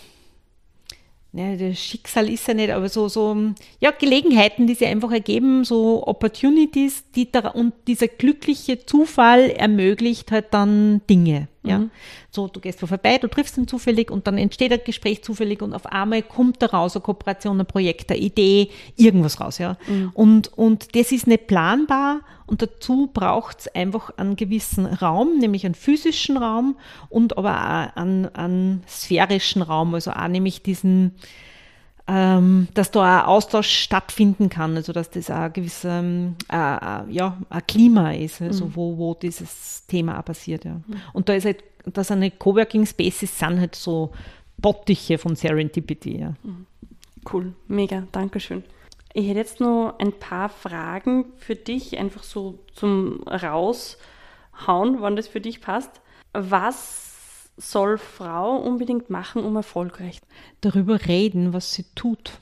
ne, 1.34 1.58
das 1.58 1.80
Schicksal 1.80 2.30
ist 2.30 2.48
ja 2.48 2.54
nicht, 2.54 2.72
aber 2.72 2.90
so, 2.90 3.08
so, 3.08 3.36
ja, 3.80 3.92
Gelegenheiten, 3.92 4.68
die 4.68 4.76
sich 4.76 4.88
einfach 4.88 5.12
ergeben, 5.12 5.64
so 5.64 6.06
Opportunities, 6.06 7.04
die 7.16 7.32
da, 7.32 7.50
und 7.50 7.74
dieser 7.88 8.08
glückliche 8.08 8.86
Zufall 8.86 9.50
ermöglicht 9.52 10.32
halt 10.32 10.48
dann 10.52 11.02
Dinge. 11.10 11.48
Ja? 11.64 11.80
Mhm. 11.80 11.92
So, 12.32 12.48
du 12.48 12.60
gehst 12.60 12.82
wo 12.82 12.88
vorbei, 12.88 13.18
du 13.18 13.28
triffst 13.28 13.58
ihn 13.58 13.68
zufällig 13.68 14.12
und 14.12 14.28
dann 14.28 14.38
entsteht 14.38 14.74
ein 14.74 14.82
Gespräch 14.86 15.24
zufällig 15.24 15.62
und 15.62 15.74
auf 15.74 15.86
einmal 15.86 16.22
kommt 16.22 16.62
da 16.62 16.68
raus 16.68 16.96
eine 16.96 17.04
Kooperation, 17.04 17.60
ein 17.60 17.66
Projekt, 17.66 18.12
eine 18.12 18.20
Idee, 18.20 18.70
irgendwas 18.98 19.40
raus. 19.40 19.58
Ja? 19.58 19.78
Mhm. 19.88 20.12
Und, 20.14 20.58
und 20.58 20.96
das 20.96 21.12
ist 21.12 21.28
nicht 21.28 21.48
planbar 21.48 22.22
und 22.52 22.62
dazu 22.62 23.10
braucht 23.14 23.62
es 23.62 23.68
einfach 23.74 24.18
einen 24.18 24.36
gewissen 24.36 24.86
Raum, 24.86 25.40
nämlich 25.40 25.66
einen 25.66 25.74
physischen 25.74 26.36
Raum 26.36 26.76
und 27.08 27.38
aber 27.38 27.54
auch 27.56 27.96
einen, 27.96 28.26
einen 28.36 28.84
sphärischen 28.90 29.62
Raum, 29.62 29.96
also 29.96 30.12
auch 30.12 30.28
nämlich 30.28 30.62
diesen 30.62 31.16
ähm, 32.08 32.68
dass 32.74 32.92
da 32.92 33.22
ein 33.22 33.26
Austausch 33.26 33.70
stattfinden 33.70 34.50
kann, 34.50 34.76
also 34.76 34.92
dass 34.92 35.10
das 35.12 35.30
ein 35.30 35.54
gewisses 35.54 35.86
ähm, 35.86 36.36
äh, 36.52 37.10
ja, 37.10 37.38
ein 37.50 37.68
Klima 37.68 38.12
ist, 38.12 38.42
also 38.42 38.66
mhm. 38.66 38.76
wo, 38.76 38.98
wo 38.98 39.14
dieses 39.14 39.86
Thema 39.88 40.20
auch 40.20 40.26
passiert. 40.26 40.66
Ja. 40.66 40.74
Mhm. 40.74 40.84
Und 41.14 41.30
da 41.30 41.34
ist 41.36 41.46
halt, 41.46 41.64
da 41.86 42.04
sind 42.04 42.22
halt 42.22 42.38
Coworking 42.38 42.86
Spaces 42.86 43.40
sind 43.40 43.62
halt 43.62 43.76
so 43.76 44.12
Bottiche 44.58 45.18
von 45.18 45.38
Serendipity. 45.38 46.20
Ja. 46.20 46.34
Mhm. 46.44 46.66
Cool, 47.32 47.54
mega, 47.70 48.04
Dankeschön. 48.12 48.66
Ich 49.14 49.28
hätte 49.28 49.40
jetzt 49.40 49.60
noch 49.60 49.96
ein 50.00 50.14
paar 50.14 50.50
Fragen 50.50 51.26
für 51.38 51.56
dich, 51.56 51.98
einfach 51.98 52.24
so 52.24 52.60
zum 52.74 53.22
Raushauen, 53.24 55.02
wann 55.02 55.16
das 55.16 55.28
für 55.28 55.42
dich 55.42 55.62
passt. 55.62 56.02
Was 56.34 57.50
soll 57.58 57.98
Frau 57.98 58.56
unbedingt 58.56 59.10
machen, 59.10 59.44
um 59.44 59.56
erfolgreich? 59.56 60.22
Darüber 60.62 61.08
reden, 61.08 61.54
was 61.54 61.74
sie 61.74 61.86
tut. 61.96 62.40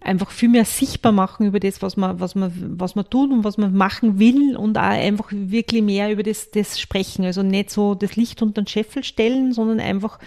Einfach 0.00 0.30
viel 0.30 0.50
mehr 0.50 0.66
sichtbar 0.66 1.10
machen 1.10 1.46
über 1.46 1.58
das, 1.58 1.82
was 1.82 1.96
man, 1.96 2.20
was 2.20 2.34
man, 2.34 2.52
was 2.78 2.94
man 2.94 3.08
tut 3.08 3.30
und 3.30 3.42
was 3.42 3.56
man 3.56 3.74
machen 3.74 4.18
will 4.18 4.54
und 4.56 4.76
auch 4.78 4.82
einfach 4.82 5.28
wirklich 5.30 5.82
mehr 5.82 6.12
über 6.12 6.22
das, 6.22 6.50
das 6.50 6.78
sprechen. 6.78 7.24
Also 7.24 7.42
nicht 7.42 7.70
so 7.70 7.94
das 7.94 8.14
Licht 8.14 8.42
unter 8.42 8.62
den 8.62 8.68
Scheffel 8.68 9.02
stellen, 9.02 9.52
sondern 9.52 9.80
einfach 9.80 10.18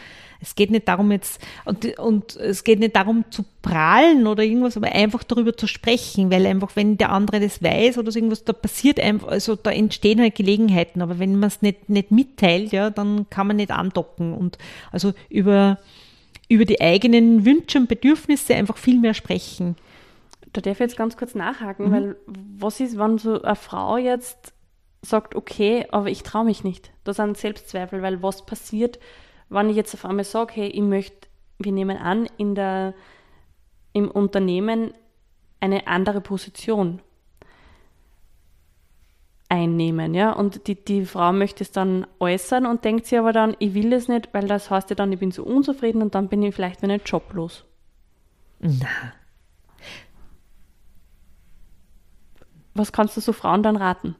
es 0.41 0.55
geht 0.55 0.71
nicht 0.71 0.87
darum 0.87 1.11
jetzt, 1.11 1.41
und, 1.65 1.99
und 1.99 2.35
es 2.37 2.63
geht 2.63 2.79
nicht 2.79 2.95
darum 2.95 3.25
zu 3.29 3.43
prahlen 3.61 4.25
oder 4.25 4.43
irgendwas, 4.43 4.77
aber 4.77 4.91
einfach 4.91 5.23
darüber 5.23 5.55
zu 5.55 5.67
sprechen, 5.67 6.31
weil 6.31 6.45
einfach, 6.45 6.75
wenn 6.75 6.97
der 6.97 7.11
andere 7.11 7.39
das 7.39 7.61
weiß 7.61 7.97
oder 7.97 8.11
so 8.11 8.19
irgendwas, 8.19 8.45
da 8.45 8.53
passiert 8.53 8.99
einfach, 8.99 9.27
also 9.27 9.55
da 9.55 9.71
entstehen 9.71 10.21
halt 10.21 10.35
Gelegenheiten, 10.35 11.01
aber 11.01 11.19
wenn 11.19 11.35
man 11.35 11.47
es 11.47 11.61
nicht, 11.61 11.89
nicht 11.89 12.11
mitteilt, 12.11 12.71
ja, 12.71 12.89
dann 12.89 13.29
kann 13.29 13.47
man 13.47 13.57
nicht 13.57 13.71
andocken 13.71 14.33
und 14.33 14.57
also 14.91 15.13
über, 15.29 15.77
über 16.47 16.65
die 16.65 16.79
eigenen 16.79 17.45
Wünsche 17.45 17.77
und 17.77 17.89
Bedürfnisse 17.89 18.55
einfach 18.55 18.77
viel 18.77 18.99
mehr 18.99 19.13
sprechen. 19.13 19.75
Da 20.53 20.61
darf 20.61 20.75
ich 20.75 20.79
jetzt 20.79 20.97
ganz 20.97 21.17
kurz 21.17 21.35
nachhaken, 21.35 21.87
mhm. 21.87 21.91
weil 21.91 22.15
was 22.57 22.79
ist, 22.79 22.97
wenn 22.97 23.17
so 23.17 23.41
eine 23.41 23.55
Frau 23.55 23.97
jetzt 23.97 24.53
sagt, 25.01 25.35
okay, 25.35 25.85
aber 25.91 26.09
ich 26.09 26.23
traue 26.23 26.45
mich 26.45 26.63
nicht. 26.63 26.91
Da 27.03 27.13
sind 27.13 27.37
Selbstzweifel, 27.37 28.01
weil 28.01 28.21
was 28.21 28.45
passiert, 28.45 28.99
wenn 29.49 29.69
ich 29.69 29.75
jetzt 29.75 29.93
auf 29.93 30.05
einmal 30.05 30.25
sage, 30.25 30.53
hey, 30.55 30.67
ich 30.67 30.81
möchte, 30.81 31.27
wir 31.57 31.71
nehmen 31.71 31.97
an, 31.97 32.27
in 32.37 32.55
der, 32.55 32.93
im 33.93 34.09
Unternehmen 34.09 34.93
eine 35.59 35.87
andere 35.87 36.21
Position 36.21 37.01
einnehmen, 39.49 40.13
ja, 40.13 40.31
und 40.31 40.67
die, 40.67 40.75
die 40.75 41.05
Frau 41.05 41.33
möchte 41.33 41.63
es 41.63 41.71
dann 41.71 42.05
äußern 42.19 42.65
und 42.65 42.85
denkt 42.85 43.07
sich 43.07 43.17
aber 43.17 43.33
dann, 43.33 43.55
ich 43.59 43.73
will 43.73 43.91
es 43.93 44.07
nicht, 44.07 44.29
weil 44.33 44.47
das 44.47 44.69
heißt 44.69 44.91
ja 44.91 44.95
dann, 44.95 45.11
ich 45.11 45.19
bin 45.19 45.31
so 45.31 45.43
unzufrieden 45.43 46.01
und 46.01 46.13
dann 46.13 46.29
bin 46.29 46.43
ich 46.43 46.53
vielleicht 46.53 46.81
meinen 46.81 47.01
Job 47.03 47.33
los. 47.33 47.65
Na. 48.59 48.87
Was 52.75 52.91
kannst 52.91 53.17
du 53.17 53.21
so 53.21 53.33
Frauen 53.33 53.63
dann 53.63 53.75
raten? 53.75 54.15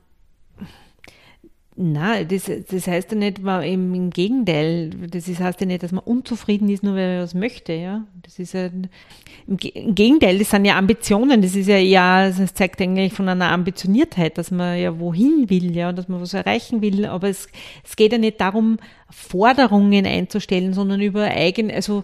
Nein, 1.82 2.28
das, 2.28 2.52
das 2.70 2.88
heißt 2.88 3.14
ja 3.14 3.18
nicht, 3.18 3.40
im, 3.40 3.94
im 3.94 4.10
Gegenteil, 4.10 4.90
das 4.90 5.30
ist, 5.30 5.40
heißt 5.40 5.62
ja 5.62 5.66
nicht, 5.66 5.82
dass 5.82 5.94
man 5.94 6.04
unzufrieden 6.04 6.68
ist, 6.68 6.84
nur 6.84 6.96
weil 6.96 7.16
man 7.16 7.24
was 7.24 7.34
möchte, 7.34 7.72
ja. 7.72 8.04
Das 8.22 8.38
ist 8.38 8.54
ja, 8.54 8.66
im, 8.66 8.90
im, 9.48 9.96
Gegenteil, 9.96 10.38
das 10.40 10.50
sind 10.50 10.66
ja 10.66 10.78
Ambitionen, 10.78 11.42
das 11.42 11.56
ist 11.56 11.68
ja 11.68 11.78
ja, 11.78 12.30
das 12.30 12.54
zeigt 12.54 12.82
eigentlich 12.82 13.14
von 13.14 13.30
einer 13.30 13.50
Ambitioniertheit, 13.50 14.38
dass 14.38 14.52
man 14.52 14.78
ja 14.78 15.00
wohin 15.00 15.50
will, 15.50 15.74
ja, 15.74 15.94
dass 15.94 16.10
man 16.10 16.20
was 16.20 16.34
erreichen 16.34 16.82
will, 16.82 17.06
aber 17.06 17.30
es, 17.30 17.48
es 17.86 17.96
geht 17.96 18.12
ja 18.12 18.18
nicht 18.18 18.42
darum, 18.42 18.76
Forderungen 19.10 20.06
einzustellen, 20.06 20.74
sondern 20.74 21.00
über 21.00 21.24
eigen, 21.24 21.72
also 21.72 22.04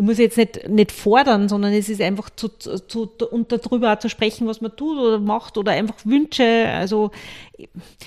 ich 0.00 0.06
muss 0.06 0.16
jetzt 0.16 0.38
nicht, 0.38 0.66
nicht 0.66 0.92
fordern, 0.92 1.50
sondern 1.50 1.74
es 1.74 1.90
ist 1.90 2.00
einfach 2.00 2.30
zu, 2.30 2.48
zu, 2.48 3.10
und 3.30 3.52
darüber 3.52 3.92
auch 3.92 3.98
zu 3.98 4.08
sprechen, 4.08 4.46
was 4.46 4.62
man 4.62 4.74
tut 4.74 4.96
oder 4.96 5.18
macht 5.18 5.58
oder 5.58 5.72
einfach 5.72 5.96
Wünsche. 6.04 6.70
Also 6.72 7.10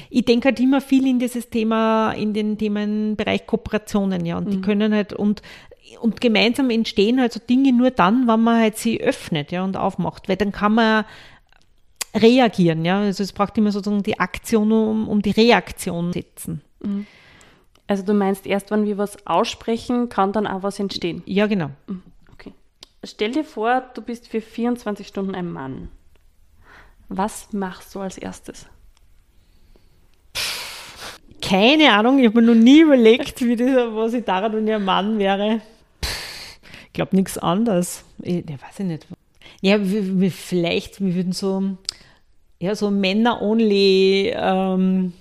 ich 0.09 0.25
denke 0.25 0.47
halt 0.47 0.59
immer 0.59 0.81
viel 0.81 1.05
in 1.05 1.19
dieses 1.19 1.51
Thema, 1.51 2.13
in 2.13 2.33
den 2.33 2.57
Themenbereich 2.57 3.45
Kooperationen, 3.45 4.25
ja. 4.25 4.39
Und 4.39 4.47
mhm. 4.47 4.51
die 4.51 4.61
können 4.61 4.91
halt 4.91 5.13
und 5.13 5.43
und 6.01 6.19
gemeinsam 6.19 6.71
entstehen 6.71 7.21
halt 7.21 7.33
so 7.33 7.39
Dinge 7.39 7.71
nur 7.71 7.91
dann, 7.91 8.27
wenn 8.27 8.41
man 8.41 8.59
halt 8.59 8.77
sie 8.79 8.99
öffnet, 8.99 9.51
ja, 9.51 9.63
und 9.63 9.77
aufmacht. 9.77 10.27
Weil 10.27 10.37
dann 10.37 10.51
kann 10.51 10.73
man 10.73 11.05
reagieren, 12.15 12.85
ja. 12.85 13.01
Also 13.01 13.21
es 13.21 13.33
braucht 13.33 13.55
immer 13.59 13.71
sozusagen 13.71 14.01
die 14.01 14.19
Aktion, 14.19 14.71
um, 14.71 15.07
um 15.07 15.21
die 15.21 15.29
Reaktion 15.29 16.11
zu 16.11 16.19
setzen. 16.19 16.61
Mhm. 16.81 17.05
Also 17.87 18.03
du 18.03 18.13
meinst, 18.13 18.45
erst 18.45 18.71
wenn 18.71 18.85
wir 18.85 18.97
was 18.97 19.27
aussprechen, 19.27 20.09
kann 20.09 20.31
dann 20.31 20.47
auch 20.47 20.63
was 20.63 20.79
entstehen? 20.79 21.21
Ja, 21.25 21.47
genau. 21.47 21.69
Mhm, 21.87 22.03
okay. 22.31 22.53
Stell 23.03 23.31
dir 23.31 23.43
vor, 23.43 23.83
du 23.93 24.01
bist 24.01 24.27
für 24.27 24.41
24 24.41 25.07
Stunden 25.07 25.35
ein 25.35 25.51
Mann. 25.51 25.89
Was 27.09 27.51
machst 27.51 27.93
du 27.93 27.99
als 27.99 28.17
erstes? 28.17 28.67
Keine 31.41 31.91
Ahnung, 31.91 32.19
ich 32.19 32.25
habe 32.25 32.41
mir 32.41 32.55
noch 32.55 32.61
nie 32.61 32.81
überlegt, 32.81 33.41
wie 33.41 33.57
das, 33.57 33.67
was 33.93 34.13
ich 34.13 34.23
daran, 34.23 34.53
wenn 34.53 34.67
ich 34.67 34.73
ein 34.73 34.85
Mann 34.85 35.19
wäre. 35.19 35.61
Ich 36.87 36.93
glaube 36.93 37.15
nichts 37.15 37.37
anderes. 37.37 38.05
Ich, 38.21 38.49
ich 38.49 38.61
weiß 38.61 38.79
ich 38.79 38.85
nicht. 38.85 39.07
Ja, 39.61 39.79
wir, 39.81 40.19
wir, 40.19 40.31
vielleicht, 40.31 41.01
wir 41.01 41.15
würden 41.15 41.33
so, 41.33 41.77
ja, 42.59 42.75
so 42.75 42.89
Männer-only 42.89 44.33
ähm, 44.35 45.13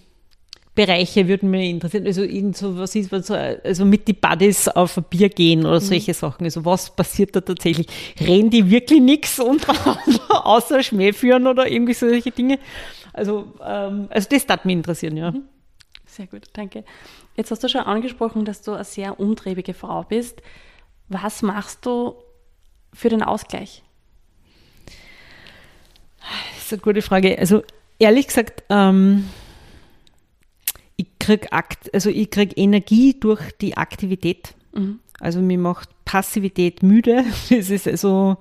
Bereiche 0.75 1.29
würden 1.29 1.51
mich 1.51 1.69
interessieren. 1.69 2.07
Also 2.07 2.23
irgend 2.23 2.57
so, 2.57 2.79
was 2.79 2.95
ist, 2.95 3.13
was, 3.13 3.31
also 3.31 3.85
mit 3.85 4.09
die 4.09 4.15
Buddies 4.15 4.69
auf 4.69 4.97
ein 4.97 5.05
Bier 5.05 5.29
gehen 5.29 5.67
oder 5.67 5.81
mhm. 5.81 5.85
solche 5.85 6.15
Sachen. 6.15 6.45
Also 6.45 6.65
was 6.65 6.95
passiert 6.95 7.37
da 7.37 7.43
tatsächlich? 7.43 7.87
Reden 8.19 8.49
die 8.49 8.71
wirklich 8.71 9.01
nichts 9.01 9.39
untereinander, 9.39 10.21
außer 10.47 10.83
Schmäh 10.83 11.13
führen 11.13 11.47
oder 11.47 11.71
irgendwie 11.71 11.93
solche 11.93 12.31
Dinge? 12.31 12.59
Also, 13.13 13.53
ähm, 13.63 14.09
also 14.09 14.29
das 14.31 14.47
darf 14.47 14.65
mich 14.65 14.77
interessieren, 14.77 15.17
ja. 15.17 15.31
Mhm. 15.31 15.43
Sehr 16.07 16.27
gut, 16.27 16.45
danke. 16.55 16.85
Jetzt 17.37 17.51
hast 17.51 17.65
du 17.65 17.69
schon 17.69 17.83
angesprochen, 17.83 18.45
dass 18.45 18.63
du 18.63 18.73
eine 18.73 18.85
sehr 18.85 19.19
umtriebige 19.19 19.75
Frau 19.75 20.03
bist. 20.03 20.43
Was 21.09 21.43
machst 21.43 21.85
du 21.85 22.15
für 22.93 23.09
den 23.09 23.23
Ausgleich? 23.23 23.83
Das 26.55 26.65
ist 26.65 26.73
eine 26.73 26.83
gute 26.83 27.03
Frage. 27.03 27.39
Also 27.39 27.63
ehrlich 27.99 28.27
gesagt, 28.27 28.65
ähm, 28.69 29.29
ich 30.97 31.07
kriege 31.19 31.49
also 31.53 32.11
krieg 32.31 32.57
Energie 32.57 33.19
durch 33.19 33.53
die 33.61 33.77
Aktivität. 33.77 34.55
Mhm. 34.75 35.01
Also 35.21 35.41
mir 35.41 35.59
macht 35.59 35.89
Passivität 36.05 36.83
müde. 36.83 37.25
Das 37.51 37.71
ist 37.71 37.87
also, 37.87 38.37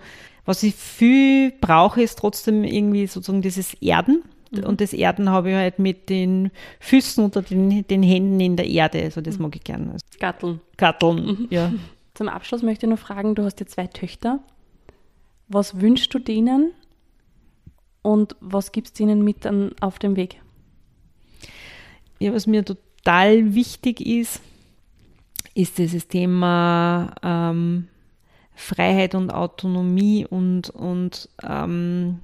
was 0.46 0.64
ich 0.64 0.76
viel 0.76 1.52
brauche, 1.62 2.02
ist 2.02 2.20
trotzdem 2.20 2.64
irgendwie 2.64 3.08
sozusagen 3.08 3.42
dieses 3.42 3.74
Erden. 3.76 4.24
Mhm. 4.52 4.64
Und 4.64 4.82
das 4.82 4.94
Erden 4.94 5.30
habe 5.30 5.52
ich 5.52 5.56
halt 5.56 5.80
mit 5.80 6.10
den 6.10 6.52
Füßen 6.80 7.24
oder 7.24 7.42
den, 7.42 7.88
den 7.88 8.04
Händen 8.04 8.40
in 8.40 8.56
der 8.56 8.68
Erde. 8.68 9.02
Also 9.04 9.22
das 9.22 9.38
mhm. 9.38 9.44
mag 9.44 9.56
ich 9.56 9.64
gerne. 9.64 9.92
Also 9.94 10.06
Gatteln. 10.20 10.62
Gatteln, 10.78 11.26
mhm. 11.26 11.48
ja. 11.50 11.72
Zum 12.14 12.28
Abschluss 12.28 12.62
möchte 12.62 12.86
ich 12.86 12.90
noch 12.90 13.00
fragen, 13.00 13.36
du 13.36 13.44
hast 13.44 13.60
ja 13.60 13.66
zwei 13.66 13.88
Töchter. 13.88 14.40
Was 15.48 15.80
wünschst 15.80 16.14
du 16.14 16.20
denen 16.20 16.72
und 18.02 18.36
was 18.42 18.72
gibst 18.72 19.00
du 19.00 19.04
ihnen 19.04 19.24
mit 19.24 19.46
an, 19.46 19.72
auf 19.82 20.00
dem 20.00 20.16
Weg? 20.16 20.42
Ja, 22.22 22.34
was 22.34 22.46
mir 22.46 22.64
total 22.64 23.56
wichtig 23.56 24.06
ist, 24.06 24.42
ist 25.56 25.80
dieses 25.80 26.08
Thema 26.08 27.16
ähm, 27.24 27.88
Freiheit 28.54 29.16
und 29.16 29.32
Autonomie 29.32 30.26
und, 30.30 30.70
und 30.70 31.30
ähm, 31.44 32.20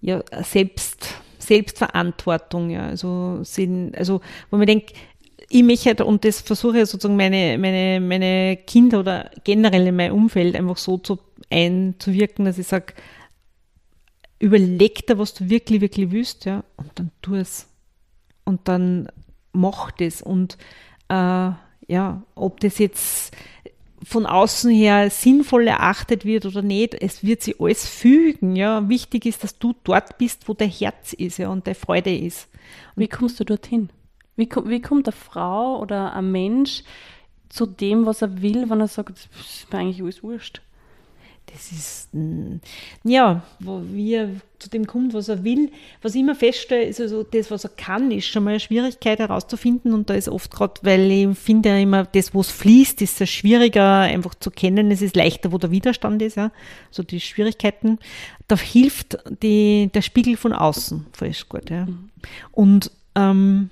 ja, 0.00 0.22
Selbst, 0.42 1.08
Selbstverantwortung. 1.38 2.70
Ja. 2.70 2.86
Also, 2.86 3.40
sind, 3.42 3.96
also, 3.96 4.20
wo 4.50 4.56
man 4.56 4.68
denkt, 4.68 4.92
ich 5.48 5.64
möchte, 5.64 6.04
und 6.04 6.24
das 6.24 6.40
versuche 6.40 6.80
ich 6.80 6.88
sozusagen 6.88 7.16
meine, 7.16 7.58
meine, 7.58 8.00
meine 8.00 8.56
Kinder 8.56 9.00
oder 9.00 9.30
generell 9.42 9.88
in 9.88 9.96
meinem 9.96 10.14
Umfeld 10.14 10.54
einfach 10.54 10.76
so 10.76 10.98
zu, 10.98 11.18
einzuwirken, 11.50 12.44
dass 12.44 12.58
ich 12.58 12.68
sage, 12.68 12.94
überleg 14.38 15.06
dir, 15.06 15.18
was 15.18 15.34
du 15.34 15.50
wirklich, 15.50 15.80
wirklich 15.80 16.10
willst, 16.12 16.44
ja, 16.44 16.62
und 16.76 16.90
dann 16.94 17.10
tu 17.20 17.34
es 17.34 17.68
und 18.46 18.66
dann 18.68 19.08
macht 19.52 20.00
es. 20.00 20.22
Und 20.22 20.56
äh, 21.08 21.50
ja, 21.88 22.22
ob 22.34 22.60
das 22.60 22.78
jetzt 22.78 23.36
von 24.02 24.24
außen 24.24 24.70
her 24.70 25.10
sinnvoll 25.10 25.66
erachtet 25.66 26.24
wird 26.24 26.46
oder 26.46 26.62
nicht, 26.62 26.94
es 26.94 27.24
wird 27.24 27.42
sich 27.42 27.60
alles 27.60 27.86
fügen. 27.88 28.56
Ja. 28.56 28.88
Wichtig 28.88 29.26
ist, 29.26 29.44
dass 29.44 29.58
du 29.58 29.74
dort 29.84 30.16
bist, 30.16 30.48
wo 30.48 30.54
dein 30.54 30.70
Herz 30.70 31.12
ist 31.12 31.38
ja, 31.38 31.48
und 31.50 31.66
deine 31.66 31.74
Freude 31.74 32.16
ist. 32.16 32.48
Und 32.94 33.02
wie 33.02 33.08
kommst 33.08 33.38
du 33.40 33.44
dorthin? 33.44 33.90
Wie, 34.36 34.48
wie 34.64 34.80
kommt 34.80 35.08
eine 35.08 35.16
Frau 35.16 35.80
oder 35.80 36.14
ein 36.14 36.30
Mensch 36.30 36.84
zu 37.48 37.66
dem, 37.66 38.06
was 38.06 38.22
er 38.22 38.42
will, 38.42 38.68
wenn 38.70 38.80
er 38.80 38.88
sagt, 38.88 39.10
das 39.10 39.28
ist 39.40 39.72
mir 39.72 39.78
eigentlich 39.78 40.02
alles 40.02 40.22
wurscht? 40.22 40.62
Das 41.52 41.70
ist, 41.70 42.08
mm, 42.12 42.56
ja, 43.04 43.42
wo 43.60 43.82
wir 43.90 44.40
zu 44.58 44.68
dem 44.68 44.86
kommt, 44.86 45.14
was 45.14 45.28
er 45.28 45.44
will. 45.44 45.70
Was 46.02 46.14
ich 46.14 46.20
immer 46.22 46.34
feststelle, 46.34 46.84
ist 46.84 47.00
also 47.00 47.22
das, 47.22 47.50
was 47.50 47.64
er 47.64 47.70
kann, 47.70 48.10
ist 48.10 48.26
schon 48.26 48.44
mal 48.44 48.50
eine 48.50 48.60
Schwierigkeit 48.60 49.18
herauszufinden. 49.18 49.92
Und 49.92 50.10
da 50.10 50.14
ist 50.14 50.28
oft 50.28 50.50
gerade, 50.50 50.74
weil 50.82 51.10
ich 51.10 51.38
finde 51.38 51.68
ja 51.68 51.78
immer, 51.78 52.04
das, 52.04 52.34
wo 52.34 52.40
es 52.40 52.50
fließt, 52.50 53.00
ist 53.02 53.20
es 53.20 53.30
schwieriger 53.30 54.00
einfach 54.00 54.34
zu 54.34 54.50
kennen. 54.50 54.90
Es 54.90 55.02
ist 55.02 55.16
leichter, 55.16 55.52
wo 55.52 55.58
der 55.58 55.70
Widerstand 55.70 56.20
ist, 56.22 56.36
ja. 56.36 56.50
So 56.90 57.02
die 57.02 57.20
Schwierigkeiten. 57.20 57.98
Da 58.48 58.56
hilft 58.56 59.18
die, 59.42 59.90
der 59.94 60.02
Spiegel 60.02 60.36
von 60.36 60.52
außen, 60.52 61.06
falsch 61.12 61.48
gut, 61.48 61.70
ja. 61.70 61.86
Mhm. 61.86 62.10
Und, 62.52 62.90
ähm, 63.14 63.70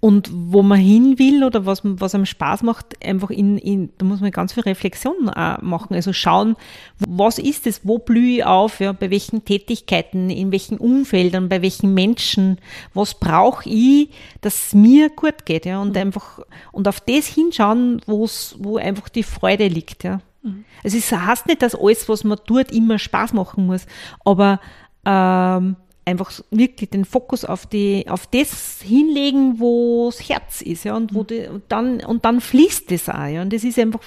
und 0.00 0.30
wo 0.32 0.62
man 0.62 0.78
hin 0.78 1.18
will 1.18 1.44
oder 1.44 1.66
was, 1.66 1.82
was 1.84 2.14
einem 2.14 2.26
Spaß 2.26 2.62
macht, 2.62 3.04
einfach 3.04 3.30
in, 3.30 3.58
in, 3.58 3.90
da 3.98 4.06
muss 4.06 4.20
man 4.20 4.30
ganz 4.30 4.52
viel 4.54 4.62
Reflexion 4.62 5.28
äh, 5.28 5.58
machen. 5.60 5.94
Also 5.94 6.12
schauen, 6.12 6.56
was 6.98 7.38
ist 7.38 7.66
es, 7.66 7.82
wo 7.84 7.98
blühe 7.98 8.38
ich 8.38 8.44
auf, 8.44 8.80
ja, 8.80 8.92
bei 8.92 9.10
welchen 9.10 9.44
Tätigkeiten, 9.44 10.30
in 10.30 10.52
welchen 10.52 10.78
Umfeldern, 10.78 11.48
bei 11.48 11.60
welchen 11.60 11.92
Menschen, 11.92 12.58
was 12.94 13.14
brauche 13.14 13.68
ich, 13.68 14.08
dass 14.40 14.68
es 14.68 14.74
mir 14.74 15.10
gut 15.10 15.44
geht, 15.44 15.66
ja, 15.66 15.80
und 15.82 15.90
mhm. 15.90 15.96
einfach, 15.96 16.40
und 16.72 16.88
auf 16.88 17.00
das 17.00 17.26
hinschauen, 17.26 18.00
wo's, 18.06 18.56
wo 18.58 18.78
einfach 18.78 19.10
die 19.10 19.22
Freude 19.22 19.68
liegt, 19.68 20.04
ja. 20.04 20.20
Mhm. 20.42 20.64
Also 20.82 20.96
es 20.96 21.12
heißt 21.12 21.46
nicht, 21.46 21.60
dass 21.60 21.74
alles, 21.74 22.08
was 22.08 22.24
man 22.24 22.38
tut, 22.46 22.72
immer 22.72 22.98
Spaß 22.98 23.34
machen 23.34 23.66
muss, 23.66 23.86
aber 24.24 24.60
ähm, 25.04 25.76
einfach 26.04 26.32
wirklich 26.50 26.90
den 26.90 27.04
Fokus 27.04 27.44
auf 27.44 27.66
die, 27.66 28.06
auf 28.08 28.26
das 28.26 28.80
hinlegen, 28.82 29.60
wo 29.60 30.10
das 30.10 30.28
Herz 30.28 30.62
ist, 30.62 30.84
ja, 30.84 30.96
und 30.96 31.14
wo 31.14 31.20
mhm. 31.20 31.26
die, 31.26 31.46
und 31.46 31.62
dann, 31.68 32.00
und 32.04 32.24
dann 32.24 32.40
fließt 32.40 32.90
das 32.90 33.08
auch, 33.08 33.26
ja, 33.26 33.42
und 33.42 33.52
das 33.52 33.64
ist 33.64 33.78
einfach, 33.78 34.00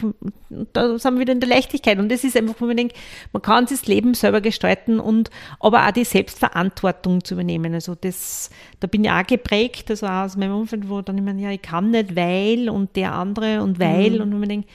da 0.74 0.98
sind 0.98 1.14
wir 1.14 1.22
wieder 1.22 1.34
in 1.34 1.40
der 1.40 1.50
Leichtigkeit, 1.50 2.00
und 2.00 2.10
das 2.10 2.24
ist 2.24 2.36
einfach, 2.36 2.56
wo 2.60 2.66
man 2.66 2.78
denkt, 2.78 2.96
man 3.32 3.42
kann 3.42 3.68
sich 3.68 3.80
das 3.80 3.88
Leben 3.88 4.16
selber 4.16 4.42
gestalten 4.42 5.00
und, 5.00 5.30
aber 5.60 5.88
auch 5.88 5.92
die 5.92 6.04
Selbstverantwortung 6.04 7.24
zu 7.24 7.36
übernehmen, 7.36 7.74
also 7.74 7.96
das, 7.96 8.50
da 8.80 8.88
bin 8.88 9.04
ich 9.04 9.12
auch 9.12 9.26
geprägt, 9.26 9.90
also 9.92 10.08
auch 10.08 10.24
aus 10.26 10.36
meinem 10.36 10.56
Umfeld, 10.56 10.90
wo 10.90 11.02
dann 11.02 11.18
immer, 11.18 11.34
ja, 11.36 11.52
ich 11.52 11.62
kann 11.62 11.92
nicht, 11.92 12.16
weil, 12.16 12.70
und 12.70 12.96
der 12.96 13.14
andere, 13.14 13.62
und 13.62 13.80
weil, 13.80 14.12
mhm. 14.12 14.22
und 14.22 14.40
man 14.40 14.50
denkt, 14.50 14.70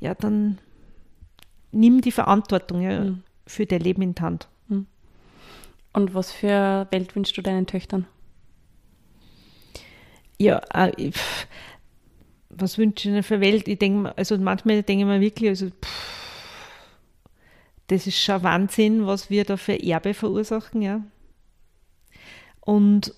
ja, 0.00 0.14
dann 0.14 0.58
nimm 1.72 2.00
die 2.00 2.12
Verantwortung, 2.12 2.80
ja, 2.80 3.00
mhm. 3.04 3.22
für 3.46 3.66
dein 3.66 3.80
Leben 3.80 4.02
in 4.02 4.14
die 4.14 4.22
Hand. 4.22 4.48
Und 5.94 6.12
was 6.12 6.32
für 6.32 6.86
Welt 6.90 7.16
wünschst 7.16 7.36
du 7.36 7.42
deinen 7.42 7.66
Töchtern? 7.66 8.06
Ja, 10.38 10.60
äh, 10.74 11.12
was 12.50 12.76
wünsche 12.78 13.08
ich 13.08 13.14
ihnen 13.14 13.22
für 13.22 13.40
Welt? 13.40 13.68
Ich 13.68 13.78
denke, 13.78 14.12
also 14.16 14.36
manchmal 14.36 14.82
denke 14.82 15.04
ich 15.04 15.08
mir 15.08 15.20
wirklich, 15.20 15.48
also 15.50 15.68
pff, 15.68 16.24
das 17.86 18.06
ist 18.06 18.18
schon 18.18 18.42
Wahnsinn, 18.42 19.06
was 19.06 19.30
wir 19.30 19.44
da 19.44 19.56
für 19.56 19.80
Erbe 19.80 20.14
verursachen, 20.14 20.82
ja. 20.82 21.02
Und 22.60 23.14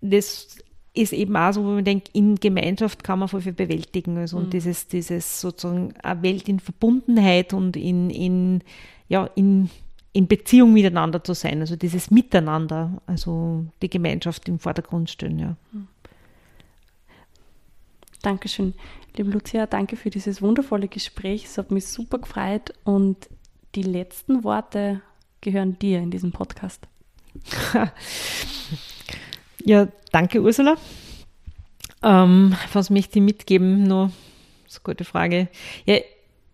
das 0.00 0.58
ist 0.94 1.12
eben 1.12 1.36
auch 1.36 1.52
so, 1.52 1.64
wo 1.64 1.68
man 1.68 1.84
denkt, 1.84 2.08
in 2.14 2.36
Gemeinschaft 2.36 3.04
kann 3.04 3.18
man 3.18 3.28
voll 3.28 3.42
viel 3.42 3.52
bewältigen. 3.52 4.16
Also 4.16 4.38
mhm. 4.38 4.44
und 4.44 4.52
dieses, 4.54 4.88
dieses 4.88 5.40
sozusagen 5.40 5.94
eine 6.02 6.22
Welt 6.22 6.48
in 6.48 6.60
Verbundenheit 6.60 7.52
und 7.52 7.76
in, 7.76 8.08
in, 8.10 8.62
ja, 9.08 9.26
in 9.34 9.68
in 10.12 10.26
Beziehung 10.26 10.72
miteinander 10.72 11.22
zu 11.22 11.34
sein, 11.34 11.60
also 11.60 11.76
dieses 11.76 12.10
Miteinander, 12.10 13.00
also 13.06 13.64
die 13.80 13.90
Gemeinschaft 13.90 14.48
im 14.48 14.58
Vordergrund 14.58 15.10
stellen, 15.10 15.38
ja. 15.38 15.56
Dankeschön. 18.22 18.74
Liebe 19.16 19.30
Lucia, 19.30 19.66
danke 19.66 19.96
für 19.96 20.10
dieses 20.10 20.42
wundervolle 20.42 20.88
Gespräch. 20.88 21.44
Es 21.44 21.58
hat 21.58 21.70
mich 21.70 21.86
super 21.86 22.18
gefreut 22.18 22.74
und 22.84 23.28
die 23.74 23.82
letzten 23.82 24.44
Worte 24.44 25.00
gehören 25.40 25.78
dir 25.78 26.00
in 26.00 26.10
diesem 26.10 26.32
Podcast. 26.32 26.86
ja, 29.64 29.88
danke 30.12 30.42
Ursula. 30.42 30.76
Ähm, 32.02 32.56
was 32.72 32.90
möchte 32.90 33.18
ich 33.18 33.24
mitgeben? 33.24 33.84
Nur, 33.84 34.10
das 34.64 34.74
ist 34.74 34.78
eine 34.78 34.94
gute 34.94 35.04
Frage. 35.04 35.48
Ja, 35.86 35.98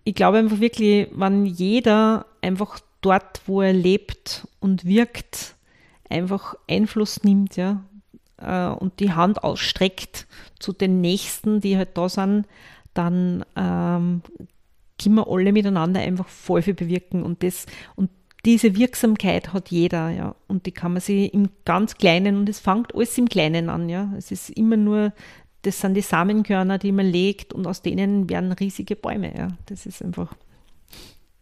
ich 0.05 0.15
glaube 0.15 0.39
einfach 0.39 0.61
wirklich, 0.61 1.09
wenn 1.13 1.47
jeder 1.47 2.27
einfach 2.43 2.79
dort, 3.07 3.41
wo 3.47 3.63
er 3.63 3.73
lebt 3.73 4.49
und 4.59 4.85
wirkt, 4.85 5.55
einfach 6.11 6.57
Einfluss 6.69 7.23
nimmt, 7.23 7.57
ja, 7.57 7.85
äh, 8.39 8.69
und 8.69 8.99
die 9.01 9.13
Hand 9.13 9.45
ausstreckt 9.45 10.27
zu 10.59 10.73
den 10.73 11.01
Nächsten, 11.01 11.61
die 11.61 11.77
halt 11.77 11.97
da 11.97 12.09
sind, 12.09 12.47
dann 12.95 13.45
ähm, 13.55 14.23
können 15.01 15.15
wir 15.15 15.29
alle 15.29 15.53
miteinander 15.53 16.01
einfach 16.01 16.29
voll 16.29 16.63
viel 16.63 16.75
bewirken 16.75 17.23
und 17.23 17.43
das 17.43 17.67
und 17.95 18.11
diese 18.45 18.77
Wirksamkeit 18.77 19.53
hat 19.53 19.71
jeder, 19.71 20.11
ja, 20.11 20.37
und 20.47 20.67
die 20.67 20.73
kann 20.73 20.93
man 20.93 21.01
sich 21.01 21.35
im 21.35 21.49
ganz 21.65 21.97
Kleinen 21.97 22.37
und 22.37 22.49
es 22.49 22.61
fängt 22.61 22.95
alles 22.95 23.19
im 23.19 23.29
Kleinen 23.29 23.69
an, 23.69 23.89
ja. 23.89 24.13
Es 24.17 24.31
ist 24.31 24.51
immer 24.51 24.77
nur, 24.77 25.13
das 25.63 25.81
sind 25.81 25.95
die 25.95 26.01
Samenkörner, 26.01 26.79
die 26.79 26.93
man 26.93 27.07
legt 27.07 27.53
und 27.53 27.67
aus 27.67 27.83
denen 27.83 28.31
werden 28.31 28.53
riesige 28.53 28.95
Bäume, 28.95 29.37
ja. 29.37 29.49
Das 29.67 29.85
ist 29.85 30.01
einfach 30.01 30.33